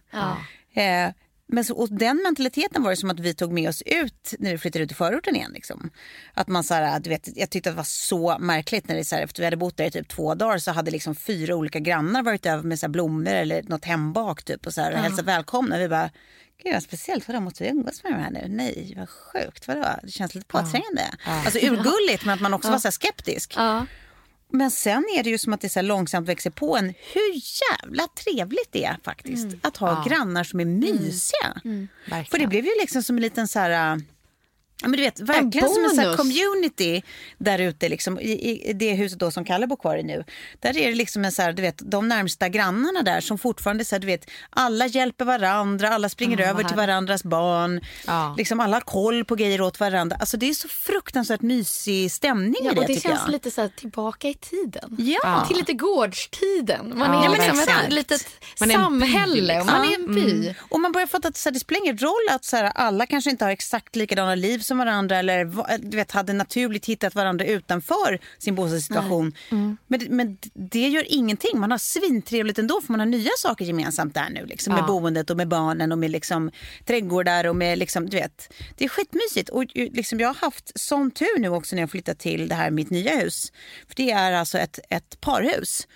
Eh, 0.74 1.10
men 1.48 1.64
så, 1.64 1.74
och 1.74 1.88
den 1.90 2.16
mentaliteten 2.16 2.82
var 2.82 2.90
det 2.90 2.96
som 2.96 3.10
att 3.10 3.20
vi 3.20 3.34
tog 3.34 3.52
med 3.52 3.68
oss 3.68 3.82
ut 3.86 4.34
när 4.38 4.50
vi 4.50 4.58
flyttade 4.58 4.84
ut 4.84 4.90
i 4.90 4.94
förorten 4.94 5.36
igen. 5.36 5.52
Liksom. 5.54 5.90
Att 6.34 6.48
man, 6.48 6.64
så 6.64 6.74
här, 6.74 7.00
du 7.00 7.10
vet, 7.10 7.28
jag 7.36 7.50
tyckte 7.50 7.70
att 7.70 7.74
det 7.74 7.76
var 7.76 7.84
så 7.84 8.36
märkligt 8.38 8.88
när 8.88 8.96
det, 8.96 9.04
så 9.04 9.16
här, 9.16 9.22
efter 9.22 9.42
vi 9.42 9.44
hade 9.44 9.56
bott 9.56 9.76
där 9.76 9.84
i 9.84 9.90
typ 9.90 10.08
två 10.08 10.34
dagar 10.34 10.58
så 10.58 10.70
hade 10.70 10.90
liksom 10.90 11.14
fyra 11.14 11.54
olika 11.54 11.78
grannar 11.78 12.22
varit 12.22 12.46
över 12.46 12.62
med 12.62 12.78
så 12.78 12.86
här, 12.86 12.90
blommor 12.90 13.32
eller 13.32 13.62
något 13.62 13.84
hembak 13.84 14.42
typ, 14.42 14.66
och, 14.66 14.74
så 14.74 14.80
här, 14.80 14.92
och 14.92 14.98
hälsat 14.98 15.24
välkomna. 15.24 15.78
Vi 15.78 15.88
bara, 15.88 16.10
gud 16.62 16.72
vad 16.72 16.82
speciellt, 16.82 17.28
vadå 17.28 17.40
måste 17.40 17.64
vi 17.64 17.70
umgås 17.70 18.02
med 18.02 18.12
de 18.12 18.18
här 18.18 18.30
nu? 18.30 18.44
Nej, 18.48 18.94
vad 18.96 19.08
sjukt, 19.08 19.68
vadå? 19.68 19.86
Det 20.02 20.10
känns 20.10 20.34
lite 20.34 20.46
påträngande. 20.46 21.02
Alltså 21.24 21.58
urgulligt 21.58 22.24
men 22.24 22.34
att 22.34 22.40
man 22.40 22.54
också 22.54 22.70
var 22.70 22.78
så 22.78 22.90
skeptisk. 22.90 23.54
Ja. 23.56 23.86
Men 24.52 24.70
sen 24.70 25.04
är 25.16 25.22
det 25.22 25.30
ju 25.30 25.38
som 25.38 25.52
att 25.52 25.60
det 25.60 25.68
så 25.68 25.82
långsamt 25.82 26.28
växer 26.28 26.50
på 26.50 26.76
en. 26.76 26.84
Hur 26.84 27.40
jävla 27.82 28.08
trevligt 28.08 28.68
det 28.72 28.84
är 28.84 28.98
faktiskt 29.04 29.46
att 29.62 29.76
ha 29.76 30.04
grannar 30.08 30.44
som 30.44 30.60
är 30.60 30.64
mysiga. 30.64 31.60
För 32.30 32.38
det 32.38 32.46
blev 32.46 32.64
ju 32.64 32.70
liksom 32.80 33.02
som 33.02 33.16
en 33.16 33.22
liten 33.22 33.48
så 33.48 33.58
här... 33.58 34.02
Ja, 34.82 34.88
men 34.88 34.96
du 34.96 35.02
vet, 35.02 35.20
verkligen 35.20 35.68
som 35.68 35.84
en 35.84 35.90
så 35.90 36.00
här 36.00 36.16
community 36.16 37.02
där 37.38 37.58
ute. 37.58 37.88
Liksom, 37.88 38.20
i, 38.20 38.62
I 38.70 38.72
det 38.72 38.92
huset 38.94 39.18
då 39.18 39.30
som 39.30 39.44
Kalle 39.44 39.66
bor 39.66 39.76
kvar 39.76 39.96
i 39.96 40.02
nu. 40.02 40.24
Där 40.60 40.76
är 40.78 40.88
det 40.88 40.94
liksom 40.94 41.24
en 41.24 41.32
så 41.32 41.42
här, 41.42 41.52
du 41.52 41.62
vet, 41.62 41.90
de 41.90 42.08
närmsta 42.08 42.48
grannarna 42.48 43.02
där 43.02 43.20
som 43.20 43.38
fortfarande 43.38 43.84
så 43.84 43.94
här, 43.94 44.00
du 44.00 44.06
vet, 44.06 44.30
alla 44.50 44.86
hjälper 44.86 45.24
varandra, 45.24 45.88
alla 45.88 46.08
springer 46.08 46.40
över 46.40 46.64
till 46.64 46.76
varandras 46.76 47.24
barn. 47.24 47.80
Ja. 48.06 48.34
Liksom, 48.38 48.60
alla 48.60 48.76
har 48.76 48.80
koll 48.80 49.24
på 49.24 49.34
grejer 49.34 49.60
åt 49.60 49.80
varandra. 49.80 50.16
Alltså, 50.20 50.36
det 50.36 50.48
är 50.48 50.54
så 50.54 50.68
fruktansvärt 50.68 51.42
mysig 51.42 52.12
stämning 52.12 52.54
Ja, 52.62 52.72
i 52.72 52.74
det, 52.74 52.80
och 52.80 52.86
det 52.86 53.00
känns 53.00 53.20
jag. 53.24 53.30
lite 53.32 53.50
så 53.50 53.60
här 53.60 53.68
tillbaka 53.68 54.28
i 54.28 54.34
tiden. 54.34 54.96
Ja. 54.98 55.44
Till 55.48 55.56
lite 55.56 55.72
gårdstiden. 55.72 56.92
Man 56.98 57.12
Ja, 57.12 57.24
är 57.24 57.28
men 57.30 57.38
liksom 57.38 57.58
ett 57.86 57.92
litet 57.92 58.26
Man 58.60 58.70
är 58.70 58.74
en 58.74 58.98
by, 58.98 59.06
samhälle 59.06 59.60
och 59.60 59.66
man 59.66 59.84
är 59.88 59.94
en 59.94 60.14
by. 60.14 60.54
Och 60.70 60.80
man 60.80 60.92
börjar 60.92 61.06
fatta 61.06 61.28
att 61.28 61.36
så 61.36 61.48
här, 61.48 61.54
det 61.54 61.60
spelar 61.60 61.82
ingen 61.82 61.98
roll 61.98 62.26
att 62.30 62.44
så 62.44 62.56
här, 62.56 62.64
alla 62.74 63.06
kanske 63.06 63.30
inte 63.30 63.44
har 63.44 63.52
exakt 63.52 63.96
likadana 63.96 64.34
liv 64.34 64.58
som 64.66 64.78
varandra 64.78 65.16
eller 65.18 65.44
va- 65.44 65.68
du 65.78 65.96
vet, 65.96 66.10
hade 66.12 66.32
naturligt 66.32 66.86
hittat 66.86 67.14
varandra 67.14 67.44
utanför 67.44 68.18
sin 68.38 68.54
bostadssituation. 68.54 69.32
Men, 69.86 70.00
det- 70.00 70.08
men 70.10 70.38
det 70.54 70.88
gör 70.88 71.04
ingenting. 71.12 71.58
Man 71.60 71.70
har 71.70 71.78
svintrevligt 71.78 72.58
ändå 72.58 72.80
för 72.80 72.92
man 72.92 73.00
har 73.00 73.06
nya 73.06 73.30
saker 73.38 73.64
gemensamt 73.64 74.14
där 74.14 74.30
nu. 74.30 74.46
Liksom, 74.46 74.72
Med 74.74 74.82
Ja. 74.82 74.86
boendet 74.86 75.30
och 75.30 75.36
med 75.36 75.48
barnen 75.48 75.92
och 75.92 75.98
med 75.98 76.10
liksom, 76.10 76.50
trädgårdar 76.86 77.46
och 77.46 77.56
med 77.56 77.78
liksom, 77.78 78.08
du 78.08 78.16
vet. 78.16 78.52
Det 78.76 78.84
är 78.84 78.88
skitmysigt. 78.88 79.48
Och 79.48 79.64
liksom, 79.74 80.20
jag 80.20 80.28
har 80.28 80.34
haft 80.34 80.72
sån 80.80 81.10
tur 81.10 81.38
nu 81.38 81.48
också 81.48 81.76
när 81.76 81.82
jag 81.82 81.90
flyttat 81.90 82.18
till 82.18 82.48
det 82.48 82.54
här 82.54 82.70
mitt 82.70 82.90
nya 82.90 83.16
hus. 83.16 83.52
För 83.88 83.94
det 83.96 84.10
är 84.10 84.32
alltså 84.32 84.58
ett, 84.58 84.78
ett 84.90 85.20
parhus. 85.20 85.86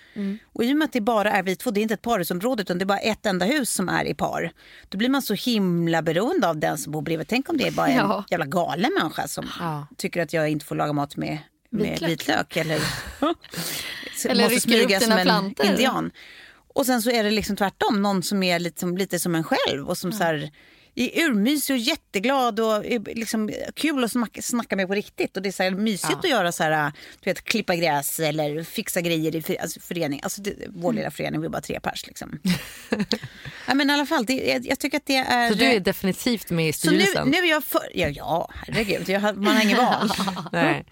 Och 0.53 0.63
i 0.63 0.73
och 0.73 0.77
med 0.77 0.85
att 0.85 0.93
det 0.93 1.01
bara 1.01 1.31
är 1.31 1.43
vi 1.43 1.55
två, 1.55 1.71
det 1.71 1.79
är 1.79 1.81
inte 1.81 1.93
ett 1.93 2.01
parhusområde 2.01 2.61
utan 2.61 2.77
det 2.77 2.83
är 2.83 2.85
bara 2.85 2.99
ett 2.99 3.25
enda 3.25 3.45
hus 3.45 3.71
som 3.71 3.89
är 3.89 4.05
i 4.05 4.13
par. 4.13 4.51
Då 4.89 4.97
blir 4.97 5.09
man 5.09 5.21
så 5.21 5.33
himla 5.33 6.01
beroende 6.01 6.47
av 6.49 6.57
den 6.57 6.77
som 6.77 6.91
bor 6.91 7.01
bredvid. 7.01 7.27
Tänk 7.27 7.49
om 7.49 7.57
det 7.57 7.67
är 7.67 7.71
bara 7.71 7.87
en 7.87 7.95
Ja. 7.97 8.23
jävla 8.29 8.45
galen 8.65 8.91
människa 8.99 9.27
som 9.27 9.47
Ja. 9.59 9.87
tycker 9.97 10.21
att 10.21 10.33
jag 10.33 10.49
inte 10.49 10.65
får 10.65 10.75
laga 10.75 10.93
mat 10.93 11.17
med, 11.17 11.37
med 11.69 11.89
vitlök. 11.91 12.09
Vitlök. 12.11 12.57
eller, 12.57 12.79
Eller 14.29 14.43
måste 14.43 14.59
smyga 14.59 14.99
som 14.99 15.11
en 15.11 15.23
plantor. 15.23 15.65
indian. 15.65 16.11
Och 16.73 16.85
sen 16.85 17.01
så 17.01 17.11
är 17.11 17.23
det 17.23 17.31
liksom 17.31 17.55
tvärtom, 17.55 18.01
någon 18.01 18.23
som 18.23 18.43
är 18.43 18.59
lite 18.59 18.79
som, 18.79 18.97
lite 18.97 19.19
som 19.19 19.35
en 19.35 19.43
själv 19.43 19.87
och 19.89 19.97
som 19.97 20.11
så 20.11 20.23
här, 20.23 20.51
är 20.95 21.25
urmysig 21.25 21.73
och 21.73 21.77
jätteglad 21.77 22.59
och 22.59 22.83
liksom 23.15 23.51
kul 23.75 24.03
att 24.03 24.11
snacka, 24.11 24.41
snacka 24.41 24.75
med 24.75 24.87
på 24.87 24.93
riktigt. 24.93 25.37
Och 25.37 25.43
det 25.43 25.49
är 25.49 25.71
så 25.71 25.77
mysigt 25.77 26.17
att 26.23 26.29
göra 26.29 26.51
så 26.51 26.63
här, 26.63 26.91
du 27.21 27.29
vet, 27.29 27.43
klippa 27.43 27.75
gräs 27.75 28.19
eller 28.19 28.63
fixa 28.63 29.01
grejer 29.01 29.51
i 29.51 29.57
alltså 29.59 29.79
förening. 29.79 30.19
Alltså 30.23 30.41
det, 30.41 30.53
vår 30.67 30.93
lilla 30.93 31.11
förening, 31.11 31.41
vi 31.41 31.45
är 31.45 31.49
bara 31.49 31.61
tre 31.61 31.79
pers 31.79 32.07
liksom. 32.07 32.39
ja, 33.67 33.73
men 33.73 33.89
i 33.89 33.93
alla 33.93 34.05
fall, 34.05 34.25
det, 34.25 34.33
jag, 34.33 34.65
jag 34.65 34.79
tycker 34.79 34.97
att 34.97 35.05
det 35.05 35.15
är... 35.15 35.49
Så 35.49 35.55
du 35.55 35.65
är 35.65 35.79
definitivt 35.79 36.49
med 36.49 36.69
i 36.69 36.73
så 36.73 36.91
nu, 36.91 36.99
styrelsen? 36.99 37.27
nu 37.27 37.37
är 37.37 37.49
jag 37.49 37.63
för... 37.63 37.81
Ja, 37.93 38.07
ja 38.07 38.51
herregud, 38.53 39.09
jag, 39.09 39.37
man 39.37 39.55
har 39.55 39.63
ingen 39.63 39.77
val. 39.85 40.11
Nej. 40.51 40.85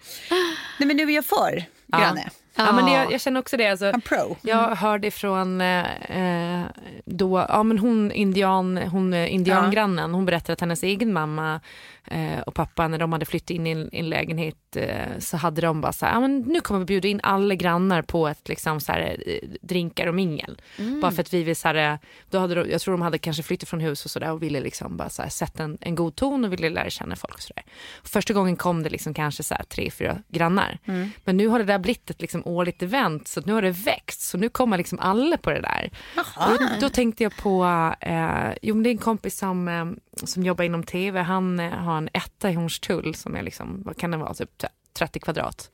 Nej, 0.78 0.86
men 0.86 0.96
nu 0.96 1.02
är 1.02 1.14
jag 1.14 1.24
för 1.24 1.64
granne. 1.86 2.22
Ja, 2.24 2.30
men 2.72 2.84
det, 2.84 2.92
jag, 2.92 3.12
jag 3.12 3.20
känner 3.20 3.40
också 3.40 3.56
det. 3.56 3.66
Alltså, 3.66 3.84
I'm 3.84 4.00
pro. 4.00 4.36
Jag 4.42 4.76
hörde 4.76 5.06
ifrån 5.06 5.60
eh, 5.60 6.60
eh, 6.60 6.66
då, 7.04 7.46
ja, 7.48 7.62
men 7.62 7.78
hon, 7.78 8.12
indian, 8.12 8.76
hon 8.76 9.14
eh, 9.14 9.34
indiangrannen, 9.34 10.14
hon 10.14 10.26
berättade 10.26 10.52
att 10.52 10.60
hennes 10.60 10.82
egen 10.82 11.12
mamma 11.12 11.60
eh, 12.04 12.40
och 12.40 12.54
pappa 12.54 12.88
när 12.88 12.98
de 12.98 13.12
hade 13.12 13.26
flyttat 13.26 13.50
in 13.50 13.66
i 13.66 13.88
en, 13.92 14.08
lägenhet 14.08 14.76
eh, 14.76 15.18
så 15.18 15.36
hade 15.36 15.60
de 15.60 15.80
bara 15.80 15.92
så 15.92 16.06
här, 16.06 16.12
ja, 16.12 16.20
men 16.20 16.40
nu 16.40 16.60
kommer 16.60 16.80
vi 16.80 16.86
bjuda 16.86 17.08
in 17.08 17.20
alla 17.22 17.54
grannar 17.54 18.02
på 18.02 18.28
ett 18.28 18.48
liksom, 18.48 18.80
så 18.80 18.92
här, 18.92 19.16
eh, 19.26 19.48
drinkar 19.62 20.06
och 20.06 20.14
mingel. 20.14 20.60
Bara 21.02 21.12
för 21.12 21.20
att 21.20 21.34
vi 21.34 21.42
vill 21.42 21.56
så 21.56 21.68
här, 21.68 21.98
då 22.30 22.38
hade 22.38 22.54
de, 22.54 22.70
jag 22.70 22.80
tror 22.80 22.92
de 22.92 23.02
hade 23.02 23.18
kanske 23.18 23.42
flyttat 23.42 23.68
från 23.68 23.80
hus 23.80 24.04
och 24.04 24.10
sådär 24.10 24.32
och 24.32 24.42
ville 24.42 24.60
liksom 24.60 24.96
bara 24.96 25.08
så 25.08 25.22
här, 25.22 25.28
sätta 25.28 25.62
en, 25.62 25.78
en 25.80 25.94
god 25.94 26.16
ton 26.16 26.44
och 26.44 26.52
ville 26.52 26.70
lära 26.70 26.90
känna 26.90 27.16
folk. 27.16 27.34
Och 27.34 27.42
så 27.42 27.52
där. 27.56 27.64
Första 28.04 28.32
gången 28.34 28.56
kom 28.56 28.82
det 28.82 28.90
liksom 28.90 29.14
kanske 29.14 29.42
så 29.42 29.54
här, 29.54 29.62
tre, 29.62 29.90
fyra 29.90 30.18
grannar. 30.28 30.78
Men 31.24 31.36
nu 31.36 31.48
har 31.48 31.58
det 31.58 31.64
där 31.64 31.78
blivit 31.78 32.10
ett 32.10 32.20
liksom, 32.20 32.42
årligt 32.50 32.82
event 32.82 33.28
så 33.28 33.40
nu 33.44 33.52
har 33.52 33.62
det 33.62 33.70
växt. 33.70 34.20
Så 34.20 34.38
nu 34.38 34.48
kommer 34.48 34.78
liksom 34.78 34.98
alla 34.98 35.36
på 35.36 35.50
det 35.50 35.60
där. 35.60 35.90
Och 36.16 36.80
Då, 36.80 36.88
tänkte 36.88 37.22
jag 37.22 37.36
på, 37.36 37.64
eh, 38.00 38.52
jo 38.62 38.74
men 38.74 38.82
det 38.82 38.88
är 38.88 38.92
en 38.92 38.98
kompis 38.98 39.38
som, 39.38 39.68
eh, 39.68 39.84
som 40.26 40.42
jobbar 40.42 40.64
inom 40.64 40.82
tv, 40.82 41.20
han 41.22 41.60
eh, 41.60 41.70
har 41.70 41.98
en 41.98 42.08
etta 42.12 42.50
i 42.50 42.54
Hornstull 42.54 43.14
som 43.14 43.36
är 43.36 43.42
liksom, 43.42 43.82
vad 43.84 43.96
kan 43.96 44.10
det 44.10 44.16
vara, 44.16 44.34
typ 44.34 44.64
30 44.92 45.20
kvadrat. 45.20 45.70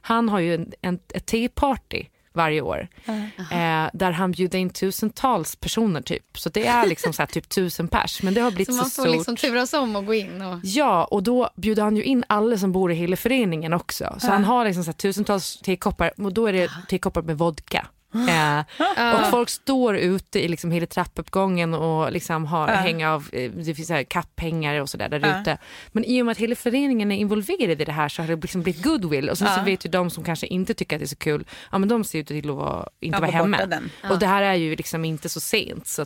Han 0.00 0.28
har 0.28 0.38
ju 0.38 0.54
en, 0.54 0.72
en, 0.82 0.98
ett 1.14 1.26
teparty 1.26 2.04
varje 2.34 2.60
år. 2.60 2.88
Eh, 3.50 3.90
där 3.92 4.10
han 4.10 4.32
bjuder 4.32 4.58
in 4.58 4.70
tusentals 4.70 5.56
personer 5.56 6.00
typ. 6.00 6.38
Så 6.38 6.48
det 6.48 6.66
är 6.66 6.86
liksom 6.86 7.12
så 7.12 7.22
här, 7.22 7.26
typ 7.26 7.48
tusen 7.48 7.88
pers. 7.88 8.22
Men 8.22 8.34
det 8.34 8.40
har 8.40 8.50
blivit 8.50 8.66
Så 8.66 8.72
så, 8.72 8.76
man 8.76 8.84
får 8.90 9.02
stort. 9.02 9.12
liksom 9.12 9.36
turas 9.36 9.72
om 9.72 9.96
och 9.96 10.06
gå 10.06 10.14
in. 10.14 10.42
Och... 10.42 10.58
Ja, 10.62 11.04
och 11.04 11.22
då 11.22 11.50
bjuder 11.56 11.82
han 11.82 11.96
ju 11.96 12.02
in 12.02 12.24
alla 12.26 12.58
som 12.58 12.72
bor 12.72 12.92
i 12.92 12.94
hela 12.94 13.16
föreningen 13.16 13.72
också. 13.72 14.16
Så 14.20 14.26
han 14.26 14.44
har 14.44 14.64
liksom 14.64 14.84
så 14.84 14.88
här 14.88 14.96
tusentals 14.96 15.60
tekoppar 15.60 16.12
och 16.24 16.32
då 16.32 16.46
är 16.46 16.52
det 16.52 16.70
tekoppar 16.88 17.22
med 17.22 17.38
vodka. 17.38 17.86
Eh, 18.14 19.14
och 19.20 19.30
folk 19.30 19.48
står 19.48 19.96
ute 19.96 20.44
i 20.44 20.48
liksom 20.48 20.70
hela 20.70 20.86
trappuppgången 20.86 21.74
och 21.74 22.12
liksom 22.12 22.46
har 22.46 22.68
häng 22.68 23.04
av, 23.04 23.28
eh, 23.32 23.50
det 23.50 23.74
finns 23.74 23.88
så 23.88 23.94
här 23.94 24.02
kapphängare 24.02 24.82
och 24.82 24.88
sådär 24.90 25.08
där 25.08 25.40
ute. 25.40 25.58
Men 25.92 26.04
i 26.04 26.22
och 26.22 26.26
med 26.26 26.32
att 26.32 26.38
hela 26.38 26.54
föreningen 26.54 27.12
är 27.12 27.16
involverad 27.16 27.80
i 27.80 27.84
det 27.84 27.92
här 27.92 28.08
så 28.08 28.22
har 28.22 28.28
det 28.28 28.36
liksom 28.36 28.62
blivit 28.62 28.82
goodwill. 28.82 29.30
Och 29.30 29.38
sen 29.38 29.48
så 29.54 29.62
vet 29.62 29.86
ju 29.86 29.90
de 29.90 30.10
som 30.10 30.24
kanske 30.24 30.46
inte 30.46 30.74
tycker 30.74 30.96
att 30.96 31.00
det 31.00 31.04
är 31.04 31.08
så 31.08 31.16
kul, 31.16 31.44
ja 31.72 31.78
men 31.78 31.88
de 31.88 32.04
ser 32.04 32.18
ut 32.18 32.26
till 32.26 32.50
att 32.50 32.56
vara, 32.56 32.88
inte 33.00 33.16
Ja, 33.16 33.20
vara 33.20 33.30
hemma. 33.30 33.80
Och 34.10 34.18
det 34.18 34.26
här 34.26 34.42
är 34.42 34.54
ju 34.54 34.76
liksom 34.76 35.04
inte 35.04 35.28
så 35.28 35.40
sent 35.40 35.86
så 35.86 36.04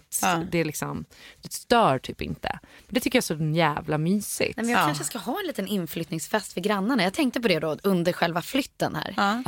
det 0.50 0.58
är 0.58 0.64
liksom, 0.64 1.04
det 1.42 1.52
stör 1.52 1.98
typ 1.98 2.22
inte. 2.22 2.58
Men 2.86 2.94
det 2.94 3.00
tycker 3.00 3.16
jag 3.16 3.30
är 3.30 3.52
så 3.52 3.58
jävla 3.58 3.98
mysigt. 3.98 4.56
Nej, 4.56 4.64
men 4.66 4.72
jag 4.74 4.80
Ja. 4.82 4.86
kanske 4.86 5.04
ska 5.04 5.18
ha 5.18 5.40
en 5.40 5.46
liten 5.46 5.66
inflyttningsfest 5.66 6.52
för 6.52 6.60
grannarna. 6.60 7.02
Jag 7.02 7.12
tänkte 7.12 7.40
på 7.40 7.48
det 7.48 7.58
då 7.60 7.76
under 7.82 8.12
själva 8.12 8.42
flytten 8.42 8.94
här. 8.96 9.42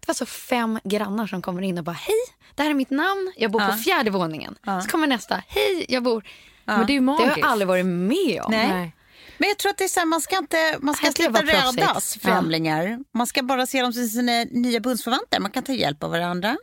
Det 0.00 0.08
var 0.08 0.14
så 0.14 0.26
fem 0.26 0.78
grannar 0.84 1.26
som 1.26 1.42
kommer 1.42 1.62
in 1.62 1.78
och 1.78 1.84
bara 1.84 1.92
hej, 1.92 2.14
det 2.54 2.62
här 2.62 2.70
är 2.70 2.74
mitt 2.74 2.90
namn, 2.90 3.32
jag 3.36 3.50
bor 3.50 3.60
på 3.60 3.72
fjärde 3.72 4.10
våningen. 4.10 4.56
Så 4.82 4.88
kommer 4.90 5.06
nästa, 5.06 5.42
hej, 5.48 5.86
jag 5.88 6.02
bor... 6.02 6.24
Men 6.64 6.86
det 6.86 6.92
är 6.92 6.94
ju 6.94 7.00
Det 7.00 7.12
har 7.12 7.38
jag 7.38 7.46
aldrig 7.46 7.68
varit 7.68 7.86
med 7.86 8.42
om. 8.42 8.50
Nej. 8.50 8.92
Men 9.40 9.48
jag 9.48 9.58
tror 9.58 9.70
att 9.70 9.78
det 9.78 9.84
är 9.84 9.88
så 9.88 10.00
här, 10.00 10.06
man 10.06 10.20
ska, 10.20 10.38
inte, 10.38 10.78
man 10.80 10.94
ska 10.94 11.12
sluta 11.12 11.42
rädas 11.42 12.18
främlingar. 12.22 12.98
Man 13.14 13.26
ska 13.26 13.42
bara 13.42 13.66
se 13.66 13.82
dem 13.82 13.92
som 13.92 14.06
sina 14.08 14.44
nya 14.44 14.80
bundsförvanter. 14.80 15.40
Man 15.40 15.50
kan 15.50 15.62
ta 15.62 15.72
hjälp 15.72 16.02
av 16.04 16.10
varandra. 16.10 16.56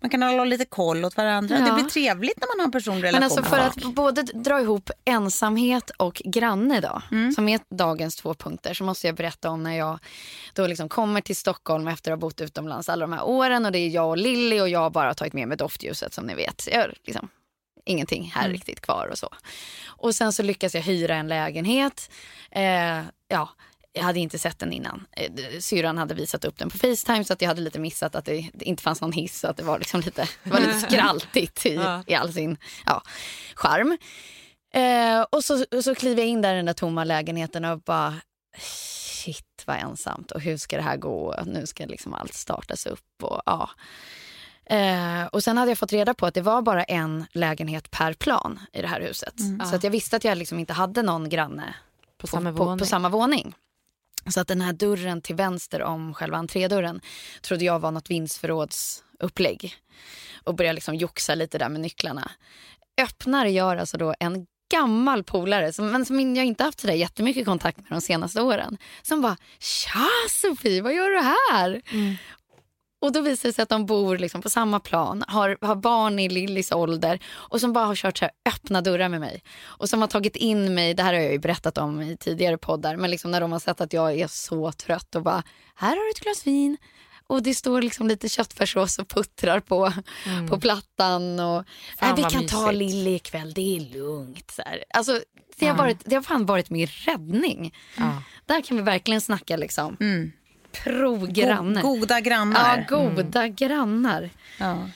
Man 0.00 0.10
kan 0.10 0.22
hålla 0.22 0.44
lite 0.44 0.64
koll 0.64 1.04
åt 1.04 1.16
varandra. 1.16 1.56
Ja. 1.58 1.64
Det 1.66 1.72
blir 1.72 1.84
trevligt 1.84 2.40
när 2.40 2.46
man 2.56 2.60
har 2.60 2.64
en 2.64 2.72
personlig 2.72 3.02
relation. 3.08 3.20
Men 3.20 3.22
alltså 3.24 3.42
för 3.42 3.58
att 3.58 3.94
både 3.94 4.22
dra 4.22 4.60
ihop 4.60 4.90
ensamhet 5.04 5.90
och 5.96 6.22
granne 6.24 6.80
då, 6.80 7.02
Mm. 7.10 7.32
som 7.32 7.48
är 7.48 7.60
dagens 7.70 8.16
två 8.16 8.34
punkter, 8.34 8.74
så 8.74 8.84
måste 8.84 9.06
jag 9.06 9.16
berätta 9.16 9.50
om 9.50 9.62
när 9.62 9.76
jag 9.78 9.98
då 10.54 10.66
liksom 10.66 10.88
kommer 10.88 11.20
till 11.20 11.36
Stockholm 11.36 11.88
efter 11.88 12.12
att 12.12 12.16
ha 12.16 12.20
bott 12.20 12.40
utomlands 12.40 12.88
alla 12.88 13.00
de 13.06 13.12
här 13.12 13.24
åren 13.24 13.66
och 13.66 13.72
det 13.72 13.78
är 13.78 13.88
jag 13.88 14.08
och 14.08 14.16
Lilly 14.18 14.60
och 14.60 14.68
jag 14.68 14.80
har 14.80 14.90
bara 14.90 15.14
tagit 15.14 15.32
med 15.32 15.48
mig 15.48 15.56
doftljuset 15.56 16.14
som 16.14 16.26
ni 16.26 16.34
vet. 16.34 16.68
Jag 16.72 16.86
liksom 17.04 17.28
ingenting 17.84 18.32
här 18.34 18.48
riktigt 18.48 18.80
kvar 18.80 19.08
och 19.12 19.18
så. 19.18 19.28
Och 19.86 20.14
sen 20.14 20.32
så 20.32 20.42
lyckas 20.42 20.74
jag 20.74 20.82
hyra 20.82 21.14
en 21.14 21.28
lägenhet. 21.28 22.10
Eh, 22.50 23.02
ja, 23.28 23.48
jag 23.92 24.02
hade 24.02 24.20
inte 24.20 24.38
sett 24.38 24.58
den 24.58 24.72
innan. 24.72 25.06
Eh, 25.12 25.30
Syrran 25.60 25.98
hade 25.98 26.14
visat 26.14 26.44
upp 26.44 26.58
den 26.58 26.70
på 26.70 26.78
Facetime 26.78 27.24
så 27.24 27.32
att 27.32 27.40
jag 27.40 27.48
hade 27.48 27.60
lite 27.60 27.78
missat 27.78 28.14
att 28.14 28.24
det, 28.24 28.50
inte 28.60 28.82
fanns 28.82 29.00
någon 29.00 29.12
hiss. 29.12 29.40
Så 29.40 29.48
att 29.48 29.56
det 29.56 29.62
var 29.62 29.78
liksom 29.78 30.00
lite, 30.00 30.28
det 30.44 30.50
var 30.50 30.60
lite 30.60 30.80
skraltigt 30.90 31.66
i, 31.66 31.80
i 32.06 32.14
all 32.14 32.32
sin 32.32 32.56
ja, 32.86 33.02
charm. 33.54 33.98
Eh, 34.74 35.22
och 35.30 35.44
så, 35.44 35.64
så 35.82 35.94
kliver 35.94 36.22
jag 36.22 36.28
in 36.28 36.42
där 36.42 36.52
i 36.52 36.56
den 36.56 36.66
där 36.66 36.72
tomma 36.72 37.04
lägenheten 37.04 37.64
och 37.64 37.80
bara 37.80 38.14
shit 38.58 39.62
vad 39.66 39.76
ensamt 39.76 40.30
och 40.30 40.40
hur 40.40 40.56
ska 40.56 40.76
det 40.76 40.82
här 40.82 40.96
gå? 40.96 41.42
Nu 41.46 41.66
ska 41.66 41.86
liksom 41.86 42.14
allt 42.14 42.34
startas 42.34 42.86
upp 42.86 43.22
och 43.22 43.42
ja. 43.46 43.70
Eh, 44.66 45.26
och 45.26 45.44
sen 45.44 45.56
hade 45.58 45.70
jag 45.70 45.78
fått 45.78 45.92
reda 45.92 46.14
på 46.14 46.26
att 46.26 46.34
det 46.34 46.40
var 46.42 46.62
bara 46.62 46.84
en 46.84 47.26
lägenhet 47.32 47.90
per 47.90 48.12
plan 48.12 48.60
i 48.72 48.82
det 48.82 48.88
här 48.88 49.00
huset. 49.00 49.34
Så 49.70 49.76
att 49.76 49.84
jag 49.84 49.90
visste 49.90 50.16
att 50.16 50.24
jag 50.24 50.38
liksom 50.38 50.58
inte 50.58 50.72
hade 50.72 51.02
någon 51.02 51.28
granne 51.28 51.74
På 52.18 52.26
samma 52.26 52.52
på, 52.52 52.64
våning. 52.64 52.78
på 52.78 52.86
samma 52.86 53.08
våning. 53.08 53.54
Så 54.26 54.40
att 54.40 54.48
den 54.48 54.60
här 54.60 54.72
dörren 54.72 55.22
till 55.22 55.34
vänster 55.36 55.82
om 55.82 56.14
själva 56.14 56.36
entrédörren 56.38 57.00
trodde 57.42 57.64
jag 57.64 57.78
var 57.80 57.90
något 57.90 58.10
vindsförrådsupplägg. 58.10 59.74
Och 60.44 60.54
började 60.54 60.74
liksom 60.74 60.94
joxa 60.94 61.34
lite 61.34 61.58
där 61.58 61.68
med 61.68 61.80
nycklarna. 61.80 62.30
Öppnar 63.02 63.46
gör 63.46 63.76
alltså 63.76 63.96
då 63.98 64.14
en 64.20 64.46
gammal 64.72 65.24
polare, 65.24 65.72
som, 65.72 65.90
men 65.90 66.04
som 66.04 66.36
jag 66.36 66.46
inte 66.46 66.64
haft 66.64 66.80
så 66.80 66.86
där 66.86 66.94
jättemycket 66.94 67.44
kontakt 67.46 67.78
med 67.78 67.86
de 67.88 68.00
senaste 68.00 68.42
åren. 68.42 68.78
Som 69.02 69.20
bara, 69.22 69.36
tja 69.58 70.08
Sofie, 70.30 70.82
vad 70.82 70.94
gör 70.94 71.10
du 71.10 71.20
här? 71.20 71.82
Och 73.04 73.12
då 73.12 73.20
visar 73.20 73.48
det 73.48 73.52
sig 73.52 73.62
att 73.62 73.68
de 73.68 73.86
bor 73.86 74.18
liksom 74.18 74.42
på 74.42 74.50
samma 74.50 74.80
plan, 74.80 75.24
har, 75.28 75.58
har 75.60 75.76
barn 75.76 76.18
i 76.18 76.28
Lillys 76.28 76.72
ålder 76.72 77.18
och 77.32 77.60
som 77.60 77.72
bara 77.72 77.84
har 77.84 77.94
kört 77.94 78.18
så 78.18 78.24
här 78.24 78.32
öppna 78.54 78.80
dörrar 78.80 79.08
med 79.08 79.20
mig. 79.20 79.42
Och 79.62 79.88
som 79.88 80.00
har 80.00 80.08
tagit 80.08 80.36
in 80.36 80.74
mig, 80.74 80.94
det 80.94 81.02
här 81.02 81.14
har 81.14 81.20
jag 81.20 81.32
ju 81.32 81.38
berättat 81.38 81.78
om 81.78 82.02
i 82.02 82.16
tidigare 82.16 82.58
poddar, 82.58 82.96
men 82.96 83.10
liksom 83.10 83.30
när 83.30 83.40
de 83.40 83.52
har 83.52 83.58
sett 83.58 83.80
att 83.80 83.92
jag 83.92 84.18
är 84.20 84.26
så 84.26 84.72
trött 84.72 85.14
och 85.14 85.22
bara, 85.22 85.42
här 85.74 85.88
har 85.88 86.04
du 86.04 86.10
ett 86.10 86.20
glas 86.20 86.46
vin. 86.46 86.76
Och 87.26 87.42
det 87.42 87.54
står 87.54 87.82
liksom 87.82 88.08
lite 88.08 88.28
köttfärssås 88.28 88.98
och 88.98 89.08
puttrar 89.08 89.60
på, 89.60 89.92
på 90.50 90.60
plattan. 90.60 91.40
Och, 91.40 91.54
Mm. 91.54 91.64
"Nej, 92.00 92.12
vi 92.16 92.22
kan 92.22 92.46
ta 92.46 92.66
mysigt." 92.72 92.78
Lilly 92.78 93.14
ikväll, 93.14 93.52
det 93.54 93.76
är 93.76 93.80
lugnt. 93.80 94.50
Så 94.50 94.62
här. 94.66 94.84
Alltså, 94.94 95.20
det, 95.58 95.66
har 95.66 95.76
varit, 95.76 95.98
det 96.04 96.14
har 96.14 96.22
fan 96.22 96.46
varit 96.46 96.70
min 96.70 96.86
räddning. 96.86 97.74
Ja. 97.96 98.22
Där 98.46 98.60
kan 98.62 98.76
vi 98.76 98.82
verkligen 98.82 99.20
snacka 99.20 99.56
liksom. 99.56 99.96
Mm. 100.00 100.32
Pro-granne. 100.82 101.80
Go- 101.82 101.96
goda 101.98 102.20
grannar. 102.20 102.78
Ja, 102.78 102.84
goda 103.14 103.48
grannar. 103.48 104.28
Ja. 104.58 104.88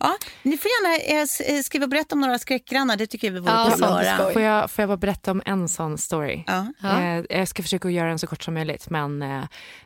Ja, 0.00 0.16
ni 0.42 0.56
får 0.56 0.70
gärna 0.70 1.20
eh, 1.20 1.56
eh, 1.56 1.62
skriva 1.62 1.84
och 1.84 1.90
berätta 1.90 2.14
om 2.14 2.20
några 2.20 2.38
skräckgrannar. 2.38 2.96
Det 2.96 3.06
tycker 3.06 3.30
vi 3.30 3.40
vore 3.40 3.52
Ja, 3.52 3.70
kul 3.74 3.84
att 3.84 3.90
höra. 3.90 4.32
Får 4.32 4.42
jag, 4.42 4.70
får 4.70 4.82
jag 4.82 4.88
bara 4.88 4.96
berätta 4.96 5.30
om 5.30 5.42
en 5.44 5.68
sån 5.68 5.98
story? 5.98 6.44
Ja. 6.46 6.66
Ja. 6.82 7.02
Eh, 7.02 7.24
jag 7.30 7.48
ska 7.48 7.62
försöka 7.62 7.90
göra 7.90 8.08
den 8.08 8.18
så 8.18 8.26
kort 8.26 8.42
som 8.42 8.54
möjligt. 8.54 8.90
Men 8.90 9.22
eh, 9.22 9.44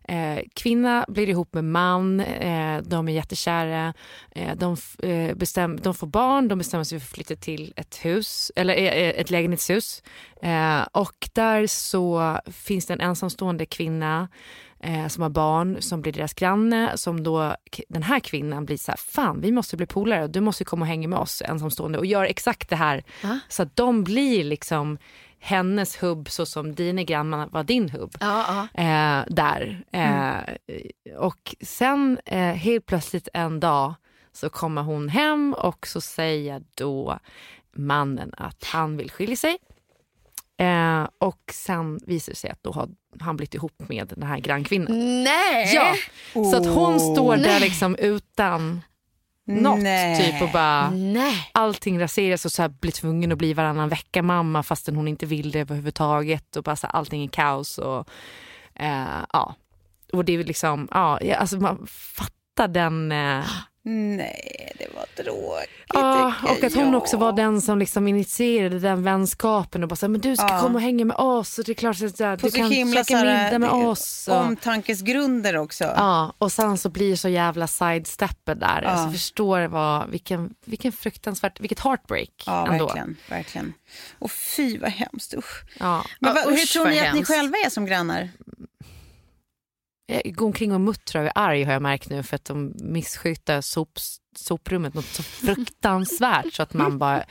eh, 0.09 0.41
kvinna 0.55 1.05
blir 1.09 1.29
ihop 1.29 1.55
med 1.55 1.65
man, 1.65 2.21
eh, 2.21 2.83
de 2.83 3.09
är 3.09 3.13
jättekära, 3.13 3.95
eh, 4.31 4.57
de, 4.57 4.77
eh, 5.03 5.35
bestäm, 5.35 5.81
de 5.81 5.95
får 5.95 6.07
barn, 6.07 6.49
de 6.49 6.59
bestämmer 6.59 6.85
sig 6.85 7.01
för 7.01 7.07
att 7.07 7.13
flytta 7.15 7.37
till 7.37 7.73
ett 7.77 7.97
hus, 8.05 8.53
eller 8.57 8.75
ett 9.21 9.31
lägenhetshus. 9.31 10.03
Eh, 10.43 10.83
och 10.93 11.29
där 11.33 11.67
så 11.67 12.39
finns 12.53 12.87
det 12.87 12.93
en 12.93 13.01
ensamstående 13.01 13.67
kvinna 13.67 14.29
eh, 14.83 15.09
som 15.09 15.23
har 15.23 15.31
barn 15.31 15.83
som 15.83 16.03
blir 16.03 16.13
deras 16.13 16.35
granne 16.35 16.97
som 16.97 17.23
då 17.23 17.57
den 17.89 18.03
här 18.03 18.21
kvinnan 18.21 18.65
blir 18.65 18.77
så 18.77 18.91
här, 18.93 18.99
fan 18.99 19.41
vi 19.41 19.53
måste 19.53 19.77
bli 19.77 19.87
polare, 19.87 20.27
du 20.27 20.41
måste 20.41 20.65
komma 20.65 20.83
och 20.83 20.87
hänga 20.89 21.09
med 21.09 21.19
oss 21.19 21.43
ensamstående 21.47 21.99
och 21.99 22.07
gör 22.07 22.25
exakt 22.25 22.69
det 22.71 22.77
här 22.77 23.05
Va? 23.23 23.39
så 23.49 23.63
att 23.63 23.77
de 23.77 24.05
blir 24.05 24.45
liksom 24.45 24.99
hennes 25.41 26.03
hubb 26.03 26.31
så 26.31 26.47
som 26.47 26.75
dina 26.75 27.03
grannar 27.03 27.47
var 27.47 27.65
din 27.65 27.89
hubb. 27.91 28.15
Ja, 28.21 28.69
ja. 28.75 28.83
Eh, 28.83 29.25
där. 29.29 29.85
Eh, 29.93 30.55
Och 31.19 31.55
sen 31.61 32.19
eh, 32.25 32.39
helt 32.39 32.87
plötsligt 32.87 33.29
en 33.35 33.61
dag 33.61 33.95
så 34.33 34.49
kommer 34.51 34.83
hon 34.83 35.09
hem 35.09 35.55
och 35.59 35.87
så 35.87 36.01
säger 36.01 36.63
då 36.75 37.19
mannen 37.73 38.35
att 38.37 38.65
han 38.65 38.97
vill 38.97 39.11
skilja 39.11 39.37
sig. 39.37 39.59
Eh, 40.61 41.09
och 41.19 41.41
sen 41.53 42.01
visar 42.07 42.33
det 42.33 42.37
sig 42.37 42.51
att 42.51 42.63
då 42.63 42.73
har 42.73 42.89
han 43.21 43.37
blivit 43.37 43.55
ihop 43.55 43.89
med 43.89 44.13
den 44.17 44.29
här 44.29 44.39
grannkvinnan. 44.39 45.25
Nej! 45.25 45.75
Ja, 45.75 45.95
så 46.33 46.57
att 46.57 46.67
hon 46.67 47.01
står 47.01 47.37
där 47.37 47.43
Nej. 47.43 47.61
liksom 47.61 47.97
utan 47.97 48.81
något 49.47 49.79
Nej. 49.79 50.33
typ 50.33 50.43
och 50.43 50.49
bara 50.53 50.91
Nej. 50.91 51.51
allting 51.53 52.01
raseras 52.01 52.45
och 52.45 52.53
så 52.53 52.63
här 52.63 52.69
blir 52.69 52.93
tvungen 52.93 53.33
att 53.33 53.39
bli 53.39 53.55
varannan 53.55 53.89
vecka 53.89 54.23
mamma 54.23 54.63
fastän 54.63 54.97
hon 54.97 55.09
inte 55.09 55.27
vill 55.27 55.51
det 55.51 55.61
överhuvudtaget 55.61 56.57
och 56.57 56.63
bara 56.63 56.77
så 56.77 56.87
här, 56.87 56.95
allting 56.95 57.25
är 57.25 57.29
kaos 57.29 57.79
och 57.79 58.09
eh, 58.75 59.25
ja. 59.33 59.55
Och 60.13 60.25
det 60.25 60.33
är 60.33 60.45
liksom, 60.45 60.89
ja, 60.91 61.21
alltså 61.37 61.57
man 61.57 61.87
fattar 61.87 62.69
den 62.69 63.13
eh, 63.13 63.45
Nej, 63.85 64.73
det 64.79 64.87
var 64.95 65.25
tråkigt. 65.25 65.71
Tycker 65.89 66.51
och 66.59 66.65
att 66.65 66.75
hon 66.75 66.95
också 66.95 67.17
var 67.17 67.33
den 67.33 67.61
som 67.61 67.79
liksom 67.79 68.09
initierade 68.09 68.79
den 68.79 69.03
vänskapen 69.03 69.83
och 69.83 69.89
bara 69.89 69.97
så 69.97 70.07
här, 70.07 70.11
men 70.11 70.21
du 70.21 70.37
ska 70.37 70.47
Ja. 70.49 70.61
komma 70.61 70.75
och 70.75 70.81
hänga 70.81 71.05
med 71.05 71.17
oss 71.17 71.59
och 71.59 71.65
det 71.65 71.73
är 71.73 71.75
klart 71.75 71.97
så 71.97 72.09
så 72.09 72.25
här, 72.25 72.37
På 72.37 72.47
du 72.47 72.51
så 72.51 72.57
kan 72.59 72.71
himla 72.71 73.05
käka 73.05 73.19
så 73.21 73.25
middag 73.27 73.59
med 73.59 73.69
eh, 73.69 73.89
oss. 73.89 74.29
Och, 74.29 74.37
Omtankesgrunder 74.37 75.57
också. 75.57 75.85
ja, 75.85 76.33
och 76.39 76.53
sen 76.53 76.79
så 76.79 76.89
blir 76.89 77.11
det 77.11 77.17
så 77.17 77.29
jävla 77.29 77.67
sidestepper 77.67 78.55
där. 78.55 78.81
Ja. 78.83 78.89
Alltså 78.89 79.11
förstår 79.11 79.63
vad, 79.69 80.11
vilken, 80.11 80.55
vilken 80.65 80.93
fruktansvärt, 80.93 81.61
vilket 81.61 81.81
heartbreak 81.81 82.43
Ja, 82.47 82.67
ändå. 82.73 82.85
verkligen. 82.87 83.17
verkligen. 83.29 83.75
Och 84.19 84.31
fy 84.31 84.79
vad 84.79 84.91
hemskt. 84.91 85.35
Usch. 85.35 85.63
Ja. 85.79 86.05
Men 86.21 86.35
Ja, 86.37 86.43
vad, 86.45 86.55
hur 86.55 86.63
usch, 86.63 86.73
tror 86.73 86.85
ni 86.85 86.91
att 86.99 87.03
ni 87.05 87.09
hemskt. 87.09 87.29
själva 87.35 87.57
är 87.67 87.71
som 87.71 87.87
grannar? 87.87 88.29
Jag 90.25 90.35
går 90.35 90.47
omkring 90.47 90.73
och 90.75 90.81
muttrar 90.81 91.21
och 91.23 91.27
är 91.27 91.33
arg 91.35 91.65
har 91.65 91.73
jag 91.73 91.83
märkt 91.83 92.11
nu 92.11 92.23
för 92.23 92.37
att 92.37 92.45
de 92.45 92.73
missköter 92.77 93.61
sop, 93.61 93.89
soprummet 94.37 94.95
något 94.95 95.05
så 95.05 95.23
fruktansvärt 95.23 96.53
så 96.53 96.63
att 96.63 96.75
man 96.75 96.99
bara 96.99 97.25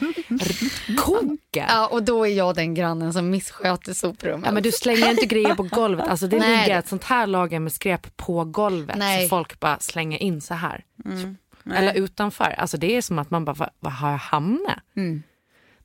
kokar. 0.97 1.65
Ja, 1.67 1.88
och 1.88 2.03
då 2.03 2.27
är 2.27 2.32
jag 2.32 2.55
den 2.55 2.73
grannen 2.73 3.13
som 3.13 3.29
missköter 3.29 3.93
soprummet. 3.93 4.45
Ja, 4.45 4.51
men 4.51 4.63
du 4.63 4.71
slänger 4.71 5.11
inte 5.11 5.25
grejer 5.25 5.55
på 5.55 5.63
golvet. 5.63 6.07
Alltså, 6.07 6.27
det 6.27 6.39
Nej. 6.39 6.61
ligger 6.63 6.79
ett 6.79 6.88
sånt 6.88 7.03
här 7.03 7.27
lager 7.27 7.59
med 7.59 7.71
skräp 7.73 8.17
på 8.17 8.45
golvet 8.45 8.97
Nej. 8.97 9.23
så 9.23 9.29
folk 9.29 9.59
bara 9.59 9.79
slänger 9.79 10.17
in 10.17 10.41
så 10.41 10.53
här. 10.53 10.84
Mm. 11.05 11.38
Eller 11.73 11.93
utanför. 11.93 12.55
Alltså, 12.57 12.77
det 12.77 12.97
är 12.97 13.01
som 13.01 13.19
att 13.19 13.29
man 13.32 13.45
bara, 13.45 13.53
vad, 13.53 13.69
vad 13.79 13.93
har 13.93 14.11
jag 14.11 14.17
hamnat? 14.17 14.79
Mm. 14.95 15.23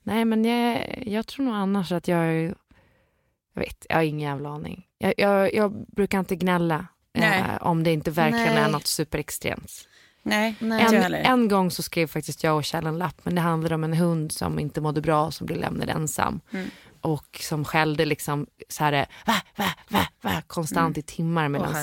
Nej 0.03 0.25
men 0.25 0.45
jag, 0.45 1.03
jag 1.07 1.27
tror 1.27 1.45
nog 1.45 1.55
annars 1.55 1.91
att 1.91 2.07
jag 2.07 2.19
är- 2.19 2.55
jag 3.57 3.65
vet, 3.65 3.85
jag 3.89 3.95
har 3.95 4.03
ingen 4.03 4.29
jävla 4.29 4.49
aning. 4.49 4.85
Jag, 4.97 5.13
jag, 5.17 5.53
jag 5.53 5.85
brukar 5.87 6.19
inte 6.19 6.35
gnälla 6.35 6.87
eh, 7.13 7.57
om 7.61 7.83
det 7.83 7.91
inte 7.91 8.11
verkligen 8.11 8.55
Nej. 8.55 8.63
är 8.63 8.69
något 8.69 8.87
superextremt. 8.87 9.87
Nej, 10.23 10.55
Nej. 10.59 10.83
jag 10.83 10.93
En, 10.93 11.13
en 11.13 11.47
gång 11.47 11.71
så 11.71 11.83
skrev 11.83 12.07
faktiskt 12.07 12.43
jag 12.43 12.57
och 12.57 12.63
Kjell 12.63 12.85
en 12.85 12.97
lapp, 12.97 13.15
men 13.23 13.35
det 13.35 13.41
handlade 13.41 13.75
om 13.75 13.83
en 13.83 13.93
hund 13.93 14.31
som 14.31 14.59
inte 14.59 14.81
mådde 14.81 15.01
bra, 15.01 15.31
som 15.31 15.47
blev 15.47 15.59
lämnad 15.59 15.89
ensam. 15.89 16.39
Mm. 16.51 16.69
Och 17.01 17.39
som 17.41 17.65
skällde 17.65 18.05
liksom 18.05 18.47
så 18.69 18.83
här, 18.83 19.05
va, 19.25 19.33
va, 19.55 19.65
va, 19.89 20.07
va, 20.21 20.41
konstant 20.47 20.97
i 20.97 21.01
timmar 21.01 21.49
medan 21.49 21.75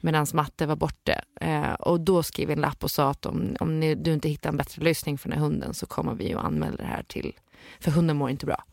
medans 0.00 0.34
matte 0.34 0.66
var 0.66 0.76
borta. 0.76 1.20
Eh, 1.40 1.72
och 1.72 2.00
då 2.00 2.22
skrev 2.22 2.46
vi 2.46 2.52
en 2.52 2.60
lapp 2.60 2.84
och 2.84 2.90
sa 2.90 3.10
att 3.10 3.26
om, 3.26 3.56
om 3.60 3.80
ni, 3.80 3.94
du 3.94 4.12
inte 4.12 4.28
hittar 4.28 4.50
en 4.50 4.56
bättre 4.56 4.82
lösning 4.82 5.18
för 5.18 5.28
den 5.28 5.38
här 5.38 5.44
hunden 5.44 5.74
så 5.74 5.86
kommer 5.86 6.14
vi 6.14 6.34
att 6.34 6.44
anmäla 6.44 6.76
det 6.76 6.84
här 6.84 7.02
till, 7.02 7.32
för 7.80 7.90
hunden 7.90 8.16
mår 8.16 8.30
inte 8.30 8.46
bra 8.46 8.64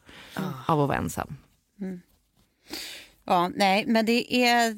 av 0.66 0.82
att 0.82 0.88
vara 0.88 0.98
ensam. 0.98 1.38
Ja, 3.26 3.52
nej, 3.56 3.86
men 3.88 4.06
det 4.06 4.36
är... 4.46 4.76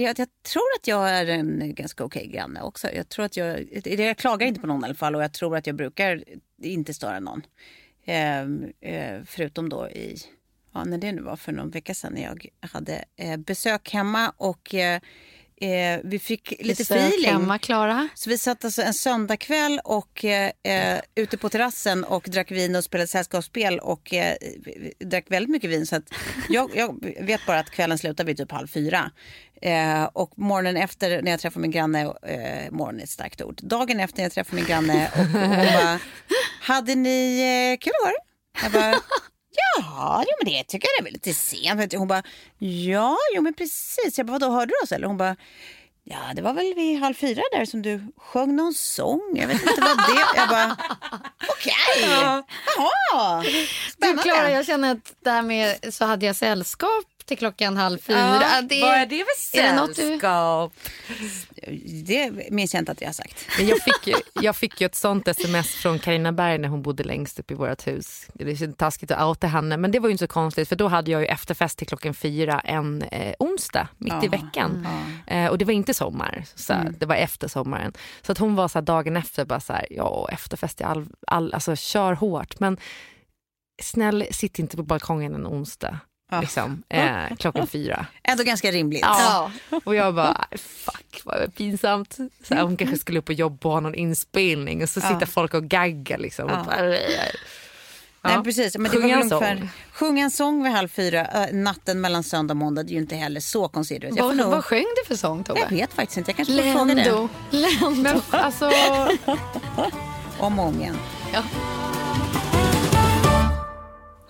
Jag, 0.00 0.18
jag 0.18 0.28
tror 0.42 0.62
att 0.80 0.86
jag 0.86 1.10
är 1.10 1.26
en 1.26 1.74
ganska 1.74 2.04
okej 2.04 2.26
granne 2.26 2.62
också. 2.62 2.92
Jag 2.92 3.08
tror 3.08 3.24
att 3.24 3.36
jag... 3.36 3.68
Jag 3.84 4.16
klagar 4.16 4.46
inte 4.46 4.60
på 4.60 4.66
någon 4.66 4.82
i 4.82 4.84
alla 4.84 4.94
fall 4.94 5.14
och 5.14 5.22
jag 5.22 5.32
tror 5.32 5.56
att 5.56 5.66
jag 5.66 5.76
brukar 5.76 6.24
inte 6.62 6.94
störa 6.94 7.20
någon. 7.20 7.42
Ehm, 8.04 8.72
eh, 8.80 9.20
förutom 9.26 9.68
då 9.68 9.88
i... 9.88 10.16
Ja, 10.72 10.84
när 10.84 10.98
det 10.98 11.12
nu 11.12 11.22
var 11.22 11.36
för 11.36 11.52
någon 11.52 11.70
vecka 11.70 11.94
sedan 11.94 12.12
när 12.12 12.22
jag 12.22 12.46
hade 12.60 13.04
eh, 13.16 13.36
besök 13.36 13.92
hemma 13.92 14.32
och 14.36 14.74
eh, 14.74 15.00
eh, 15.60 16.00
vi 16.04 16.18
fick 16.18 16.50
lite 16.60 16.80
Besök 16.80 16.96
feeling. 16.96 17.30
hemma, 17.30 17.58
Klara. 17.58 18.08
Så 18.14 18.30
vi 18.30 18.38
satt 18.38 18.64
alltså 18.64 18.82
en 18.82 18.94
söndagkväll 18.94 19.80
och 19.84 20.24
eh, 20.24 20.50
eh, 20.62 21.00
ute 21.14 21.38
på 21.38 21.48
terrassen 21.48 22.04
och 22.04 22.24
drack 22.28 22.50
vin 22.50 22.76
och 22.76 22.84
spelade 22.84 23.06
sällskapsspel 23.06 23.78
och 23.78 24.14
eh, 24.14 24.36
drack 25.04 25.24
väldigt 25.28 25.50
mycket 25.50 25.70
vin. 25.70 25.86
Så 25.86 25.96
att 25.96 26.04
jag, 26.48 26.70
jag 26.74 27.14
vet 27.20 27.46
bara 27.46 27.58
att 27.58 27.70
kvällen 27.70 27.98
slutade 27.98 28.26
vid 28.26 28.36
typ 28.36 28.52
halv 28.52 28.66
fyra. 28.66 29.10
Eh, 29.62 30.04
och 30.04 30.38
morgonen 30.38 30.76
efter 30.76 31.22
när 31.22 31.30
jag 31.30 31.40
träffade 31.40 31.60
min 31.60 31.70
granne, 31.70 32.02
eh, 32.02 32.70
morgon 32.70 32.98
är 33.00 33.04
ett 33.04 33.10
starkt 33.10 33.42
ord, 33.42 33.60
dagen 33.62 34.00
efter 34.00 34.18
när 34.18 34.24
jag 34.24 34.32
träffade 34.32 34.56
min 34.56 34.64
granne 34.64 35.10
och 35.12 35.24
hon 35.24 35.50
bara, 35.50 35.98
hade 36.60 36.94
ni 36.94 37.40
eh, 37.40 37.78
kul 37.84 37.92
igår? 38.00 38.14
Jag 38.62 38.72
bara, 38.72 39.00
Ja, 39.76 40.24
jo, 40.26 40.34
men 40.44 40.52
det 40.52 40.64
tycker 40.64 40.88
jag 40.88 41.00
är 41.00 41.04
väl 41.04 41.12
lite 41.12 41.34
sent. 41.34 41.90
Du. 41.90 41.96
Hon 41.96 42.08
bara, 42.08 42.22
ja, 42.58 43.16
jo 43.34 43.42
men 43.42 43.54
precis. 43.54 44.18
Jag 44.18 44.26
bara, 44.26 44.32
vadå, 44.32 44.50
hörde 44.50 44.72
du 44.80 44.84
oss? 44.84 44.92
Eller 44.92 45.06
hon 45.06 45.16
bara, 45.16 45.36
ja 46.04 46.18
det 46.34 46.42
var 46.42 46.52
väl 46.52 46.74
vid 46.74 47.00
halv 47.00 47.14
fyra 47.14 47.42
där 47.52 47.64
som 47.64 47.82
du 47.82 48.12
sjöng 48.16 48.56
någon 48.56 48.74
sång. 48.74 49.32
Jag 49.34 49.48
vet 49.48 49.62
inte 49.62 49.80
vad 49.80 49.96
det 49.96 50.26
Jag 50.36 50.48
bara, 50.48 50.76
okej, 51.48 51.74
jaha, 52.02 53.42
Du 53.42 53.66
spännande. 53.92 54.22
Klara, 54.22 54.50
jag 54.50 54.66
känner 54.66 54.92
att 54.92 55.14
det 55.24 55.30
här 55.30 55.42
med 55.42 55.94
så 55.94 56.04
hade 56.04 56.26
jag 56.26 56.36
sällskap 56.36 57.04
till 57.28 57.38
klockan 57.38 57.76
halv 57.76 57.98
fyra. 57.98 58.18
Ja, 58.42 58.62
det, 58.62 58.80
vad 58.80 58.94
är 58.94 59.06
det 59.06 59.24
för 59.52 59.58
är 59.58 59.62
det 59.62 59.76
något 59.76 59.88
du- 59.88 60.02
sällskap? 60.02 60.72
Det 62.06 62.50
minns 62.50 62.74
jag 62.74 62.80
inte 62.80 62.92
att 62.92 63.00
jag 63.00 63.08
har 63.08 63.12
sagt. 63.12 63.46
Men 63.58 63.66
jag, 63.68 63.78
fick 63.82 64.06
ju, 64.06 64.14
jag 64.42 64.56
fick 64.56 64.80
ju 64.80 64.84
ett 64.86 64.94
sånt 64.94 65.28
sms 65.28 65.74
från 65.74 65.98
Karina 65.98 66.32
Berg 66.32 66.58
när 66.58 66.68
hon 66.68 66.82
bodde 66.82 67.04
längst 67.04 67.38
upp 67.38 67.50
i 67.50 67.54
vårt 67.54 67.86
hus. 67.86 68.26
Det 68.34 68.62
är 68.62 68.72
taskigt 68.72 69.10
att 69.10 69.22
outa 69.28 69.46
henne 69.46 69.76
men 69.76 69.90
det 69.90 69.98
var 69.98 70.08
ju 70.08 70.12
inte 70.12 70.24
så 70.24 70.28
konstigt 70.28 70.68
för 70.68 70.76
då 70.76 70.88
hade 70.88 71.10
jag 71.10 71.20
ju 71.20 71.26
efterfest 71.26 71.78
till 71.78 71.86
klockan 71.86 72.14
fyra 72.14 72.60
en 72.60 73.02
eh, 73.02 73.34
onsdag 73.38 73.88
mitt 73.98 74.24
i 74.24 74.28
veckan. 74.28 74.86
Eh, 75.26 75.46
och 75.46 75.58
det 75.58 75.64
var 75.64 75.72
inte 75.72 75.94
sommar, 75.94 76.44
så 76.54 76.72
Mm. 76.72 76.94
det 76.98 77.06
var 77.06 77.14
efter 77.16 77.48
sommaren. 77.48 77.92
Så 78.22 78.32
att 78.32 78.38
hon 78.38 78.54
var 78.54 78.68
så 78.68 78.78
här, 78.78 78.86
dagen 78.86 79.16
efter 79.16 79.44
bara 79.44 79.60
så 79.60 79.72
här, 79.72 79.86
ja 79.90 80.28
efterfest 80.32 80.80
är 80.80 80.84
all, 80.84 81.06
all, 81.26 81.54
alltså 81.54 81.76
kör 81.76 82.12
hårt 82.12 82.60
men 82.60 82.76
snäll 83.82 84.24
sitt 84.30 84.58
inte 84.58 84.76
på 84.76 84.82
balkongen 84.82 85.34
en 85.34 85.46
onsdag. 85.46 85.98
Ja. 86.30 86.40
Liksom, 86.40 86.82
eh, 86.88 87.36
klockan 87.38 87.66
fyra. 87.66 88.06
Ändå 88.22 88.44
ganska 88.44 88.70
rimligt. 88.72 89.00
Ja. 89.02 89.50
Och 89.84 89.94
jag 89.94 90.14
bara, 90.14 90.46
fuck 90.58 91.20
vad 91.24 91.54
pinsamt. 91.54 92.16
Så 92.44 92.54
här, 92.54 92.62
hon 92.62 92.76
kanske 92.76 92.98
skulle 92.98 93.18
upp 93.18 93.28
och 93.28 93.34
jobba 93.34 93.68
och 93.68 93.74
ha 93.74 93.80
någon 93.80 93.94
inspelning 93.94 94.82
och 94.82 94.88
så 94.88 95.00
sitter 95.00 95.26
folk 95.26 95.54
och 95.54 95.64
gaggar 95.64 96.18
liksom. 96.18 96.44
Och 96.50 96.66
bara, 96.66 96.82
Nej, 98.22 98.34
Ja. 98.36 98.42
precis. 98.44 98.78
Men 98.78 98.84
det 98.84 98.90
Sjunga 98.90 99.06
var 99.16 99.22
en 99.22 99.32
ungefär, 99.32 99.56
sång. 99.56 99.68
sjunga 99.92 100.24
en 100.24 100.30
sång 100.30 100.62
vid 100.62 100.72
halv 100.72 100.88
fyra, 100.88 101.26
äh, 101.26 101.52
natten 101.54 102.00
mellan 102.00 102.22
söndag 102.22 102.52
och 102.52 102.56
måndag, 102.56 102.82
det 102.82 102.90
är 102.90 102.92
ju 102.94 102.98
inte 103.00 103.16
heller 103.16 103.40
så 103.40 103.68
får 104.22 104.28
Vad, 104.28 104.36
nog, 104.36 104.50
vad 104.50 104.64
sjöng 104.64 104.84
du 105.02 105.08
för 105.08 105.16
sång 105.16 105.44
Tove? 105.44 105.60
jag 105.60 105.68
vet 105.70 105.92
faktiskt 105.92 106.18
inte, 106.18 106.30
jag 106.30 106.36
kanske 106.36 106.54
får 106.62 106.72
fråga 106.72 106.94
det. 106.94 107.04
Lendo. 107.04 107.28
Lendo. 107.50 108.02
Men 108.02 108.20
alltså, 108.30 108.70
Om 110.38 110.58
och 110.58 110.66
om 110.66 110.80
igen. 110.80 110.96
Ja. 111.32 111.42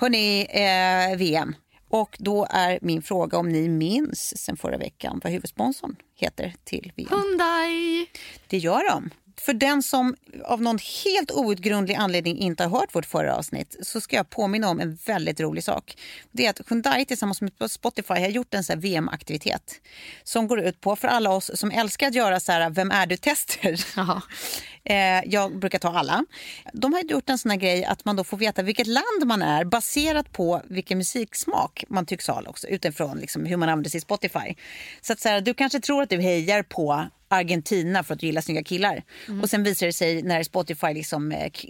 Hörni, 0.00 0.46
eh, 0.50 1.18
VM. 1.18 1.54
Och 1.88 2.16
då 2.20 2.46
är 2.50 2.78
min 2.82 3.02
fråga 3.02 3.38
om 3.38 3.48
ni 3.48 3.68
minns 3.68 4.38
sen 4.38 4.56
förra 4.56 4.78
veckan 4.78 5.20
vad 5.24 5.32
huvudsponsorn 5.32 5.96
heter 6.14 6.54
till 6.64 6.92
VM. 6.96 7.08
Hyundai. 7.10 8.06
Det 8.46 8.58
gör 8.58 8.90
de. 8.90 9.10
För 9.40 9.52
den 9.52 9.82
som 9.82 10.16
av 10.44 10.62
någon 10.62 10.78
helt 11.04 11.30
outgrundlig 11.30 11.94
anledning 11.94 12.38
inte 12.38 12.64
har 12.64 12.70
hört 12.80 12.94
vårt 12.94 13.06
förra 13.06 13.36
avsnitt 13.36 13.76
så 13.82 14.00
ska 14.00 14.16
jag 14.16 14.30
påminna 14.30 14.68
om 14.68 14.80
en 14.80 14.98
väldigt 15.06 15.40
rolig 15.40 15.64
sak. 15.64 15.96
Det 16.32 16.46
är 16.46 16.50
att 16.50 16.60
Hyundai 16.68 17.04
tillsammans 17.04 17.40
med 17.40 17.70
Spotify 17.70 18.14
har 18.14 18.28
gjort 18.28 18.54
en 18.54 18.80
VM-aktivitet 18.80 19.80
som 20.24 20.48
går 20.48 20.60
ut 20.60 20.80
på, 20.80 20.96
för 20.96 21.08
alla 21.08 21.30
oss 21.30 21.50
som 21.54 21.70
älskar 21.70 22.06
att 22.08 22.14
göra 22.14 22.40
så 22.40 22.52
här, 22.52 22.70
vem 22.70 22.90
är 22.90 23.06
du-tester. 23.06 23.84
Eh, 24.88 25.22
jag 25.26 25.58
brukar 25.58 25.78
ta 25.78 25.88
alla. 25.98 26.24
De 26.72 26.92
har 26.92 27.00
gjort 27.02 27.30
en 27.30 27.38
sån 27.38 27.50
här 27.50 27.58
grej 27.58 27.84
att 27.84 28.04
man 28.04 28.16
då 28.16 28.24
får 28.24 28.36
veta 28.36 28.62
vilket 28.62 28.86
land 28.86 29.24
man 29.24 29.42
är 29.42 29.64
baserat 29.64 30.32
på 30.32 30.62
vilken 30.68 30.98
musiksmak 30.98 31.84
man 31.88 32.06
tycks 32.06 32.26
ha 32.28 32.42
också, 32.46 32.66
utifrån 32.66 33.18
liksom 33.18 33.46
hur 33.46 33.56
man 33.56 33.68
använder 33.68 33.90
sin 33.90 34.00
Spotify. 34.00 34.54
Så 35.00 35.12
att 35.12 35.20
så 35.20 35.28
här, 35.28 35.40
du 35.40 35.54
kanske 35.54 35.80
tror 35.80 36.02
att 36.02 36.10
du 36.10 36.20
hejar 36.20 36.62
på 36.62 37.06
Argentina 37.30 38.04
för 38.04 38.14
att 38.14 38.20
du 38.20 38.26
gillar 38.26 38.42
snygga 38.42 38.62
killar. 38.62 39.02
Och 39.42 39.50
sen 39.50 39.62
visar 39.62 39.86
det 39.86 39.92
sig 39.92 40.22
när 40.22 40.42
Spotify 40.42 40.86
liksom, 40.94 41.32
eh, 41.32 41.50
k- 41.50 41.68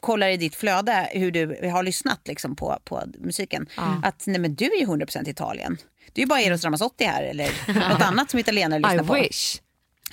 kollar 0.00 0.28
i 0.28 0.36
ditt 0.36 0.54
flöde 0.54 1.08
hur 1.12 1.30
du 1.30 1.70
har 1.70 1.82
lyssnat 1.82 2.20
liksom, 2.24 2.56
på, 2.56 2.78
på 2.84 3.02
musiken. 3.18 3.66
Att 4.04 4.22
nej, 4.26 4.38
men 4.40 4.54
du 4.54 4.64
är 4.64 4.80
ju 4.80 4.86
100% 4.86 5.28
Italien. 5.28 5.78
Det 6.12 6.20
är 6.20 6.22
ju 6.22 6.26
bara 6.28 6.40
Eros 6.40 6.64
Ramazzotti 6.64 7.04
här 7.04 7.22
eller 7.22 7.50
något 7.90 8.02
annat 8.02 8.30
som 8.30 8.40
italienare 8.40 8.80
lyssnar 8.80 9.04
I 9.04 9.06
på. 9.06 9.14
wish. 9.14 9.60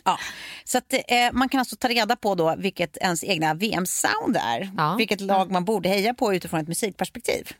Ja. 0.03 0.19
Så 0.63 0.77
att, 0.77 0.93
eh, 0.93 0.99
man 1.33 1.49
kan 1.49 1.59
alltså 1.59 1.75
ta 1.75 1.87
reda 1.87 2.15
på 2.15 2.35
då 2.35 2.55
vilket 2.57 2.97
ens 2.97 3.23
egna 3.23 3.53
VM-sound 3.53 4.37
är. 4.37 4.71
Ja. 4.77 4.95
Vilket 4.95 5.21
lag 5.21 5.51
man 5.51 5.65
borde 5.65 5.89
heja 5.89 6.13
på 6.13 6.33
utifrån 6.33 6.59
ett 6.59 6.67
musikperspektiv. 6.67 7.51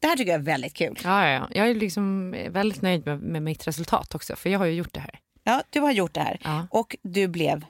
Det 0.00 0.06
här 0.06 0.16
tycker 0.16 0.32
jag 0.32 0.40
är 0.40 0.44
väldigt 0.44 0.74
kul. 0.74 0.98
Ja, 1.04 1.28
ja, 1.28 1.32
ja. 1.32 1.48
Jag 1.52 1.70
är 1.70 1.74
liksom 1.74 2.30
väldigt 2.48 2.82
nöjd 2.82 3.06
med, 3.06 3.20
med 3.20 3.42
mitt 3.42 3.66
resultat 3.66 4.14
också 4.14 4.36
för 4.36 4.50
jag 4.50 4.58
har 4.58 4.66
ju 4.66 4.72
gjort 4.72 4.94
det 4.94 5.00
här. 5.00 5.18
Ja, 5.44 5.62
du 5.70 5.80
har 5.80 5.92
gjort 5.92 6.14
det 6.14 6.20
här. 6.20 6.38
Ja. 6.44 6.66
Och 6.70 6.96
du 7.02 7.28
blev... 7.28 7.64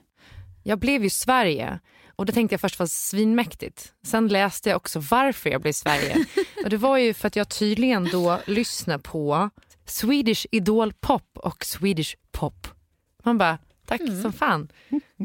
Jag 0.62 0.78
blev 0.78 1.02
ju 1.02 1.10
Sverige 1.10 1.80
och 2.20 2.26
det 2.26 2.32
tänkte 2.32 2.52
jag 2.52 2.60
först 2.60 2.78
var 2.78 2.86
svinmäktigt. 2.86 3.92
Sen 4.06 4.28
läste 4.28 4.68
jag 4.68 4.76
också 4.76 5.00
varför 5.10 5.50
jag 5.50 5.60
blev 5.60 5.72
Sverige. 5.72 6.24
och 6.64 6.70
det 6.70 6.76
var 6.76 6.98
ju 6.98 7.14
för 7.14 7.28
att 7.28 7.36
jag 7.36 7.48
tydligen 7.48 8.08
då 8.12 8.40
lyssnar 8.46 8.98
på 8.98 9.50
Swedish 9.86 10.46
Idol 10.50 10.92
Pop 10.92 11.28
och 11.34 11.64
Swedish 11.64 12.16
Pop. 12.32 12.68
Man 13.24 13.38
bara, 13.38 13.58
tack 13.99 14.01
som 14.22 14.32
fan. 14.32 14.68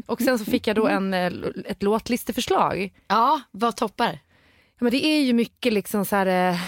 Och 0.06 0.20
sen 0.20 0.38
så 0.38 0.44
fick 0.44 0.66
jag 0.66 0.76
då 0.76 0.88
en, 0.88 1.14
eh, 1.14 1.32
ett 1.64 1.82
låtlisteförslag. 1.82 2.92
Ja, 3.08 3.40
vad 3.50 3.76
toppar? 3.76 4.12
Ja, 4.12 4.78
Men 4.78 4.90
det 4.90 5.06
är 5.06 5.20
ju 5.22 5.32
mycket 5.32 5.72
liksom 5.72 6.04
så 6.04 6.16
här... 6.16 6.50
eh, 6.52 6.60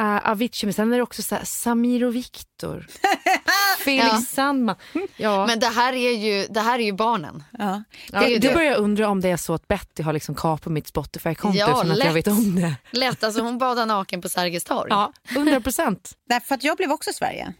Uh, 0.00 0.30
Avicii, 0.30 0.66
men 0.66 0.72
sen 0.74 0.92
är 0.92 0.96
det 0.96 1.02
också 1.02 1.22
så 1.22 1.34
här, 1.34 1.44
Samir 1.44 2.04
och 2.04 2.14
Viktor. 2.14 2.86
Felix 3.78 4.06
Ja. 4.12 4.20
Sandman. 4.28 4.76
Ja. 5.16 5.46
Men 5.46 5.60
det 5.60 5.66
här 5.66 5.92
är 5.92 6.10
ju, 6.12 6.46
det 6.50 6.60
här 6.60 6.78
är 6.78 6.82
ju 6.82 6.92
barnen. 6.92 7.42
Ja. 7.58 7.82
Det 8.10 8.16
är 8.16 8.28
ju 8.28 8.38
du 8.38 8.48
det. 8.48 8.54
börjar 8.54 8.76
undra 8.76 9.08
om 9.08 9.20
det 9.20 9.28
är 9.28 9.36
så 9.36 9.54
att 9.54 9.68
Betty 9.68 10.02
har 10.02 10.12
liksom 10.12 10.34
kapat 10.34 10.72
mitt 10.72 10.86
Spotify-konto 10.86 11.58
Ja, 11.58 11.70
utan 11.70 11.90
att 11.90 12.04
jag 12.04 12.12
vet 12.12 12.26
om 12.26 12.54
det. 12.56 12.74
Lätt, 12.90 13.24
alltså 13.24 13.40
hon 13.42 13.58
badar 13.58 13.86
naken 13.86 14.22
på 14.22 14.28
Sergels 14.28 14.64
torg. 14.64 14.86
Ja, 14.90 15.12
100 15.30 15.60
procent. 15.60 16.12
Därför 16.28 16.54
att 16.54 16.64
jag 16.64 16.76
blev 16.76 16.92
också 16.92 17.12
Sverige. 17.12 17.52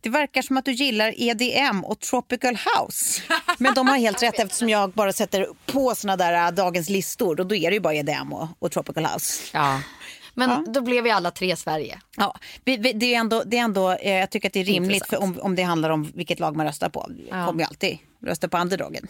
Det 0.00 0.08
verkar 0.08 0.42
som 0.42 0.56
att 0.56 0.64
du 0.64 0.72
gillar 0.72 1.14
EDM 1.16 1.84
och 1.84 2.00
tropical 2.00 2.54
house. 2.56 3.22
Men 3.58 3.74
de 3.74 3.88
har 3.88 3.96
helt 3.96 4.22
rätt 4.22 4.38
eftersom 4.38 4.68
jag 4.68 4.90
bara 4.90 5.12
sätter 5.12 5.46
på 5.66 5.94
såna 5.94 6.16
där 6.16 6.46
äh, 6.46 6.50
dagens 6.50 6.88
listor 6.88 7.40
och 7.40 7.46
då 7.46 7.54
är 7.54 7.70
det 7.70 7.74
ju 7.74 7.80
bara 7.80 7.94
EDM 7.94 8.32
och, 8.32 8.48
och 8.58 8.72
tropical 8.72 9.06
house. 9.06 9.42
Ja. 9.52 9.80
Men 10.34 10.72
då 10.72 10.80
blev 10.80 11.04
vi 11.04 11.10
alla 11.10 11.30
tre 11.30 11.56
Sverige. 11.56 12.00
Ja, 12.16 12.34
det 12.64 13.14
är 13.14 13.18
ändå, 13.18 13.42
det 13.46 13.58
är 13.58 13.62
ändå 13.62 13.92
eh, 13.92 14.14
jag 14.14 14.30
tycker 14.30 14.48
att 14.48 14.52
det 14.52 14.60
är 14.60 14.64
rimligt 14.64 14.94
Intressant. 14.94 15.36
för 15.36 15.40
om, 15.40 15.46
om 15.46 15.56
det 15.56 15.62
handlar 15.62 15.90
om 15.90 16.12
vilket 16.14 16.40
lag 16.40 16.56
man 16.56 16.66
röstar 16.66 16.88
på. 16.88 17.10
Jag 17.30 17.46
kommer 17.46 17.60
ju 17.60 17.66
alltid 17.66 17.98
rösta 18.26 18.48
på 18.48 18.58
underdogen. 18.58 19.06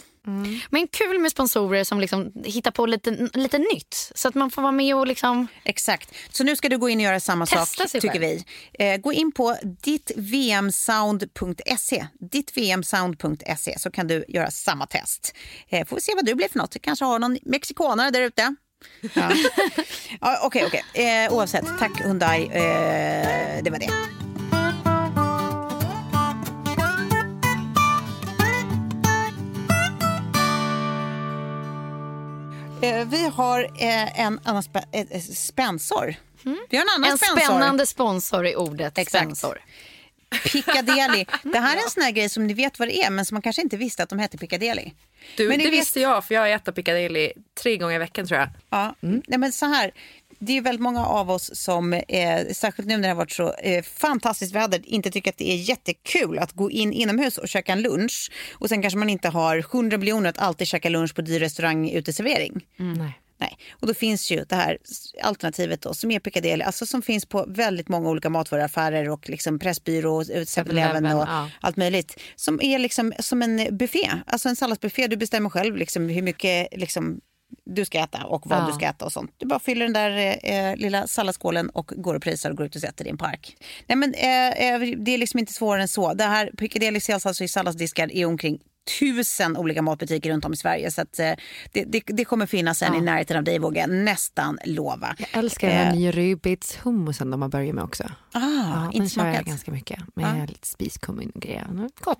Men 0.71 0.89
kul 0.89 1.19
med 1.19 1.31
sponsorer 1.31 1.85
som 1.85 2.01
liksom 2.01 2.33
hittar 2.45 2.71
på 2.71 2.87
lite, 2.87 3.11
lite 3.35 3.59
nytt. 3.59 4.13
Så 4.15 4.29
att 4.29 4.35
man 4.35 4.51
får 4.51 4.63
vara 4.63 4.73
med 4.73 4.97
och 4.97 5.07
liksom... 5.07 5.47
Exakt. 5.65 6.15
Så 6.31 6.45
nu 6.45 6.57
ska 6.57 6.69
du 6.69 6.79
gå 6.79 6.89
in 6.89 6.99
och 6.99 7.05
göra 7.05 7.21
samma 7.21 7.47
Testa 7.47 7.67
sak, 7.67 7.89
sig 7.91 8.01
tycker 8.01 8.21
själv. 8.21 8.43
vi. 8.79 8.87
Eh, 8.87 8.97
gå 8.97 9.13
in 9.13 9.33
på 9.33 9.57
dittvmsound.se. 9.85 12.07
Dittvmsound.se 12.21 13.79
så 13.79 13.91
kan 13.91 14.07
du 14.07 14.25
göra 14.29 14.51
samma 14.51 14.87
test. 14.87 15.35
Eh, 15.69 15.87
får 15.87 15.97
vi 15.97 16.03
se 16.03 16.13
vad 16.15 16.27
du 16.27 16.35
blir 16.35 16.49
för 16.49 16.59
något. 16.59 16.71
Du 16.71 16.79
kanske 16.79 17.05
har 17.05 17.19
någon 17.19 17.39
mexikanare 17.43 18.11
där 18.11 18.21
ute. 18.21 18.55
Ja, 19.15 19.31
Okej, 20.43 20.65
okej. 20.67 20.85
Eh, 21.25 21.33
oavsett, 21.33 21.65
tack 21.79 22.01
Hyundai. 22.01 22.43
Eh, 22.45 23.63
det 23.63 23.71
var 23.71 23.79
det. 23.79 23.91
Vi 33.07 33.31
har 33.35 33.63
eh, 33.65 34.21
en 34.21 34.41
annan 34.45 34.63
spä- 34.63 34.85
eh, 34.93 35.07
eh, 35.11 35.21
spensor. 35.23 36.15
Vi 36.71 36.77
har 36.77 36.85
en 36.85 36.89
annan 36.97 37.11
En 37.11 37.19
spensor. 37.19 37.37
spännande 37.41 37.87
sponsor 37.87 38.47
i 38.47 38.57
ordet 38.57 38.99
Exakt. 38.99 39.25
sponsor. 39.25 39.59
Piccadilly. 40.53 41.25
Det 41.43 41.59
här 41.59 41.77
är 41.77 41.83
en 41.83 41.91
sån 41.91 42.03
här 42.03 42.11
grej 42.11 42.29
som 42.29 42.47
ni 42.47 42.55
vet 42.55 42.79
vad 42.79 42.89
det 42.89 43.03
är 43.03 43.11
men 43.11 43.25
som 43.25 43.35
man 43.35 43.43
kanske 43.43 43.63
inte 43.63 43.77
visste 43.77 44.03
att 44.03 44.09
de 44.09 44.19
hette 44.19 44.39
Piccadilly. 44.39 44.91
Du, 45.37 45.49
Men 45.49 45.59
det 45.59 45.65
vet- 45.65 45.73
visste 45.73 46.01
jag 46.01 46.25
för 46.25 46.35
jag 46.35 46.53
äter 46.53 46.73
Piccadilly 46.73 47.33
tre 47.63 47.77
gånger 47.77 47.95
i 47.95 47.99
veckan 47.99 48.27
tror 48.27 48.41
jag. 48.41 48.49
Ja, 48.71 48.95
nej, 49.01 49.39
men 49.39 49.53
så 49.53 49.67
här. 49.67 49.91
Det 50.39 50.57
är 50.57 50.63
väldigt 50.63 50.83
många 50.83 51.07
av 51.07 51.31
oss 51.31 51.51
som, 51.55 51.93
eh, 51.93 52.47
särskilt 52.53 52.89
nu 52.89 52.97
när 52.97 53.03
det 53.03 53.09
har 53.09 53.15
varit 53.15 53.33
så 53.33 53.53
eh, 53.53 53.83
fantastiskt 53.83 54.55
väder, 54.55 54.81
inte 54.85 55.11
tycker 55.11 55.31
att 55.31 55.39
det 55.39 55.51
är 55.51 55.57
jättekul 55.57 56.39
att 56.39 56.53
gå 56.53 56.71
in 56.71 56.93
inomhus 56.93 57.39
och 57.39 57.49
käka 57.49 57.73
en 57.73 57.83
lunch. 57.83 58.31
Och 58.53 58.69
sen 58.69 58.83
kanske 58.83 58.99
man 58.99 59.11
inte 59.11 59.29
har 59.29 59.59
100 59.59 59.99
miljoner 59.99 60.31
att 60.31 60.39
alltid 60.39 60.67
käka 60.67 60.89
lunch 60.89 61.15
på 61.15 61.23
dyr 61.23 61.41
restaurang 61.41 61.91
uteservering. 61.91 62.67
Nej. 62.77 63.21
Nej, 63.41 63.59
och 63.71 63.87
då 63.87 63.95
finns 63.95 64.31
ju 64.31 64.45
det 64.49 64.55
här 64.55 64.79
alternativet 65.23 65.83
då, 65.83 65.95
som 65.95 66.11
är 66.11 66.21
Piccadilly, 66.21 66.63
alltså 66.65 66.87
som 66.87 67.03
finns 67.03 67.27
på 67.27 67.45
väldigt 67.49 67.89
många 67.89 68.09
olika 68.09 68.31
matvaruaffärer 68.31 69.11
och 69.11 69.29
liksom 69.29 69.59
Pressbyrå, 69.59 70.23
7-Eleven 70.23 71.07
och 71.07 71.23
ja. 71.29 71.51
allt 71.61 71.77
möjligt. 71.77 72.21
Som 72.37 72.61
är 72.63 72.79
liksom 72.79 73.13
som 73.19 73.43
en 73.43 73.77
buffé, 73.77 74.11
alltså 74.27 74.49
en 74.49 74.57
salladsbuffé. 74.57 75.07
Du 75.07 75.17
bestämmer 75.17 75.51
själv 75.51 75.77
liksom 75.77 76.09
hur 76.09 76.23
mycket 76.23 76.69
liksom, 76.73 77.21
du 77.65 77.85
ska 77.85 77.99
äta 77.99 78.25
och 78.25 78.47
vad 78.47 78.59
Ja. 78.59 78.67
du 78.67 78.73
ska 78.73 78.87
äta 78.87 79.05
och 79.05 79.13
sånt. 79.13 79.35
Du 79.37 79.47
bara 79.47 79.59
fyller 79.59 79.85
den 79.85 79.93
där 79.93 80.39
eh, 80.43 80.77
lilla 80.77 81.07
salladsskålen 81.07 81.69
och 81.71 81.87
går 81.97 82.15
och 82.15 82.23
prisar 82.23 82.51
och 82.51 82.57
går 82.57 82.67
ut 82.67 82.75
och 82.77 82.81
sätter 82.81 83.07
i 83.07 83.11
en 83.11 83.19
park. 83.19 83.57
Nej 83.87 83.97
men 83.97 84.15
eh, 84.15 84.49
eh, 84.49 84.81
det 84.99 85.15
är 85.15 85.19
liksom 85.19 85.39
inte 85.41 85.53
svårare 85.53 85.83
än 85.83 85.89
så. 85.89 86.15
Det 86.15 86.25
här 86.25 86.51
Piccadilly 86.59 87.01
säljs 87.01 87.27
alltså 87.27 87.45
i 87.45 87.49
salladsdiskar 87.49 88.13
i 88.17 88.25
omkring 88.25 88.59
tusen 88.99 89.57
olika 89.57 89.83
matbutiker 89.83 90.31
runt 90.31 90.45
om 90.45 90.53
i 90.53 90.57
Sverige. 90.57 90.91
Så 90.91 91.01
att, 91.01 91.19
eh, 91.19 91.33
det, 91.73 91.85
det, 91.85 92.03
det 92.07 92.25
kommer 92.25 92.47
finnas 92.47 92.83
en 92.83 92.95
i 92.95 93.01
närheten 93.01 93.37
av 93.37 93.45
dig 93.45 93.59
vågar 93.59 93.81
jag 93.81 93.91
nästan 93.91 94.59
lova. 94.65 95.17
Jag 95.19 95.29
älskar 95.33 95.69
den 95.69 95.77
här 95.77 95.87
Eh. 95.93 95.95
nya 95.99 96.11
rödbetshummusen 96.11 97.31
de 97.31 97.43
har 97.43 97.49
börjat 97.49 97.75
med 97.75 97.85
också. 97.85 98.05
Ah, 98.33 98.41
ja, 98.41 98.91
inte 98.93 99.09
kör 99.15 99.25
jag 99.25 99.33
smakat. 99.35 99.47
ganska 99.47 99.71
mycket 99.71 99.99
med 100.15 100.49
lite 100.51 100.67
spiskummin 100.69 101.31
och 101.35 101.41
grejer. 101.41 101.65
Mm, 101.71 101.91
Gott. 102.01 102.19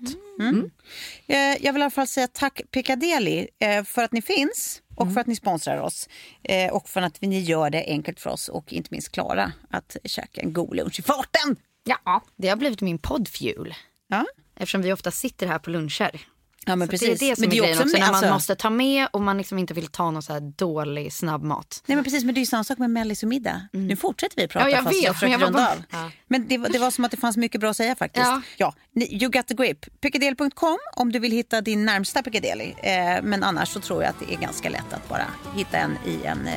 Eh, 1.27 1.37
Jag 1.37 1.73
vill 1.73 1.81
i 1.81 1.83
alla 1.83 1.89
fall 1.89 2.07
säga 2.07 2.27
tack 2.27 2.61
Piccadilly 2.71 3.47
eh, 3.59 3.83
för 3.83 4.03
att 4.03 4.11
ni 4.11 4.21
finns 4.21 4.81
och 4.99 5.05
Mm. 5.05 5.13
för 5.13 5.21
att 5.21 5.27
ni 5.27 5.35
sponsrar 5.35 5.77
oss. 5.81 6.09
Eh, 6.43 6.71
Och 6.73 6.89
för 6.89 7.01
att 7.01 7.21
ni 7.21 7.39
gör 7.39 7.69
det 7.69 7.83
enkelt 7.87 8.19
för 8.19 8.29
oss 8.29 8.49
och 8.49 8.73
inte 8.73 8.87
minst 8.91 9.11
Klara 9.11 9.51
att 9.69 9.97
käka 10.05 10.41
en 10.41 10.53
god 10.53 10.75
lunch 10.75 10.99
i 10.99 11.01
farten. 11.01 11.55
Ja, 11.83 12.21
det 12.35 12.47
har 12.47 12.55
blivit 12.55 12.81
min 12.81 12.97
poddfuel. 12.97 13.73
Ja. 14.07 14.25
Eftersom 14.55 14.81
vi 14.81 14.93
ofta 14.93 15.11
sitter 15.11 15.47
här 15.47 15.59
på 15.59 15.69
luncher. 15.69 16.21
Ja, 16.69 16.75
men 16.75 16.87
Så 16.87 16.91
precis. 16.91 17.19
Det 17.19 17.25
är 17.25 17.29
det 17.29 17.35
som 17.35 17.41
Men 17.41 17.49
det 17.49 17.55
är 17.55 17.59
grejen 17.61 17.77
också 17.77 17.83
också, 17.83 17.97
när 17.97 18.05
man 18.05 18.15
alltså- 18.15 18.33
måste 18.33 18.55
ta 18.55 18.69
med 18.69 19.07
och 19.13 19.21
man 19.21 19.37
liksom 19.37 19.57
inte 19.59 19.73
vill 19.73 19.87
ta 19.87 20.11
någon 20.11 20.23
så 20.23 20.33
här 20.33 20.39
dålig 20.39 21.13
snabbmat. 21.13 21.83
Nej 21.85 21.95
men 21.95 22.03
precis, 22.03 22.23
men 22.23 22.35
det 22.35 22.39
är 22.39 22.41
ju 22.41 22.45
samma 22.45 22.63
sak 22.63 22.77
med 22.77 22.89
mellis 22.89 23.23
och 23.23 23.29
middag. 23.29 23.61
Nu 23.71 23.95
fortsätter 23.95 24.35
vi 24.41 24.47
prata 24.47 24.59
Mm. 24.65 24.71
Ja, 24.71 24.77
jag 24.77 24.83
fast 24.83 24.95
vet, 24.97 25.03
jag 25.03 25.15
försöker 25.15 25.31
jag 25.31 25.41
runda 25.41 25.69
av. 25.71 26.11
Men 26.27 26.47
det, 26.47 26.57
var- 26.57 26.69
det 26.69 26.79
var 26.79 26.91
som 26.91 27.05
att 27.05 27.11
det 27.11 27.17
fanns 27.17 27.37
mycket 27.37 27.61
bra 27.61 27.69
att 27.69 27.77
säga 27.77 27.95
faktiskt. 27.95 28.25
Ja. 28.25 28.41
Ja, 28.57 28.73
you 28.95 29.29
got 29.31 29.47
the 29.47 29.53
grip. 29.53 30.01
Piccadilly.com 30.01 30.77
om 30.95 31.11
du 31.11 31.19
vill 31.19 31.31
hitta 31.31 31.61
din 31.61 31.85
närmsta 31.85 32.21
Piccadilly. 32.23 32.73
Eh, 32.77 33.21
men 33.23 33.43
annars 33.43 33.69
så 33.69 33.79
tror 33.79 34.03
jag 34.03 34.09
att 34.09 34.19
det 34.27 34.33
är 34.33 34.37
ganska 34.37 34.69
lätt 34.69 34.93
att 34.93 35.09
bara 35.09 35.25
hitta 35.55 35.77
en 35.77 35.97
i 36.05 36.25
en 36.25 36.47
eh, 36.47 36.53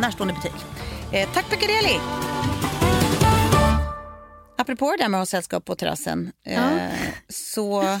närstående 0.00 0.34
butik. 0.34 0.52
Eh, 1.12 1.28
tack 1.34 1.50
Piccadilly! 1.50 1.98
Apropå 4.60 4.90
det 4.98 5.04
där 5.04 5.08
med 5.08 5.18
att 5.18 5.20
ha 5.20 5.26
sällskap 5.26 5.64
på 5.64 5.74
terrassen. 5.76 6.32
Eh, 6.44 6.58
så 7.28 7.98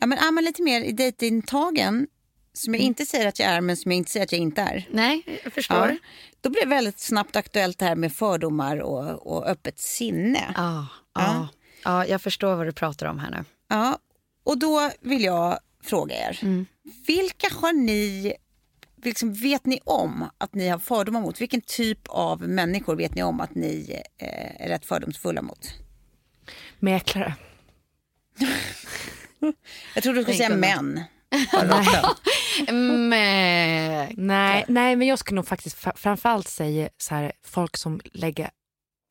ja, 0.00 0.06
men 0.06 0.18
är 0.18 0.32
man 0.32 0.44
lite 0.44 0.62
mer 0.62 0.80
i 0.80 0.92
dejtingtagen 0.92 2.06
som 2.52 2.74
jag 2.74 2.82
inte 2.82 3.06
säger 3.06 3.28
att 3.28 3.38
jag 3.38 3.48
är 3.48 3.60
men 3.60 3.76
som 3.76 3.92
jag 3.92 3.96
inte 3.96 4.10
säger 4.10 4.26
att 4.26 4.32
jag 4.32 4.40
inte 4.40 4.62
är. 4.62 4.88
Nej, 4.90 5.40
jag 5.44 5.52
förstår. 5.52 5.88
Ja. 5.88 5.96
Då 6.40 6.50
blev 6.50 6.64
det 6.64 6.74
väldigt 6.74 7.00
snabbt 7.00 7.36
aktuellt 7.36 7.78
det 7.78 7.84
här 7.84 7.96
med 7.96 8.12
fördomar 8.12 8.76
och, 8.76 9.26
och 9.26 9.46
öppet 9.48 9.78
sinne. 9.78 10.54
Ja, 10.56 10.86
ja. 11.14 11.48
ja, 11.84 12.06
jag 12.06 12.22
förstår 12.22 12.56
vad 12.56 12.66
du 12.66 12.72
pratar 12.72 13.06
om 13.06 13.18
här 13.18 13.30
nu. 13.30 13.44
Ja, 13.68 13.98
och 14.44 14.58
då 14.58 14.90
vill 15.00 15.24
jag 15.24 15.58
fråga 15.82 16.28
er. 16.28 16.38
Mm. 16.42 16.66
Vilka 17.06 17.48
har 17.54 17.72
ni, 17.72 18.34
liksom, 19.02 19.34
vet 19.34 19.66
ni 19.66 19.80
om 19.84 20.30
att 20.38 20.54
ni 20.54 20.68
har 20.68 20.78
fördomar 20.78 21.20
mot? 21.20 21.40
Vilken 21.40 21.60
typ 21.60 22.08
av 22.08 22.42
människor 22.42 22.96
vet 22.96 23.14
ni 23.14 23.22
om 23.22 23.40
att 23.40 23.54
ni 23.54 24.02
eh, 24.18 24.64
är 24.64 24.68
rätt 24.68 24.86
fördomsfulla 24.86 25.42
mot? 25.42 25.74
Mäklare. 26.78 27.34
Jag 29.94 30.02
tror 30.02 30.14
du 30.14 30.22
skulle 30.22 30.36
säga 30.36 30.56
män. 30.56 31.00
Men... 32.68 34.08
Nej, 34.16 34.64
nej, 34.68 34.96
men 34.96 35.08
jag 35.08 35.18
skulle 35.18 35.36
nog 35.36 35.46
faktiskt 35.46 35.76
fa- 35.84 35.96
framförallt 35.96 36.48
säga 36.48 36.88
så 36.98 37.14
här, 37.14 37.32
folk 37.46 37.76
som 37.76 38.00
lägger 38.12 38.50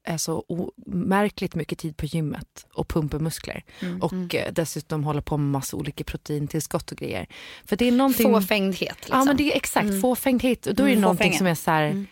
är 0.08 0.18
så 0.18 0.44
märkligt 0.86 1.56
mycket 1.56 1.80
tid 1.80 1.98
på 1.98 2.06
gymmet 2.06 2.66
och 2.74 2.88
pumpar 2.88 3.20
muskler. 3.20 3.64
Och 4.02 4.36
eh, 4.36 4.52
dessutom 4.54 5.04
håller 5.04 5.22
på 5.22 5.38
med 5.38 5.52
massa 5.52 5.78
olika 5.78 6.04
proteintillskott 6.04 6.92
och 6.92 6.98
grejer. 6.98 7.28
För 7.66 7.76
det 7.76 7.88
är 7.88 7.92
någonting... 7.92 8.32
Fåfängdhet. 8.34 8.96
Liksom. 9.00 9.18
Ja 9.20 9.26
men 9.26 9.38
det 9.38 9.52
är 9.52 9.56
exakt, 9.56 10.02
fåfängdhet. 10.02 10.68
Och 10.68 10.76
då 10.76 10.84
är 10.84 10.88
det 10.88 10.92
Mm, 10.94 11.02
någonting 11.02 11.38
som 11.38 11.48
är 11.48 11.56
så 11.56 11.72
här, 11.72 12.06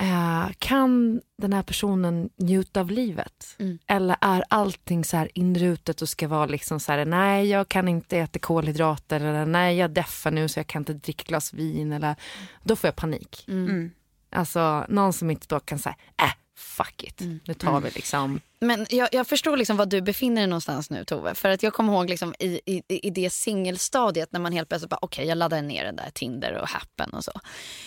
eh, 0.00 0.48
kan 0.58 1.20
den 1.38 1.52
här 1.52 1.62
personen 1.62 2.30
njuta 2.36 2.80
av 2.80 2.90
livet? 2.90 3.56
Eller 3.86 4.16
är 4.20 4.44
allting 4.48 5.04
så 5.04 5.16
här 5.16 5.28
inrutet 5.34 6.02
och 6.02 6.08
ska 6.08 6.28
vara 6.28 6.46
liksom 6.46 6.80
så 6.80 6.92
här, 6.92 7.04
nej 7.04 7.48
jag 7.48 7.68
kan 7.68 7.88
inte 7.88 8.18
äta 8.18 8.38
kolhydrater 8.38 9.20
eller 9.20 9.46
nej 9.46 9.76
jag 9.76 9.90
deffar 9.90 10.30
nu 10.30 10.48
så 10.48 10.58
jag 10.58 10.66
kan 10.66 10.82
inte 10.82 10.92
dricka 10.92 11.24
glas 11.26 11.52
vin 11.52 11.92
eller 11.92 12.14
då 12.62 12.76
får 12.76 12.88
jag 12.88 12.96
panik. 12.96 13.44
Mm. 13.48 13.90
Alltså 14.30 14.84
någon 14.88 15.12
som 15.12 15.30
inte 15.30 15.46
då 15.48 15.60
kan 15.60 15.78
säga, 15.78 15.96
äh 16.22 16.32
fuck 16.58 17.02
it, 17.04 17.20
nu 17.44 17.54
tar 17.54 17.80
vi 17.80 17.90
liksom 17.90 18.40
Men 18.60 18.86
jag, 18.90 19.08
jag 19.12 19.26
förstår 19.26 19.56
liksom 19.56 19.76
vad 19.76 19.88
du 19.88 20.00
befinner 20.02 20.40
dig 20.40 20.46
någonstans 20.46 20.90
nu 20.90 21.04
Tove. 21.04 21.34
För 21.34 21.48
att 21.48 21.62
jag 21.62 21.72
kommer 21.72 21.92
ihåg 21.92 22.08
liksom 22.10 22.34
i, 22.38 22.60
i, 22.66 22.82
i 22.88 23.10
det 23.10 23.30
singelstadiet 23.32 24.32
när 24.32 24.40
man 24.40 24.52
helt 24.52 24.68
plötsligt 24.68 24.90
bara 24.90 24.98
okej 25.02 25.26
jag 25.26 25.38
laddade 25.38 25.62
ner 25.62 25.84
den 25.84 25.96
där 25.96 26.10
Tinder 26.14 26.52
och 26.52 26.68
Happen 26.68 27.10
och 27.10 27.24
så. 27.24 27.32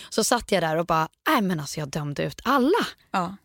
Så 0.10 0.24
satt 0.24 0.52
jag 0.52 0.64
där 0.64 0.76
och 0.78 0.86
bara 0.86 1.10
nej 1.30 1.42
men 1.42 1.60
alltså 1.60 1.80
jag 1.80 1.90
dömde 1.90 2.24
ut 2.24 2.42
alla. 2.44 2.86
Ja. 3.12 3.36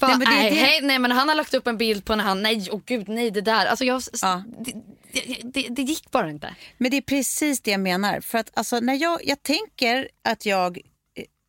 Bara, 0.00 0.08
Nej, 0.08 0.18
men 0.18 0.28
det 0.28 0.34
är 0.36 0.40
nej, 0.42 0.50
det- 0.50 0.56
hej, 0.56 0.80
nej 0.82 0.98
men 0.98 1.10
han 1.12 1.28
har 1.28 1.34
lagt 1.34 1.54
upp 1.54 1.66
en 1.66 1.78
bild 1.78 2.04
på 2.04 2.16
när 2.16 2.24
han, 2.24 2.42
nej 2.42 2.68
åh 2.72 2.80
gud 2.86 3.08
nej 3.08 3.30
det 3.30 3.40
där. 3.40 3.66
Alltså 3.66 3.84
jag, 3.84 4.02
Ja. 4.22 4.42
det, 4.58 4.72
det, 5.12 5.40
det, 5.44 5.68
det 5.68 5.82
gick 5.82 6.10
bara 6.10 6.30
inte. 6.30 6.54
Men 6.78 6.90
det 6.90 6.96
är 6.96 7.00
precis 7.02 7.60
det 7.60 7.70
jag 7.70 7.80
menar. 7.80 8.20
För 8.20 8.38
att 8.38 8.50
alltså, 8.54 8.80
när 8.80 8.94
jag, 8.94 9.20
jag 9.24 9.42
tänker 9.42 10.08
att 10.24 10.46
jag, 10.46 10.78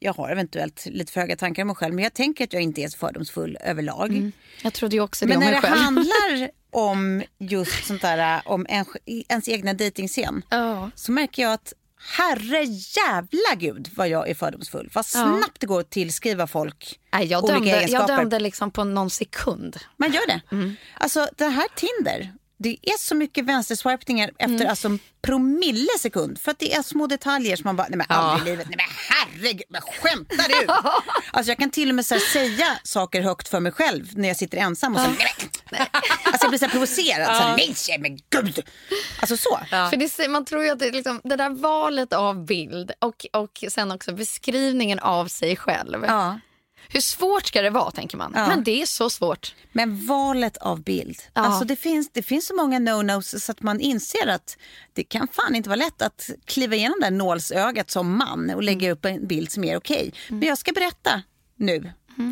jag 0.04 0.14
har 0.14 0.30
eventuellt 0.30 0.86
lite 0.86 1.12
för 1.12 1.22
höga 1.22 1.36
tankar 1.36 1.64
om 1.64 1.68
mig 1.68 1.76
själv, 1.76 1.94
men 1.96 2.04
jag 2.04 2.14
tänker 2.14 2.44
att 2.44 2.54
jag 2.54 2.62
inte 2.62 2.82
är 2.82 2.88
så 2.88 2.98
fördomsfull 2.98 3.58
överlag. 3.62 4.32
Jag 4.64 4.74
trodde 4.74 4.96
ju 4.96 5.02
också 5.02 5.26
det 5.26 5.30
Men 5.30 5.38
om 5.38 5.44
när 5.44 5.52
mig 5.52 5.62
det 5.62 5.68
själv. 5.68 5.82
handlar 5.82 6.50
om 6.72 7.24
just 7.40 7.86
sånt 7.86 8.02
där, 8.02 8.42
om 8.46 8.66
en, 8.70 8.86
ens 9.30 9.50
egna 9.50 9.74
dejtingscen, 9.74 10.42
Ja. 10.50 10.92
så 10.96 11.12
märker 11.12 11.42
jag 11.44 11.54
att 11.54 11.74
herre 12.18 12.64
jävla 12.98 13.56
gud 13.56 13.90
vad 13.96 14.10
jag 14.10 14.30
är 14.30 14.34
fördomsfull. 14.34 14.90
Vad 14.94 15.06
snabbt 15.06 15.60
det 15.60 15.68
går 15.68 15.80
att 15.80 15.90
tillskriva 15.90 16.48
folk 16.48 17.00
Nej, 17.14 17.26
jag, 17.28 17.44
olika 17.44 17.54
dömde, 17.56 17.70
jag 17.70 17.80
egenskaper. 17.80 18.18
dömde 18.18 18.40
liksom 18.40 18.72
på 18.72 18.84
någon 18.84 19.10
sekund. 19.10 19.78
Man 19.98 20.12
gör 20.12 20.28
det. 20.28 20.42
Mm. 20.52 20.76
Alltså 20.98 21.28
det 21.38 21.46
här 21.48 21.68
Tinder, 21.76 22.34
det 22.64 22.78
är 22.82 22.98
så 22.98 23.16
mycket 23.16 23.46
vänsterswipningar 23.46 24.32
efter 24.38 24.56
Mm. 24.56 24.70
alltså, 24.70 24.88
en 24.88 25.00
promillesekund. 25.22 26.40
För 26.42 26.52
att 26.52 26.60
det 26.60 26.74
är 26.74 26.82
små 26.82 27.08
detaljer 27.08 27.56
som 27.56 27.64
man 27.68 27.76
bara, 27.76 27.88
nej 27.90 27.98
men 27.98 28.08
aldrig 28.10 28.48
i 28.48 28.52
livet, 28.52 28.68
nej 28.70 28.78
men 28.78 28.96
herregud, 29.10 29.66
men 29.70 29.82
skämtar 29.82 30.48
du? 30.50 30.68
alltså 31.32 31.52
jag 31.52 31.58
kan 31.58 31.70
till 31.72 31.90
och 31.90 31.96
med 31.96 32.06
säga 32.06 32.80
saker 32.84 33.22
högt 33.22 33.48
för 33.48 33.60
mig 33.60 33.72
själv 33.72 34.08
när 34.18 34.28
jag 34.28 34.38
sitter 34.38 34.58
ensam 34.58 34.96
och 34.96 35.02
så, 35.02 35.08
nej, 35.08 35.18
men, 35.72 35.80
Alltså 36.24 36.44
jag 36.44 36.50
blir 36.50 36.60
så 36.60 36.66
här 36.66 36.72
provocerad, 36.72 37.26
så 37.26 37.32
här, 37.44 37.58
nej 37.58 38.00
men 38.00 38.20
gud. 38.30 38.60
Alltså 39.20 39.38
så. 39.38 39.60
För 39.70 39.98
det, 39.98 40.30
man 40.30 40.46
tror 40.46 40.64
ju 40.64 40.70
att 40.70 40.80
det, 40.80 40.92
liksom, 40.92 41.22
det 41.24 41.36
där 41.36 41.50
valet 41.50 42.14
av 42.14 42.46
bild 42.46 42.92
och, 43.00 43.26
och 43.34 43.64
sen 43.70 43.92
också 43.92 44.14
beskrivningen 44.14 45.00
av 45.00 45.28
sig 45.28 45.56
själv. 45.56 46.06
Ja. 46.08 46.40
Hur 46.90 47.02
svårt 47.02 47.46
ska 47.48 47.62
det 47.62 47.70
vara 47.70 47.92
tänker 47.92 48.18
man. 48.18 48.32
Ja. 48.36 48.48
Men 48.48 48.64
det 48.64 48.82
är 48.82 48.86
så 48.86 49.10
svårt. 49.10 49.56
Men 49.72 50.06
valet 50.08 50.58
av 50.58 50.84
bild. 50.84 51.18
Ja. 51.34 51.42
Alltså 51.42 51.66
det, 51.66 51.76
finns, 51.76 52.10
det 52.14 52.24
finns 52.24 52.48
så 52.48 52.56
många 52.56 52.80
no-nos 52.80 53.46
så 53.46 53.52
att 53.52 53.62
man 53.62 53.80
inser 53.80 54.28
att 54.28 54.58
det 54.94 55.04
kan 55.04 55.28
fan 55.28 55.56
inte 55.56 55.70
vara 55.70 55.78
lätt 55.78 56.02
att 56.02 56.30
kliva 56.46 56.76
igenom 56.76 56.98
det 57.02 57.10
nålsögat 57.10 57.92
som 57.92 58.18
man 58.18 58.50
och 58.50 58.64
lägga 58.64 58.88
Mm. 58.88 58.94
upp 58.98 59.06
en 59.06 59.28
bild 59.28 59.52
som 59.52 59.64
är 59.64 59.78
okej. 59.78 60.14
Men 60.30 60.42
jag 60.48 60.58
ska 60.58 60.72
berätta 60.72 61.22
nu 61.56 61.92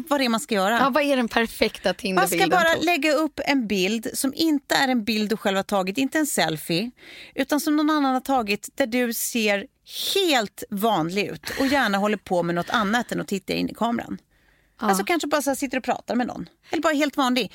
vad 0.09 0.19
det 0.19 0.25
är 0.25 0.29
man 0.29 0.39
ska 0.39 0.55
göra. 0.55 0.77
Ja, 0.79 0.89
vad 0.89 1.03
är 1.03 1.17
den 1.17 1.27
perfekta 1.27 1.89
Man 1.89 1.95
Tinderbilden? 1.95 2.39
ska 2.39 2.57
bara 2.57 2.73
Tove? 2.73 2.85
lägga 2.85 3.13
upp 3.13 3.39
en 3.45 3.67
bild 3.67 4.09
som 4.13 4.33
inte 4.35 4.75
är 4.75 4.87
en 4.87 5.03
bild 5.03 5.29
du 5.29 5.37
själv 5.37 5.55
har 5.55 5.63
tagit, 5.63 5.97
inte 5.97 6.19
en 6.19 6.25
selfie, 6.25 6.91
utan 7.35 7.59
som 7.59 7.75
någon 7.77 7.89
annan 7.89 8.13
har 8.13 8.21
tagit 8.21 8.69
där 8.75 8.87
du 8.87 9.13
ser 9.13 9.65
helt 10.15 10.63
vanlig 10.69 11.25
ut 11.27 11.49
och 11.59 11.67
gärna 11.67 11.97
håller 11.97 12.17
på 12.17 12.43
med 12.43 12.55
något 12.55 12.69
annat 12.69 13.11
än 13.11 13.21
att 13.21 13.27
titta 13.27 13.53
in 13.53 13.69
i 13.69 13.73
kameran. 13.73 14.17
Alltså 14.87 15.03
kanske 15.03 15.27
bara 15.27 15.41
så 15.41 15.55
sitter 15.55 15.77
och 15.77 15.83
pratar 15.83 16.15
med 16.15 16.27
någon. 16.27 16.49
Eller 16.71 16.81
bara 16.81 16.93
helt 16.93 17.17
vanlig. 17.17 17.51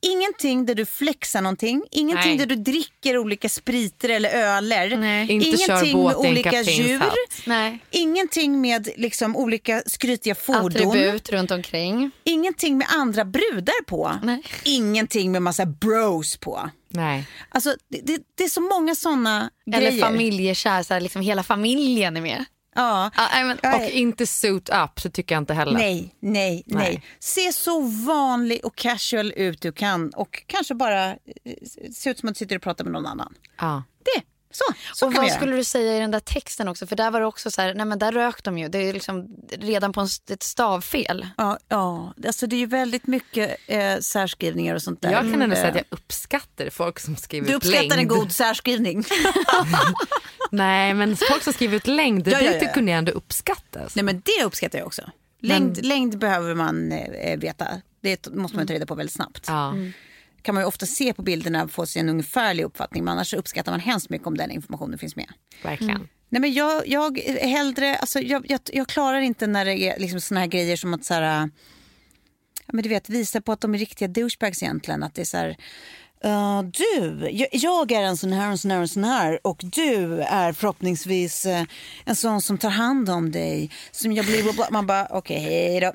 Ingenting 0.00 0.66
där 0.66 0.74
du 0.74 0.86
flexar 0.86 1.42
någonting, 1.42 1.82
ingenting 1.90 2.36
Nej. 2.36 2.38
där 2.38 2.46
du 2.46 2.54
dricker 2.56 3.18
olika 3.18 3.48
spriter 3.48 4.08
eller 4.08 4.30
öler. 4.30 4.96
Nej. 4.96 5.32
Inte 5.32 5.56
kör 5.58 5.72
ingenting 5.74 5.92
båt 5.96 6.22
med 6.22 6.30
olika 6.30 6.62
djur. 6.62 7.02
Nej. 7.46 7.78
Ingenting 7.90 8.60
med 8.60 8.88
liksom 8.96 9.36
olika 9.36 9.82
skrytiga 9.86 10.34
fordon. 10.34 10.88
Attribut 10.88 11.30
runt 11.30 11.50
omkring. 11.50 12.10
Ingenting 12.24 12.78
med 12.78 12.86
andra 12.90 13.24
brudar 13.24 13.84
på. 13.84 14.12
Nej. 14.22 14.42
Ingenting 14.64 15.32
med 15.32 15.42
massa 15.42 15.66
bros 15.66 16.36
på. 16.36 16.70
nej. 16.88 17.26
Alltså, 17.48 17.74
det, 17.90 18.00
det, 18.04 18.22
det 18.34 18.44
är 18.44 18.48
så 18.48 18.60
många 18.60 18.94
såna 18.94 19.50
Eller 19.66 19.90
grejer. 19.90 20.02
familjekär, 20.04 20.82
så 20.82 20.94
här, 20.94 21.00
liksom 21.00 21.22
hela 21.22 21.42
familjen 21.42 22.16
är 22.16 22.20
med. 22.20 22.44
Ja. 22.78 23.10
Ja, 23.62 23.76
Och 23.76 23.90
inte 23.90 24.26
suit 24.26 24.68
up 24.68 25.00
så 25.00 25.10
tycker 25.10 25.34
jag 25.34 25.40
inte 25.40 25.54
heller. 25.54 25.72
Nej, 25.72 26.14
nej, 26.20 26.62
nej, 26.66 26.78
Nej. 26.78 27.02
Se 27.18 27.52
så 27.52 27.80
vanlig 27.80 28.60
och 28.64 28.76
casual 28.76 29.32
ut 29.36 29.60
du 29.60 29.72
kan 29.72 30.10
och 30.10 30.42
kanske 30.46 30.74
bara 30.74 31.10
eh, 31.10 31.16
se 31.92 32.10
ut 32.10 32.18
som 32.18 32.28
att 32.28 32.34
du 32.34 32.38
sitter 32.38 32.56
och 32.56 32.62
pratar 32.62 32.84
med 32.84 32.92
någon 32.92 33.06
annan. 33.06 33.34
Ja. 33.58 33.82
Det 34.04 34.22
Så, 34.50 34.64
så 34.94 35.06
och 35.06 35.14
kan 35.14 35.22
vad 35.22 35.32
skulle 35.32 35.56
du 35.56 35.64
säga 35.64 35.96
i 35.96 36.00
den 36.00 36.10
där 36.10 36.20
texten 36.20 36.68
också? 36.68 36.86
För 36.86 36.96
där 36.96 37.10
var 37.10 37.20
det 37.20 37.26
också 37.26 37.50
så 37.50 37.62
här, 37.62 37.74
nej 37.74 37.86
men 37.86 37.98
där 37.98 38.12
rök 38.12 38.44
de 38.44 38.58
ju. 38.58 38.68
Det 38.68 38.78
är 38.78 38.92
liksom 38.92 39.28
redan 39.50 39.92
på 39.92 40.00
en, 40.00 40.08
ett 40.30 40.42
stavfel. 40.42 41.26
Ja, 41.36 41.58
ja, 41.68 42.14
alltså 42.26 42.46
det 42.46 42.56
är 42.56 42.58
ju 42.58 42.66
väldigt 42.66 43.06
mycket 43.06 43.56
eh, 43.66 43.98
särskrivningar 43.98 44.74
och 44.74 44.82
sånt 44.82 45.02
där. 45.02 45.10
Jag 45.12 45.20
kan 45.20 45.42
ändå 45.42 45.56
säga 45.56 45.68
att 45.68 45.74
jag 45.74 45.84
uppskattar 45.90 46.70
folk 46.70 46.98
som 46.98 47.16
skriver 47.16 47.46
Du 47.46 47.52
ut 47.52 47.56
uppskattar 47.56 47.82
längd. 47.96 48.00
en 48.00 48.08
god 48.08 48.32
särskrivning. 48.32 49.04
Nej, 50.50 50.94
men 50.94 51.16
folk 51.16 51.42
som 51.42 51.52
skriver 51.52 51.76
ut 51.76 51.86
längd, 51.86 52.28
Ja, 52.28 52.40
ja, 52.40 52.52
det 52.52 52.60
tycker 52.60 52.80
jag 52.80 52.88
ändå 52.90 53.12
uppskattas. 53.12 53.96
Nej 53.96 54.04
men 54.04 54.22
det 54.24 54.44
uppskattar 54.44 54.78
jag 54.78 54.86
också. 54.86 55.02
Längd, 55.40 55.84
längd 55.84 56.18
behöver 56.18 56.54
man 56.54 56.92
eh, 56.92 57.38
veta. 57.38 57.66
Det 58.00 58.26
måste 58.34 58.56
man 58.56 58.66
ta 58.66 58.72
reda 58.74 58.86
på 58.86 58.94
väldigt 58.94 59.14
snabbt. 59.14 59.44
Ja. 59.48 59.74
Kan 60.48 60.54
man 60.54 60.62
ju 60.62 60.66
ofta 60.66 60.86
se 60.86 61.12
på 61.12 61.22
bilderna 61.22 61.64
och 61.64 61.70
få 61.70 61.86
sig 61.86 62.00
en 62.00 62.08
ungefärlig 62.08 62.64
uppfattning. 62.64 63.04
Men 63.04 63.12
annars 63.12 63.34
uppskattar 63.34 63.72
man 63.72 63.80
hemskt 63.80 64.10
mycket 64.10 64.26
om 64.26 64.36
den 64.36 64.50
informationen 64.50 64.98
finns 64.98 65.16
med. 65.16 65.26
Verkligen. 65.62 66.08
Nej, 66.28 66.40
men 66.40 66.52
jag, 66.52 66.88
jag 66.88 67.18
hellre, 67.40 67.96
alltså, 67.96 68.20
jag, 68.20 68.50
jag, 68.50 68.60
jag 68.72 68.88
klarar 68.88 69.20
inte 69.20 69.46
när 69.46 69.64
det 69.64 69.78
är 69.78 69.98
liksom 69.98 70.20
såna 70.20 70.40
här 70.40 70.46
grejer 70.46 70.76
som 70.76 70.94
att 70.94 71.04
så 71.04 71.14
här, 71.14 71.50
ja, 72.66 72.72
men 72.72 72.82
du 72.82 72.88
vet, 72.88 73.08
visa 73.08 73.40
på 73.40 73.52
att 73.52 73.60
de 73.60 73.74
är 73.74 73.78
riktiga 73.78 74.08
douchebags 74.08 74.62
egentligen. 74.62 75.02
Att 75.02 75.14
det 75.14 75.20
är 75.20 75.24
så 75.24 75.36
här, 75.36 75.56
"Uh, 76.24 76.62
du, 76.62 77.28
jag, 77.30 77.48
jag 77.52 77.92
är 77.92 78.02
en 78.02 78.16
sån 78.16 78.32
här, 78.32 78.50
en 78.50 78.58
sån 78.58 78.70
här, 78.70 78.80
en 78.80 78.88
sån 78.88 79.04
här 79.04 79.46
och 79.46 79.60
du 79.62 80.20
är 80.22 80.52
förhoppningsvis 80.52 81.46
eh, 81.46 81.64
en 82.04 82.16
sån 82.16 82.42
som 82.42 82.58
tar 82.58 82.70
hand 82.70 83.10
om 83.10 83.32
dig. 83.32 83.70
Som 83.90 84.12
jag 84.12 84.26
blir, 84.26 84.70
man 84.72 84.86
bara, 84.86 85.06
okej, 85.10 85.38
hej 85.38 85.80
då. 85.80 85.92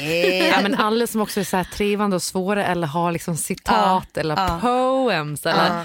Hej 0.00 0.48
Ja, 0.48 0.60
men 0.62 0.74
alla 0.74 1.06
som 1.06 1.20
också 1.20 1.40
är 1.40 1.44
så 1.44 1.56
här 1.56 1.64
trivande 1.64 2.16
och 2.16 2.22
svåra 2.22 2.66
eller 2.66 2.86
har 2.86 3.12
liksom 3.12 3.36
citat 3.36 4.16
eller 4.16 4.60
poems. 4.60 5.46
Eller, 5.46 5.84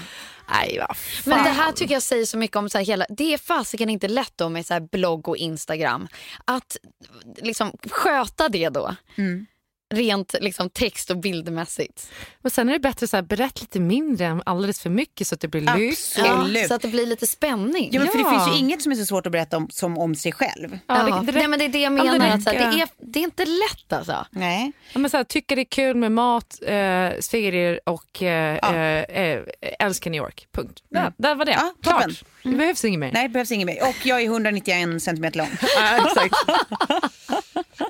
Nej, 0.52 0.78
vad 0.88 0.96
fan. 0.96 1.34
Men 1.34 1.44
det 1.44 1.50
här 1.50 1.72
tycker 1.72 1.94
jag 1.94 2.02
säger 2.02 2.26
så 2.26 2.36
mycket 2.36 2.56
om 2.56 2.70
så 2.70 2.78
här 2.78 2.84
hela, 2.84 3.06
det 3.08 3.34
är 3.34 3.38
fasiken 3.38 3.90
inte 3.90 4.08
lätt 4.08 4.32
då 4.36 4.48
med 4.48 4.66
så 4.66 4.74
här 4.74 4.80
blogg 4.80 5.28
och 5.28 5.36
Instagram. 5.36 6.08
Att 6.44 6.76
liksom 7.42 7.72
sköta 7.90 8.48
det 8.48 8.68
då. 8.68 8.94
Rent 9.94 10.34
liksom 10.40 10.70
text 10.70 11.10
och 11.10 11.16
bildmässigt. 11.16 12.08
Men 12.42 12.50
sen 12.50 12.68
är 12.68 12.72
det 12.72 12.78
bättre 12.78 13.18
att 13.18 13.24
berätta 13.28 13.60
lite 13.60 13.80
mindre 13.80 14.26
än 14.26 14.42
alldeles 14.46 14.80
för 14.80 14.90
mycket 14.90 15.26
så 15.26 15.34
att 15.34 15.40
det 15.40 15.48
blir 15.48 15.76
lyx. 15.78 16.18
Absolut. 16.18 16.62
Ja, 16.62 16.68
så 16.68 16.74
att 16.74 16.82
det 16.82 16.88
blir 16.88 17.06
lite 17.06 17.26
spänning. 17.26 17.88
Ja, 17.92 18.00
men 18.00 18.08
för 18.08 18.18
det 18.18 18.24
Ja. 18.24 18.30
finns 18.44 18.54
ju 18.56 18.58
inget 18.60 18.82
som 18.82 18.92
är 18.92 18.96
så 18.96 19.06
svårt 19.06 19.26
att 19.26 19.32
berätta 19.32 19.56
om 19.56 19.68
som 19.70 19.98
om 19.98 20.14
sig 20.14 20.32
själv. 20.32 20.78
Ja, 20.86 21.08
Ja. 21.08 21.16
det, 21.26 21.32
det, 21.32 21.38
Nej, 21.38 21.48
men 21.48 21.58
det 21.58 21.64
är 21.64 21.68
det 21.68 21.78
jag 21.80 21.98
Ja, 21.98 22.12
det 22.12 22.18
menar. 22.18 22.34
att 22.36 22.42
så 22.42 22.50
här, 22.50 22.56
räcker. 22.56 22.70
det, 22.76 22.82
är, 22.82 22.88
det 23.12 23.18
är 23.18 23.22
inte 23.24 23.44
lätt 23.44 23.92
alltså. 23.92 24.26
Nej. 24.30 24.72
Ja, 24.92 24.98
men 24.98 25.10
så 25.10 25.16
här, 25.16 25.24
tycker 25.24 25.56
det 25.56 25.62
är 25.62 25.64
kul 25.64 25.96
med 25.96 26.12
mat, 26.12 26.58
eh, 26.62 27.10
serier 27.20 27.80
och 27.86 28.22
eh, 28.22 28.56
eh, 28.56 29.04
eh, 29.24 29.42
älskar 29.78 30.10
New 30.10 30.18
York. 30.22 30.46
Punkt. 30.52 30.82
Ja, 30.88 31.12
där 31.16 31.34
var 31.34 31.44
det. 31.44 31.52
Ja, 31.52 31.74
toppen. 31.82 32.00
Klart. 32.10 32.24
Det 32.42 32.50
behövs 32.50 32.84
inget 32.84 33.00
mer. 33.00 33.10
Nej, 33.12 33.22
det 33.22 33.28
behövs 33.28 33.50
inget 33.52 33.66
mer. 33.66 33.88
Och 33.88 33.96
jag 34.06 34.20
är 34.20 34.24
191 34.24 35.02
centimeter 35.02 35.38
lång. 35.38 35.48
Ja, 35.76 36.06
exakt. 36.06 36.34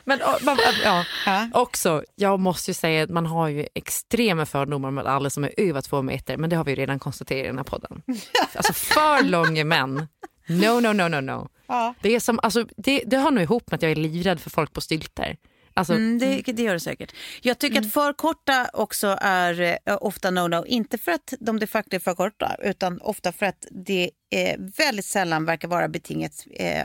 Men 0.04 0.22
och, 0.22 0.38
ja. 0.84 1.04
Ja. 1.26 1.48
också, 1.52 1.89
jag 2.14 2.40
måste 2.40 2.70
ju 2.70 2.74
säga 2.74 3.02
att 3.02 3.10
man 3.10 3.26
har 3.26 3.48
ju 3.48 3.66
extrema 3.74 4.46
fördomar 4.46 4.90
med 4.90 5.06
alla 5.06 5.30
som 5.30 5.44
är 5.44 5.52
över 5.56 5.80
två 5.80 6.02
meter, 6.02 6.36
men 6.36 6.50
det 6.50 6.56
har 6.56 6.64
vi 6.64 6.70
ju 6.70 6.76
redan 6.76 6.98
konstaterat 6.98 7.44
i 7.44 7.46
den 7.46 7.56
här 7.56 7.64
podden. 7.64 8.02
Alltså 8.54 8.72
för 8.72 9.22
långa 9.22 9.64
män, 9.64 10.08
no, 10.48 10.80
no, 10.80 10.92
no, 10.92 11.08
no, 11.08 11.20
no. 11.20 11.48
Ja. 11.66 11.94
Det, 12.00 12.14
är 12.14 12.20
som, 12.20 12.40
alltså, 12.42 12.64
det, 12.76 13.02
det 13.06 13.16
har 13.16 13.30
nog 13.30 13.42
ihop 13.42 13.70
med 13.70 13.78
att 13.78 13.82
jag 13.82 13.90
är 13.90 13.96
livrädd 13.96 14.40
för 14.40 14.50
folk 14.50 14.72
på 14.72 14.80
stylter. 14.80 15.36
Alltså, 15.80 15.92
Mm, 15.92 16.18
det, 16.18 16.52
det 16.52 16.62
gör 16.62 16.72
det 16.74 16.80
säkert. 16.80 17.12
Jag 17.42 17.58
tycker 17.58 17.80
att 17.80 17.92
för 17.92 18.12
korta 18.12 18.70
också 18.72 19.18
är 19.20 19.78
eh, 19.86 19.98
ofta 20.00 20.30
no-no. 20.30 20.66
Inte 20.66 20.98
för 20.98 21.12
att 21.12 21.34
de 21.40 21.58
de 21.58 21.66
facto 21.66 21.96
är 21.96 22.00
för 22.00 22.14
korta 22.14 22.56
utan 22.62 23.00
ofta 23.00 23.32
för 23.32 23.46
att 23.46 23.66
det 23.70 24.10
eh, 24.30 24.60
väldigt 24.76 25.04
sällan 25.04 25.44
verkar 25.44 25.68
vara 25.68 25.88
betingat, 25.88 26.46
eh, 26.50 26.84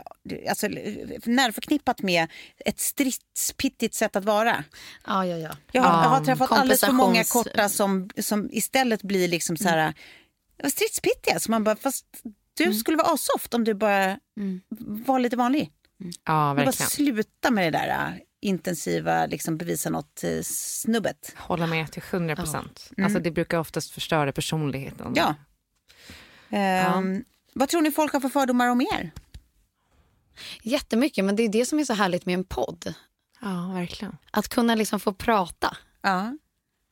alltså 0.49 0.67
närförknippat 1.25 2.01
med 2.01 2.27
ett 2.65 2.79
stridspittigt 2.79 3.95
sätt 3.95 4.15
att 4.15 4.25
vara. 4.25 4.63
Ja, 5.07 5.25
ja, 5.25 5.37
ja. 5.37 5.51
Jag 5.71 5.81
har, 5.81 6.03
jag 6.03 6.09
har 6.09 6.25
träffat 6.25 6.51
alldeles 6.51 6.81
för 6.81 6.91
många 6.91 7.23
korta 7.23 7.69
som, 7.69 8.09
som 8.17 8.49
istället 8.51 9.03
blir 9.03 9.27
liksom 9.27 9.57
så 9.57 9.69
här 9.69 9.77
mm. 9.77 10.71
stridspittiga. 10.71 11.39
Så 11.39 11.51
man 11.51 11.63
bara, 11.63 11.75
fast 11.75 12.05
du 12.53 12.73
skulle 12.73 12.97
vara 12.97 13.13
asoft 13.13 13.53
om 13.53 13.63
du 13.63 13.73
bara 13.73 14.19
var 14.79 15.19
lite 15.19 15.35
vanlig. 15.35 15.71
ja, 15.97 16.03
Du 16.03 16.25
bara 16.25 16.53
verkligen. 16.53 16.89
sluta 16.89 17.51
med 17.51 17.73
det 17.73 17.79
där 17.79 18.19
intensiva, 18.45 19.25
liksom 19.25 19.57
bevisa 19.57 19.89
något 19.89 20.23
eh, 20.23 20.41
snubbet. 20.43 21.33
Hålla 21.37 21.67
med 21.67 21.91
till 21.91 22.03
100 22.11 22.35
procent. 22.35 22.91
Alltså, 22.97 23.19
det 23.19 23.31
brukar 23.31 23.57
oftast 23.59 23.91
förstöra 23.91 24.31
personligheten. 24.31 25.13
Ja. 25.15 25.35
Ehm, 26.49 27.23
Vad 27.53 27.69
tror 27.69 27.81
ni 27.81 27.91
folk 27.91 28.13
har 28.13 28.19
för 28.19 28.29
fördomar 28.29 28.67
om 28.67 28.81
er? 28.81 29.11
Jättemycket, 30.63 31.25
men 31.25 31.35
det 31.35 31.43
är 31.43 31.49
det 31.49 31.65
som 31.65 31.79
är 31.79 31.83
så 31.83 31.93
härligt 31.93 32.25
med 32.25 32.33
en 32.33 32.43
podd. 32.43 32.93
ja 33.41 33.71
verkligen. 33.73 34.17
Att 34.31 34.47
kunna 34.49 34.75
liksom 34.75 34.99
få 34.99 35.13
prata. 35.13 35.77
Ja. 36.01 36.37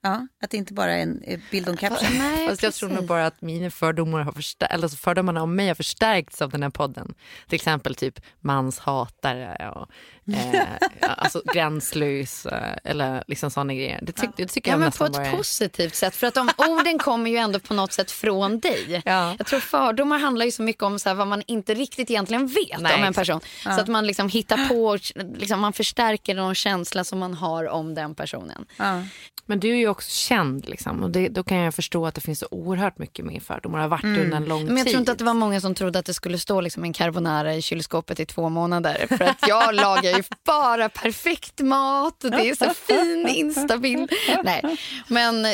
ja, 0.01 0.27
att 0.43 0.49
det 0.49 0.57
inte 0.57 0.73
bara 0.73 0.91
är 0.95 1.01
en 1.01 1.21
eh, 1.23 1.39
bild 1.51 1.67
och 1.67 1.71
en 1.71 1.77
caption. 1.77 2.09
Nej, 2.17 2.47
Fast 2.49 2.63
jag 2.63 2.73
tror 2.73 2.89
nog 2.89 3.05
bara 3.07 3.25
att 3.25 3.41
mina 3.41 3.69
fördomar 3.69 4.21
har 4.21 4.31
förstär- 4.31 4.67
eller 4.71 4.83
alltså 4.83 4.97
fördomarna 4.97 5.41
om 5.43 5.55
mig 5.55 5.67
har 5.67 5.75
förstärkts 5.75 6.41
av 6.41 6.49
den 6.51 6.63
här 6.63 6.69
podden. 6.69 7.13
Till 7.47 7.55
exempel 7.55 7.95
typ 7.95 8.19
manshatare 8.39 9.69
och 9.71 9.89
eh, 10.27 10.61
alltså 11.17 11.41
gränslös 11.53 12.45
eh, 12.45 12.75
eller 12.83 13.23
liksom 13.27 13.51
sådana 13.51 13.73
grejer. 13.73 13.99
Det, 14.01 14.11
tyck, 14.11 14.29
det 14.37 14.45
tycker 14.45 14.71
Ja, 14.71 14.73
jag 14.73 14.79
men 14.79 14.91
på 14.91 15.05
ett 15.05 15.13
bara 15.13 15.31
positivt 15.31 15.95
sätt. 15.95 16.15
För 16.15 16.27
att 16.27 16.33
de 16.33 16.49
orden 16.57 16.99
kommer 16.99 17.31
ju 17.31 17.37
ändå 17.37 17.59
på 17.59 17.73
något 17.73 17.93
sätt 17.93 18.11
från 18.11 18.59
dig. 18.59 19.01
Ja. 19.05 19.35
Jag 19.37 19.47
tror 19.47 19.59
fördomar 19.59 20.19
handlar 20.19 20.45
ju 20.45 20.51
så 20.51 20.63
mycket 20.63 20.83
om 20.83 20.99
så 20.99 21.09
här, 21.09 21.15
vad 21.15 21.27
man 21.27 21.43
inte 21.47 21.73
riktigt 21.73 22.09
egentligen 22.09 22.47
vet 22.47 22.79
Nej, 22.79 22.95
om 22.95 23.03
en 23.03 23.13
person. 23.13 23.39
Så 23.63 23.69
att 23.69 23.87
man 23.87 24.07
liksom 24.07 24.29
hittar 24.29 24.67
på, 24.67 24.97
liksom, 25.37 25.59
man 25.59 25.73
förstärker 25.73 26.35
någon 26.35 26.55
känsla 26.55 27.03
som 27.03 27.19
man 27.19 27.33
har 27.33 27.65
om 27.69 27.93
den 27.95 28.15
personen. 28.15 28.65
Ja. 28.77 29.03
Men 29.45 29.59
du 29.59 29.69
är 29.71 29.75
ju 29.75 29.87
också 29.87 30.09
känd 30.11 30.69
liksom, 30.69 31.03
och 31.03 31.09
det, 31.09 31.27
då 31.29 31.43
kan 31.43 31.57
jag 31.57 31.73
förstå 31.75 32.05
att 32.07 32.15
det 32.15 32.21
finns 32.21 32.39
så 32.39 32.47
oerhört 32.51 32.97
mycket 32.97 33.25
mer 33.25 33.39
fördomar 33.39 33.77
och 33.77 33.81
har 33.81 33.89
varit 33.89 34.03
under 34.03 34.37
en 34.37 34.45
lång 34.45 34.61
Mm. 34.61 34.73
Men 34.73 34.77
jag 34.77 34.85
tid. 34.85 34.91
tror 34.93 34.99
inte 34.99 35.11
att 35.11 35.17
det 35.17 35.23
var 35.23 35.33
många 35.33 35.61
som 35.61 35.75
trodde 35.75 35.99
att 35.99 36.05
det 36.05 36.13
skulle 36.13 36.37
stå 36.37 36.61
liksom 36.61 36.83
en 36.83 36.93
carbonara 36.93 37.55
i 37.55 37.61
kylskåpet 37.61 38.19
i 38.19 38.25
två 38.25 38.49
månader. 38.49 39.05
För 39.17 39.23
att 39.25 39.47
jag 39.47 39.75
lagar 39.75 40.12
ju 40.17 40.23
bara 40.45 40.89
perfekt 40.89 41.59
mat. 41.59 42.19
Det 42.19 42.49
är 42.49 42.55
så 42.55 42.69
fin 42.69 43.27
instabild. 43.27 44.11
Nej, 44.43 44.77
men 45.07 45.45
eh, 45.45 45.51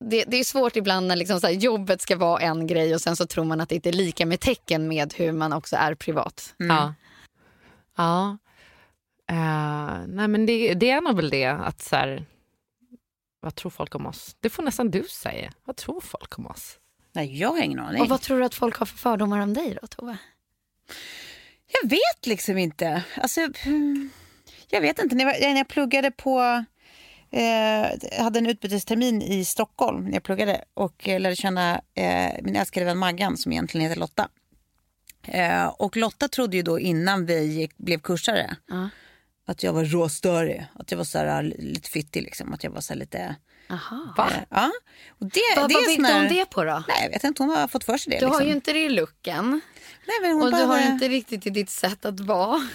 det, 0.00 0.24
det 0.24 0.36
är 0.36 0.44
svårt 0.44 0.76
ibland 0.76 1.06
när 1.06 1.16
liksom 1.16 1.40
så 1.40 1.46
här, 1.46 1.54
jobbet 1.54 2.00
ska 2.00 2.16
vara 2.16 2.40
en 2.40 2.66
grej 2.66 2.94
och 2.94 3.00
sen 3.00 3.16
så 3.16 3.26
tror 3.26 3.44
man 3.44 3.60
att 3.60 3.68
det 3.68 3.74
inte 3.74 3.88
är 3.88 3.92
lika 3.92 4.26
med 4.26 4.40
tecken 4.40 4.88
med 4.88 5.14
hur 5.14 5.32
man 5.32 5.52
också 5.52 5.76
är 5.76 5.94
privat. 5.94 6.54
Ja. 6.56 6.94
ja. 7.96 8.38
Eh, 9.30 10.06
nej 10.06 10.28
men 10.28 10.46
det, 10.46 10.74
det 10.74 10.90
är 10.90 11.00
nog 11.00 11.16
väl 11.16 11.30
det 11.30 11.46
att 11.46 11.82
så 11.82 11.96
här, 11.96 12.24
vad 13.40 13.54
tror 13.54 13.70
folk 13.70 13.94
om 13.94 14.06
oss? 14.06 14.36
Det 14.40 14.50
får 14.50 14.62
nästan 14.62 14.90
du 14.90 15.04
säga. 15.04 15.52
Vad 15.64 15.76
tror 15.76 16.00
folk 16.00 16.38
om 16.38 16.46
oss? 16.46 16.78
Nej, 17.12 17.40
jag 17.40 17.48
har 17.48 17.62
ingen 17.62 17.78
aning. 17.78 18.02
Och 18.02 18.08
vad 18.08 18.20
tror 18.20 18.38
du 18.38 18.44
att 18.44 18.54
folk 18.54 18.76
har 18.76 18.86
för 18.86 18.98
fördomar 18.98 19.40
om 19.40 19.54
dig 19.54 19.78
då, 19.80 19.86
Tove? 19.86 20.18
Jag 21.82 21.88
vet 21.90 22.26
liksom 22.26 22.58
inte. 22.58 23.02
Alltså, 23.16 23.40
jag 24.70 24.80
vet 24.80 24.98
inte. 24.98 25.14
När 25.16 25.24
jag, 25.24 25.40
när 25.40 25.56
jag 25.56 25.68
pluggade 25.68 26.10
på... 26.10 26.64
Eh, 27.30 28.22
hade 28.22 28.38
en 28.38 28.46
utbytestermin 28.46 29.22
i 29.22 29.44
Stockholm 29.44 30.04
när 30.04 30.12
jag 30.12 30.22
pluggade 30.22 30.64
och 30.74 31.08
eh, 31.08 31.20
lärde 31.20 31.36
känna 31.36 31.80
eh, 31.94 32.32
min 32.42 32.56
älskade 32.56 32.86
vän 32.86 32.98
Maggan 32.98 33.36
som 33.36 33.52
egentligen 33.52 33.88
heter 33.88 34.00
Lotta. 34.00 34.28
Eh, 35.26 35.66
och 35.66 35.96
Lotta 35.96 36.28
trodde 36.28 36.56
ju 36.56 36.62
då 36.62 36.78
innan 36.80 37.26
vi 37.26 37.44
gick, 37.44 37.76
blev 37.78 37.98
kursare 38.00 38.56
Ja. 38.68 38.88
att 39.46 39.62
jag 39.62 39.72
var 39.72 39.84
råstörig. 39.84 40.66
Att 40.74 40.90
jag 40.90 40.98
var 40.98 41.04
så 41.04 41.18
här, 41.18 41.42
lite 41.58 41.90
fittig 41.90 42.22
liksom. 42.22 42.52
Att 42.52 42.64
jag 42.64 42.70
var 42.70 42.80
så 42.80 42.92
här 42.92 43.00
lite... 43.00 43.36
Aha. 43.70 44.14
Va? 44.16 44.28
Eh, 44.30 44.42
ja. 44.50 44.70
Och 45.08 45.26
det, 45.26 45.40
Vad 45.56 45.68
det 45.68 45.74
vad 45.74 46.06
här- 46.06 46.22
om 46.22 46.28
det 46.28 46.44
på 46.50 46.64
då? 46.64 46.84
Nej, 46.88 47.02
jag 47.02 47.10
vet 47.10 47.24
inte. 47.24 47.42
Hon 47.42 47.50
har 47.56 47.68
fått 47.68 47.84
för 47.84 47.96
sig 47.98 48.10
det. 48.12 48.18
Du 48.18 48.26
har 48.26 48.32
liksom. 48.32 48.46
ju 48.48 48.52
inte 48.54 48.72
det 48.72 48.84
i 48.84 48.88
looken 48.88 49.60
Nej, 50.08 50.16
men 50.22 50.32
hon 50.32 50.42
och 50.42 50.50
du 50.52 50.56
har 50.58 50.66
bara- 50.66 50.82
inte 50.86 51.08
riktigt 51.08 51.46
i 51.46 51.50
ditt 51.50 51.70
sätt 51.70 52.04
att 52.04 52.20
vara. 52.20 52.68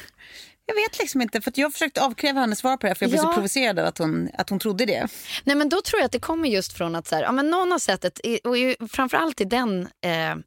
Jag 0.66 0.76
vet 0.76 1.00
liksom 1.00 1.22
inte. 1.22 1.42
För 1.42 1.52
att 1.52 1.58
jag 1.58 1.74
försökte 1.74 2.02
avkräva 2.02 2.40
henne 2.40 2.56
svar 2.56 2.78
på 2.78 2.82
det 2.82 2.88
här, 2.88 2.96
för 2.96 3.04
jag 3.06 3.10
blev 3.12 3.22
Ja. 3.24 3.28
så 3.28 3.34
provocerad 3.34 3.80
av 3.80 3.86
att 3.86 3.98
hon, 3.98 4.30
att 4.38 4.50
hon 4.50 4.60
trodde 4.60 4.86
det. 4.86 5.08
Nej, 5.44 5.56
men 5.56 5.70
då 5.70 5.82
tror 5.82 6.00
jag 6.00 6.06
att 6.06 6.12
det 6.12 6.20
kommer 6.20 6.50
just 6.50 6.74
från 6.74 6.96
att 6.96 7.08
så 7.08 7.16
här, 7.16 7.24
ja, 7.24 7.32
men 7.32 7.50
någon 7.50 7.72
har 7.72 7.80
sett 7.80 8.06
ett, 8.06 8.20
och 8.44 8.58
ju, 8.58 8.76
framförallt 8.92 9.42
i 9.42 9.46
den 9.46 9.88
eh, 10.02 10.32
eh, 10.32 10.38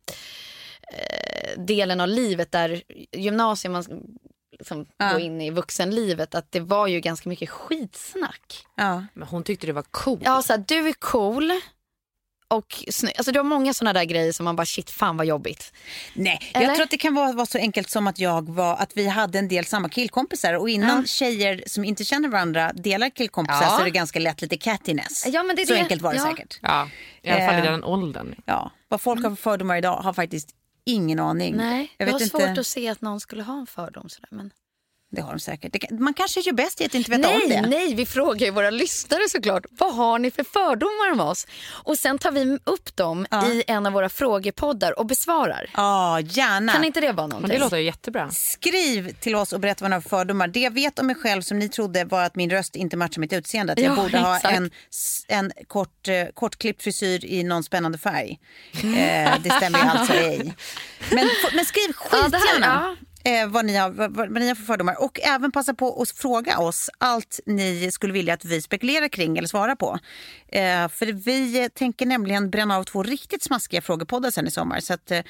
delen 1.58 2.00
av 2.00 2.08
livet 2.08 2.52
där 2.52 2.82
gymnasiet 3.12 3.72
man 3.72 3.84
liksom 4.58 4.86
Ja. 4.96 5.12
går 5.12 5.20
in 5.20 5.40
i 5.40 5.50
vuxenlivet, 5.50 6.34
att 6.34 6.52
det 6.52 6.60
var 6.60 6.86
ju 6.86 7.00
ganska 7.00 7.28
mycket 7.28 7.50
skitsnack. 7.50 8.66
Ja. 8.76 9.04
Men 9.14 9.28
hon 9.28 9.44
tyckte 9.44 9.66
det 9.66 9.72
var 9.72 9.84
coolt. 9.90 10.22
Ja, 10.24 10.42
så 10.42 10.52
här, 10.52 10.64
du 10.68 10.88
är 10.88 10.92
cool 10.92 11.52
och 12.48 12.84
snygg. 12.90 13.14
Alltså 13.18 13.32
du 13.32 13.38
har 13.38 13.44
många 13.44 13.74
såna 13.74 13.92
där 13.92 14.04
grejer 14.04 14.32
som 14.32 14.44
man 14.44 14.56
bara 14.56 14.66
shit 14.66 14.90
fan 14.90 15.16
vad 15.16 15.26
jobbigt. 15.26 15.72
Nej, 16.14 16.50
Eller? 16.54 16.66
jag 16.66 16.74
tror 16.74 16.84
att 16.84 16.90
det 16.90 16.96
kan 16.98 17.14
vara, 17.14 17.32
vara 17.32 17.46
så 17.46 17.58
enkelt 17.58 17.90
som 17.90 18.06
att 18.06 18.18
jag 18.18 18.48
var, 18.54 18.76
att 18.76 18.92
vi 18.96 19.06
hade 19.08 19.38
en 19.38 19.48
del 19.48 19.64
samma 19.64 19.88
killkompisar 19.88 20.54
och 20.54 20.68
innan 20.70 21.00
Ja. 21.00 21.06
tjejer 21.06 21.62
som 21.66 21.84
inte 21.84 22.04
känner 22.04 22.28
varandra 22.28 22.72
delar 22.72 23.10
killkompisar 23.10 23.62
Ja. 23.62 23.68
så 23.70 23.80
är 23.80 23.84
det 23.84 23.90
ganska 23.90 24.18
lätt 24.18 24.42
lite 24.42 24.56
cattiness. 24.56 25.26
Ja, 25.26 25.42
men 25.42 25.56
det 25.56 25.62
är 25.62 25.66
så 25.66 25.72
det. 25.74 25.80
enkelt 25.80 26.02
var 26.02 26.12
det 26.12 26.18
Ja. 26.18 26.24
säkert. 26.30 26.58
Ja, 26.62 26.88
i 27.22 27.30
alla 27.30 27.46
fall 27.46 27.54
i 27.54 27.58
Eh, 27.58 27.64
den 27.72 27.84
åldern. 27.84 28.34
Ja, 28.44 28.70
vad 28.88 29.00
folk 29.00 29.22
har 29.22 29.30
för 29.30 29.36
fördomar 29.36 29.76
idag 29.76 29.96
har 29.96 30.12
faktiskt 30.12 30.48
ingen 30.84 31.18
aning. 31.20 31.56
Nej, 31.56 31.92
jag 31.96 32.08
jag, 32.08 32.12
vet 32.12 32.12
har 32.12 32.20
inte. 32.20 32.38
svårt 32.48 32.58
att 32.58 32.66
se 32.66 32.88
att 32.88 33.00
någon 33.00 33.20
skulle 33.20 33.42
ha 33.42 33.58
en 33.60 33.66
fördom 33.66 34.08
sådär. 34.08 34.28
Men... 34.30 34.50
Det 35.10 35.20
har 35.22 35.30
de 35.30 35.40
säkert. 35.40 35.72
Det 35.72 35.98
man 36.00 36.14
kanske 36.14 36.40
gör 36.40 36.52
bäst 36.52 36.80
i 36.80 36.84
att 36.84 36.94
inte 36.94 37.10
veta 37.10 37.28
nej, 37.28 37.42
om 37.44 37.48
det. 37.50 37.60
nej, 37.68 37.94
vi 37.94 38.06
frågar 38.06 38.46
ju 38.46 38.52
våra 38.52 38.70
lyssnare 38.70 39.20
såklart. 39.28 39.64
Vad 39.70 39.94
har 39.94 40.18
ni 40.18 40.30
för 40.30 40.44
fördomar 40.44 41.12
om 41.12 41.20
oss? 41.30 41.46
Och 41.68 41.98
sen 41.98 42.18
tar 42.18 42.30
vi 42.32 42.58
upp 42.64 42.96
dem 42.96 43.26
Ja. 43.30 43.46
i 43.52 43.64
en 43.66 43.86
av 43.86 43.92
våra 43.92 44.08
frågepoddar 44.08 44.98
och 44.98 45.06
besvarar. 45.06 45.70
Ja, 45.74 46.20
gärna. 46.20 46.72
Kan 46.72 46.84
inte 46.84 47.00
det 47.00 47.06
vara 47.12 47.26
Men 47.26 47.30
någonting? 47.30 47.58
det 47.58 47.64
låter 47.64 47.76
jättebra. 47.76 48.30
Skriv 48.30 49.12
till 49.20 49.34
oss 49.34 49.52
och 49.52 49.60
berätta 49.60 49.84
vad 49.84 49.90
ni 49.90 49.94
har 49.94 50.00
för 50.00 50.08
fördomar. 50.08 50.48
Det 50.48 50.60
jag 50.60 50.70
vet 50.74 50.98
om 50.98 51.06
mig 51.06 51.16
själv 51.16 51.42
som 51.42 51.58
ni 51.58 51.68
trodde 51.68 52.04
var 52.04 52.22
att 52.24 52.36
min 52.36 52.50
röst 52.50 52.76
inte 52.76 52.96
matchar 52.96 53.20
mitt 53.20 53.32
utseende. 53.32 53.72
Att 53.72 53.78
jag 53.80 53.92
Ja, 53.98 54.02
borde 54.02 54.18
ha 54.18 54.36
exakt. 54.36 54.54
en, 54.56 54.70
en 55.28 55.52
kort, 55.66 56.08
eh, 56.08 56.24
kortklippt 56.34 56.82
frisyr 56.82 57.24
i 57.24 57.42
någon 57.44 57.62
spännande 57.62 57.98
färg. 57.98 58.38
Eh, 58.74 59.34
det 59.42 59.50
stämmer 59.50 59.78
ju 59.78 59.84
alltså 59.90 60.12
ej. 60.12 60.54
Men, 61.10 61.28
men 61.54 61.64
skriv 61.64 61.84
Ja, 62.12 62.18
skitgärna. 62.22 62.96
Eh, 63.26 63.48
vad, 63.48 63.64
ni 63.64 63.76
har, 63.76 63.90
vad, 63.90 64.14
vad 64.14 64.32
ni 64.32 64.48
har 64.48 64.54
för 64.54 64.64
fördomar. 64.64 65.02
Och 65.02 65.20
även 65.20 65.52
passa 65.52 65.74
på 65.74 66.02
att 66.02 66.10
fråga 66.10 66.58
oss 66.58 66.90
allt 66.98 67.40
ni 67.46 67.90
skulle 67.92 68.12
vilja 68.12 68.34
att 68.34 68.44
vi 68.44 68.62
spekulerar 68.62 69.08
kring 69.08 69.38
eller 69.38 69.48
svarar 69.48 69.74
på. 69.74 69.98
Eh, 70.48 70.88
för 70.88 71.12
vi 71.12 71.62
eh, 71.62 71.68
tänker 71.68 72.06
nämligen 72.06 72.50
bränna 72.50 72.76
av 72.76 72.84
två 72.84 73.02
riktigt 73.02 73.42
smaskiga 73.42 73.80
frågepoddar 73.80 74.30
sen 74.30 74.46
i 74.46 74.50
sommar. 74.50 74.80
Så 74.80 74.94
att, 74.94 75.10
eh, 75.10 75.20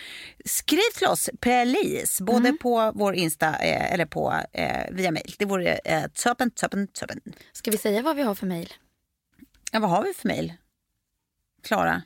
skriv 0.45 0.91
till 0.99 1.07
oss, 1.07 1.31
please, 1.41 2.25
både 2.25 2.53
på 2.53 2.93
vår 2.95 3.15
Insta 3.15 3.49
eh, 3.49 3.93
eller 3.93 4.07
på, 4.07 4.35
eh, 4.53 4.91
via 4.91 5.11
mail. 5.11 5.35
Det 5.39 5.45
vore 5.45 5.73
eh, 5.85 6.05
toppen, 6.15 6.51
toppen, 6.51 6.89
toppen. 6.89 7.21
Ska 7.53 7.71
vi 7.71 7.79
säga 7.79 8.03
vad 8.03 8.17
vi 8.17 8.23
har 8.23 8.35
för 8.35 8.47
mejl? 8.47 8.73
Ja, 9.73 9.81
vad 9.81 9.91
har 9.91 10.03
vi 10.03 10.15
för 10.15 10.29
mail? 10.29 10.53
Klara? 11.63 12.03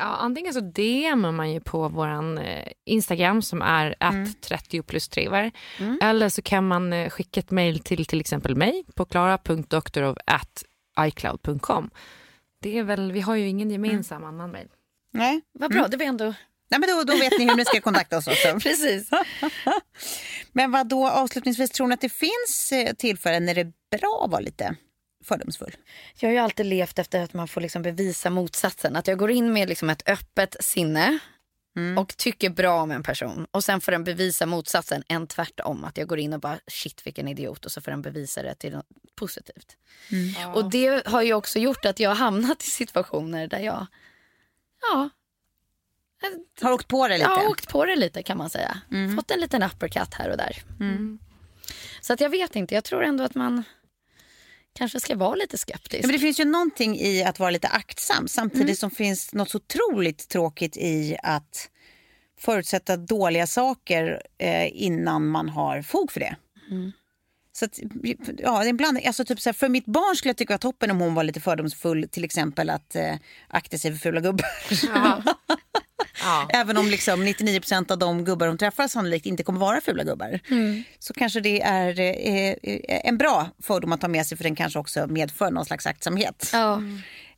Ja, 0.00 0.06
antingen 0.06 0.54
så 0.54 0.60
DMar 0.60 1.32
man 1.32 1.52
ju 1.52 1.60
på 1.60 1.88
våran 1.88 2.38
eh, 2.38 2.68
Instagram 2.86 3.42
som 3.42 3.62
är 3.62 3.94
att 4.00 4.42
30 4.42 4.82
plus 4.82 5.08
triver. 5.08 5.52
Eller 6.02 6.28
så 6.28 6.42
kan 6.42 6.68
man 6.68 6.92
eh, 6.92 7.10
skicka 7.10 7.40
ett 7.40 7.50
mejl 7.50 7.78
till 7.78 8.06
till 8.06 8.20
exempel 8.20 8.56
mig 8.56 8.84
på 8.94 9.04
klara.doktorov.icloud.com. 9.04 11.90
Det 12.62 12.78
är 12.78 12.82
väl, 12.82 13.12
vi 13.12 13.20
har 13.20 13.34
ju 13.34 13.48
ingen 13.48 13.70
gemensam 13.70 14.24
annan 14.24 14.50
mejl. 14.50 14.68
Nej? 15.12 15.40
Vad 15.52 15.70
bra, 15.70 15.88
det 15.88 15.96
var 15.96 16.04
ändå... 16.04 16.34
Nej, 16.70 16.80
men 16.80 16.88
då, 16.88 17.04
då 17.04 17.12
vet 17.18 17.38
ni 17.38 17.48
hur 17.48 17.56
ni 17.56 17.64
ska 17.64 17.80
kontakta 17.80 18.18
oss 18.18 18.26
också. 18.26 18.48
Precis. 18.62 19.10
Men 20.52 20.70
vad 20.70 20.88
då 20.88 21.08
avslutningsvis, 21.08 21.70
tror 21.70 21.86
ni 21.86 21.94
att 21.94 22.00
det 22.00 22.12
finns 22.12 22.72
eh, 22.72 22.94
tillfällen 22.94 23.44
när 23.44 23.54
det 23.54 23.60
är 23.60 23.72
bra 23.98 24.22
att 24.24 24.30
vara 24.30 24.40
lite 24.40 24.76
fördomsfull? 25.24 25.76
Jag 26.18 26.28
har 26.28 26.32
ju 26.32 26.38
alltid 26.38 26.66
levt 26.66 26.98
efter 26.98 27.20
att 27.22 27.34
man 27.34 27.48
får 27.48 27.60
liksom 27.60 27.82
bevisa 27.82 28.30
motsatsen. 28.30 28.96
Att 28.96 29.06
jag 29.06 29.18
går 29.18 29.30
in 29.30 29.52
med 29.52 29.68
liksom 29.68 29.90
ett 29.90 30.08
öppet 30.08 30.56
sinne 30.60 31.18
och 31.98 32.16
tycker 32.16 32.50
bra 32.50 32.82
om 32.82 32.90
en 32.90 33.02
person. 33.02 33.46
Och 33.50 33.64
sen 33.64 33.80
får 33.80 33.92
den 33.92 34.04
bevisa 34.04 34.46
motsatsen, 34.46 35.02
en 35.08 35.26
tvärtom. 35.26 35.84
Att 35.84 35.96
jag 35.98 36.08
går 36.08 36.18
in 36.18 36.32
och 36.32 36.40
bara 36.40 36.58
shit 36.66 37.06
vilken 37.06 37.28
idiot 37.28 37.64
och 37.66 37.72
så 37.72 37.80
får 37.80 37.90
den 37.90 38.02
bevisa 38.02 38.42
det 38.42 38.54
till 38.54 38.72
något 38.72 38.86
positivt. 39.14 39.76
Och 40.54 40.70
det 40.70 41.06
har 41.06 41.22
ju 41.22 41.34
också 41.34 41.58
gjort 41.58 41.84
att 41.84 42.00
jag 42.00 42.10
har 42.10 42.16
hamnat 42.16 42.62
i 42.62 42.66
situationer 42.66 43.46
där 43.46 43.58
jag, 43.58 43.86
ja, 44.82 45.10
Har 46.62 46.72
åkt 46.72 46.88
på 46.88 47.08
det 47.08 47.18
lite? 47.18 47.30
jag 47.30 47.36
har 47.36 47.48
åkt 47.48 47.68
på 47.68 47.84
det 47.84 47.96
lite 47.96 48.22
kan 48.22 48.38
man 48.38 48.50
säga. 48.50 48.80
Fått 49.16 49.30
en 49.30 49.40
liten 49.40 49.62
uppercut 49.62 50.14
här 50.14 50.30
och 50.30 50.36
där. 50.36 50.62
Så 52.00 52.12
att 52.12 52.20
jag 52.20 52.30
vet 52.30 52.56
inte, 52.56 52.74
jag 52.74 52.84
tror 52.84 53.04
ändå 53.04 53.24
att 53.24 53.34
man 53.34 53.64
kanske 54.72 55.00
ska 55.00 55.16
vara 55.16 55.34
lite 55.34 55.58
skeptisk. 55.58 56.04
Ja, 56.04 56.06
men 56.06 56.12
det 56.12 56.18
finns 56.18 56.40
ju 56.40 56.44
någonting 56.44 56.96
i 56.98 57.24
att 57.24 57.38
vara 57.38 57.50
lite 57.50 57.68
aktsam 57.68 58.28
samtidigt 58.28 58.78
som 58.78 58.90
finns 58.90 59.32
något 59.32 59.50
så 59.50 59.56
otroligt 59.58 60.28
tråkigt 60.28 60.76
i 60.76 61.16
att 61.22 61.70
förutsätta 62.40 62.96
dåliga 62.96 63.46
saker 63.46 64.22
eh, 64.38 64.82
innan 64.82 65.26
man 65.26 65.48
har 65.48 65.82
fog 65.82 66.12
för 66.12 66.20
det. 66.20 66.36
Så 67.52 67.64
att, 67.64 67.78
ja, 68.38 68.58
det 68.58 68.66
är 68.66 68.68
en 68.68 68.76
blandning. 68.76 69.06
Alltså, 69.06 69.24
typ 69.24 69.40
så 69.40 69.48
här, 69.48 69.54
för 69.54 69.68
mitt 69.68 69.86
barn 69.86 70.16
skulle 70.16 70.30
jag 70.30 70.36
tycka 70.36 70.52
var 70.52 70.58
toppen 70.58 70.90
om 70.90 71.00
hon 71.00 71.14
var 71.14 71.24
lite 71.24 71.40
fördomsfull. 71.40 72.08
Till 72.08 72.24
exempel 72.24 72.70
att 72.70 72.96
eh, 72.96 73.14
akta 73.48 73.78
sig 73.78 73.92
för 73.92 73.98
fula 73.98 74.20
gubbar. 74.20 74.46
Ja. 74.94 75.22
Även 76.48 76.76
om 76.76 76.86
liksom 76.86 77.22
99% 77.22 77.92
av 77.92 77.98
de 77.98 78.24
gubbar 78.24 78.46
hon 78.46 78.58
träffar 78.58 78.88
sannolikt 78.88 79.26
inte 79.26 79.42
kommer 79.42 79.60
vara 79.60 79.80
fula 79.80 80.04
gubbar. 80.04 80.40
Så 80.98 81.14
kanske 81.14 81.40
det 81.40 81.62
är 81.62 82.00
eh, 82.00 82.54
eh, 82.62 83.00
en 83.08 83.18
bra 83.18 83.48
fördom 83.62 83.92
att 83.92 84.00
ta 84.00 84.08
med 84.08 84.26
sig 84.26 84.36
för 84.38 84.44
den 84.44 84.56
kanske 84.56 84.78
också 84.78 85.06
medför 85.06 85.50
någon 85.50 85.64
slags 85.64 85.86
aktsamhet. 85.86 86.50
Ja. 86.52 86.82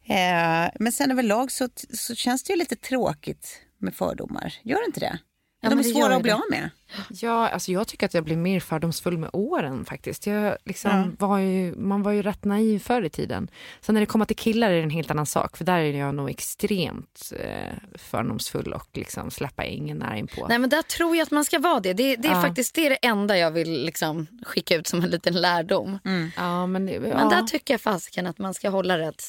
Eh, 0.06 0.70
men 0.80 0.92
sen 0.92 1.10
överlag 1.10 1.52
så, 1.52 1.68
så 1.94 2.14
känns 2.14 2.42
det 2.42 2.52
ju 2.52 2.58
lite 2.58 2.76
tråkigt 2.76 3.60
med 3.78 3.94
fördomar. 3.94 4.54
Gör 4.62 4.78
det 4.78 4.86
inte 4.86 5.00
det? 5.00 5.18
Ja, 5.64 5.70
de 5.70 5.78
är 5.78 5.82
svåra 5.82 6.16
att 6.16 6.22
bli 6.22 6.30
av 6.32 6.40
med. 6.50 6.70
Ja, 7.10 7.48
alltså 7.48 7.72
jag 7.72 7.88
tycker 7.88 8.06
att 8.06 8.14
jag 8.14 8.24
blir 8.24 8.36
mer 8.36 8.60
fördomsfull 8.60 9.18
med 9.18 9.30
åren 9.32 9.84
faktiskt. 9.84 10.26
Jag 10.26 10.56
liksom 10.64 10.90
Ja. 11.18 11.26
var 11.26 11.38
ju, 11.38 11.74
man 11.76 12.02
var 12.02 12.12
ju 12.12 12.22
rätt 12.22 12.44
naiv 12.44 12.78
förr 12.78 13.02
i 13.02 13.10
tiden. 13.10 13.50
Sen 13.80 13.94
när 13.94 14.00
det 14.00 14.06
kommer 14.06 14.24
till 14.24 14.36
killar 14.36 14.70
är 14.70 14.76
det 14.76 14.82
en 14.82 14.90
helt 14.90 15.10
annan 15.10 15.26
sak. 15.26 15.56
För 15.56 15.64
där 15.64 15.78
är 15.78 15.98
jag 15.98 16.14
nog 16.14 16.30
extremt 16.30 17.32
eh, 17.40 17.72
fördomsfull 17.98 18.72
och 18.72 18.88
liksom 18.92 19.30
släppa 19.30 19.64
ingen 19.64 19.98
nära 19.98 20.16
in 20.16 20.26
på. 20.26 20.46
Nej 20.48 20.58
men 20.58 20.70
där 20.70 20.82
tror 20.82 21.16
jag 21.16 21.22
att 21.24 21.30
man 21.30 21.44
ska 21.44 21.58
vara 21.58 21.80
det. 21.80 21.92
Det, 21.92 22.16
det 22.16 22.28
är 22.28 22.32
Ja. 22.32 22.42
faktiskt 22.42 22.74
det, 22.74 22.86
är 22.86 22.90
det 22.90 22.96
enda 23.06 23.38
jag 23.38 23.50
vill 23.50 23.84
liksom 23.84 24.26
skicka 24.46 24.76
ut 24.76 24.86
som 24.86 25.00
en 25.02 25.10
liten 25.10 25.34
lärdom. 25.40 25.98
Ja, 26.36 26.66
men, 26.66 26.86
det- 26.86 26.92
ja. 26.92 27.00
Men 27.00 27.28
där 27.28 27.42
tycker 27.42 27.74
jag 27.74 27.80
fasiken 27.80 28.26
att 28.26 28.38
man 28.38 28.54
ska 28.54 28.68
hålla 28.68 28.98
rätt. 28.98 29.24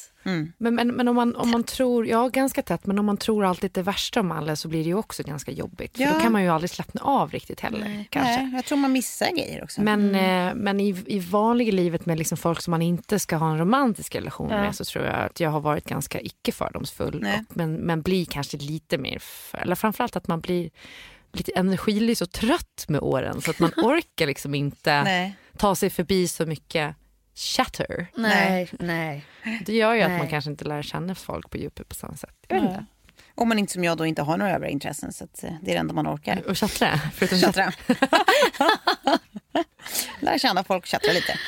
Men, 0.58 0.74
men, 0.74 0.88
men 0.88 1.08
om, 1.08 1.16
man, 1.16 1.36
om 1.36 1.50
man 1.50 1.64
tror, 1.64 2.06
ja 2.06 2.28
ganska 2.28 2.62
tätt, 2.62 2.86
men 2.86 2.98
om 2.98 3.06
man 3.06 3.16
tror 3.16 3.44
alltid 3.44 3.70
det 3.72 3.82
värsta 3.82 4.20
om 4.20 4.32
alla 4.32 4.56
så 4.56 4.68
blir 4.68 4.82
det 4.82 4.88
ju 4.88 4.94
också 4.94 5.22
ganska 5.22 5.50
jobbigt. 5.52 5.96
För 5.96 6.04
Ja. 6.04 6.14
då 6.14 6.20
kan 6.20 6.32
man 6.32 6.42
ju 6.42 6.48
aldrig 6.48 6.70
slappna 6.70 7.00
av 7.00 7.30
riktigt 7.30 7.60
heller. 7.60 8.04
kanske. 8.10 8.42
Nej, 8.42 8.52
jag 8.54 8.64
tror 8.64 8.78
man 8.78 8.92
missar 8.92 9.30
grejer 9.30 9.64
också. 9.64 9.82
Men, 9.82 10.14
eh, 10.14 10.54
men 10.54 10.80
i, 10.80 11.04
i 11.06 11.18
vanliga 11.18 11.72
livet 11.72 12.06
med 12.06 12.18
liksom 12.18 12.38
folk 12.38 12.60
som 12.60 12.70
man 12.70 12.82
inte 12.82 13.18
ska 13.18 13.36
ha 13.36 13.50
en 13.50 13.58
romantisk 13.58 14.14
relation 14.14 14.48
med 14.48 14.74
så 14.76 14.84
tror 14.84 15.04
jag 15.04 15.14
att 15.14 15.40
jag 15.40 15.50
har 15.50 15.60
varit 15.60 15.84
ganska 15.84 16.20
icke 16.20 16.52
fördomsfull. 16.52 17.18
Nej. 17.22 17.42
Och, 17.50 17.56
men, 17.56 17.74
men 17.74 18.02
blir 18.02 18.24
kanske 18.24 18.56
lite 18.56 18.98
mer, 18.98 19.18
för, 19.18 19.58
eller 19.58 19.74
framförallt 19.74 20.16
att 20.16 20.28
man 20.28 20.40
blir 20.40 20.70
lite 21.32 21.52
energilös 21.56 22.20
och 22.22 22.30
trött 22.30 22.84
med 22.88 23.00
åren 23.00 23.40
så 23.40 23.50
att 23.50 23.58
man 23.58 23.70
orkar 23.76 24.26
liksom 24.26 24.54
inte 24.54 25.02
Nej. 25.02 25.36
ta 25.56 25.74
sig 25.74 25.90
förbi 25.90 26.28
så 26.28 26.46
mycket 26.46 26.96
chatter. 27.34 28.06
Nej, 28.16 28.68
nej. 28.78 29.24
Det 29.66 29.72
gör 29.72 29.94
ju 29.94 30.02
att 30.02 30.08
Nej. 30.10 30.18
man 30.18 30.28
kanske 30.28 30.50
inte 30.50 30.64
lär 30.64 30.82
känna 30.82 31.14
folk 31.14 31.50
på 31.50 31.56
djupet 31.56 31.88
på 31.88 31.94
samma 31.94 32.16
sätt. 32.16 32.34
Jag 32.48 32.60
vet 32.60 32.64
inte. 32.70 32.84
Om 33.36 33.48
man 33.48 33.58
inte 33.58 33.72
som 33.72 33.84
jag 33.84 33.96
då 33.96 34.06
inte 34.06 34.22
har 34.22 34.36
några 34.36 34.52
övriga 34.54 34.70
intressen 34.72 35.12
så 35.12 35.24
att, 35.24 35.44
eh, 35.44 35.50
det 35.62 35.70
är 35.70 35.74
det 35.74 35.80
enda 35.80 35.94
man 35.94 36.06
orkar. 36.14 36.42
Och 36.48 36.58
chattra, 36.58 37.00
förutom. 37.14 37.38
Tjattra. 37.38 37.72
Lär 40.20 40.38
känna 40.38 40.64
folk 40.64 40.86
tjattra 40.86 41.12
lite. 41.12 41.38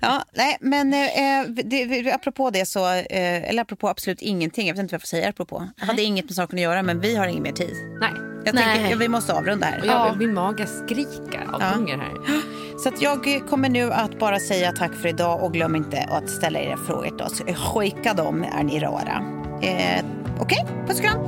Ja, 0.00 0.24
nej, 0.32 0.56
men 0.60 0.94
eh, 0.94 1.64
det, 1.64 2.12
apropå 2.12 2.50
det 2.50 2.66
så, 2.66 2.92
eh, 2.92 3.04
eller 3.48 3.62
apropå 3.62 3.88
absolut 3.88 4.22
ingenting, 4.22 4.66
jag 4.66 4.74
vet 4.74 4.80
inte 4.80 4.92
vad 4.92 4.96
jag 4.96 5.02
får 5.02 5.06
säga 5.06 5.28
apropå. 5.28 5.68
Jag 5.76 5.86
hade 5.86 6.02
inget 6.02 6.24
med 6.24 6.34
saken 6.34 6.58
att 6.58 6.62
göra 6.62 6.82
men 6.82 7.00
vi 7.00 7.16
har 7.16 7.26
ingen 7.26 7.42
mer 7.42 7.52
tid. 7.52 7.76
Nej. 8.00 8.10
Jag 8.44 8.54
Nej. 8.54 8.64
tänker, 8.64 8.90
ja, 8.90 8.96
vi 8.96 9.08
måste 9.08 9.32
avrunda 9.32 9.66
här. 9.66 9.80
Och 9.80 9.86
jag, 9.86 10.16
Min 10.18 10.34
mage 10.34 10.66
skriker 10.66 11.48
av 11.52 11.60
Ja. 11.60 11.66
hunger 11.68 11.98
här. 11.98 12.12
Så 12.78 12.88
att 12.88 13.02
jag 13.02 13.48
kommer 13.48 13.68
nu 13.68 13.92
att 13.92 14.18
bara 14.18 14.38
säga 14.38 14.72
tack 14.72 14.94
för 14.94 15.08
idag 15.08 15.42
och 15.42 15.52
glöm 15.52 15.76
inte 15.76 16.08
att 16.10 16.30
ställa 16.30 16.60
era 16.60 16.76
frågor 16.76 17.08
till 17.08 17.22
oss. 17.26 17.42
Skicka 17.58 18.14
dem, 18.14 18.44
är 18.52 18.62
ni 18.64 18.80
rara. 18.80 19.24
Eh, 19.62 20.04
Okej, 20.40 20.66
puss 20.86 20.98
och 20.98 21.04
kram. 21.04 21.18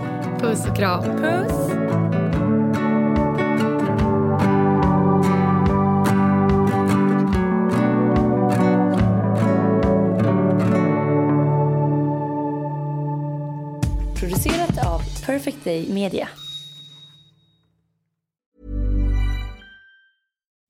Puss 0.40 0.66
och 0.68 0.76
kram. 0.76 1.04
Puss. 1.04 1.70
Producerat 14.20 14.86
av 14.86 15.00
Perfect 15.26 15.64
Day 15.64 15.88
Media. 15.92 16.28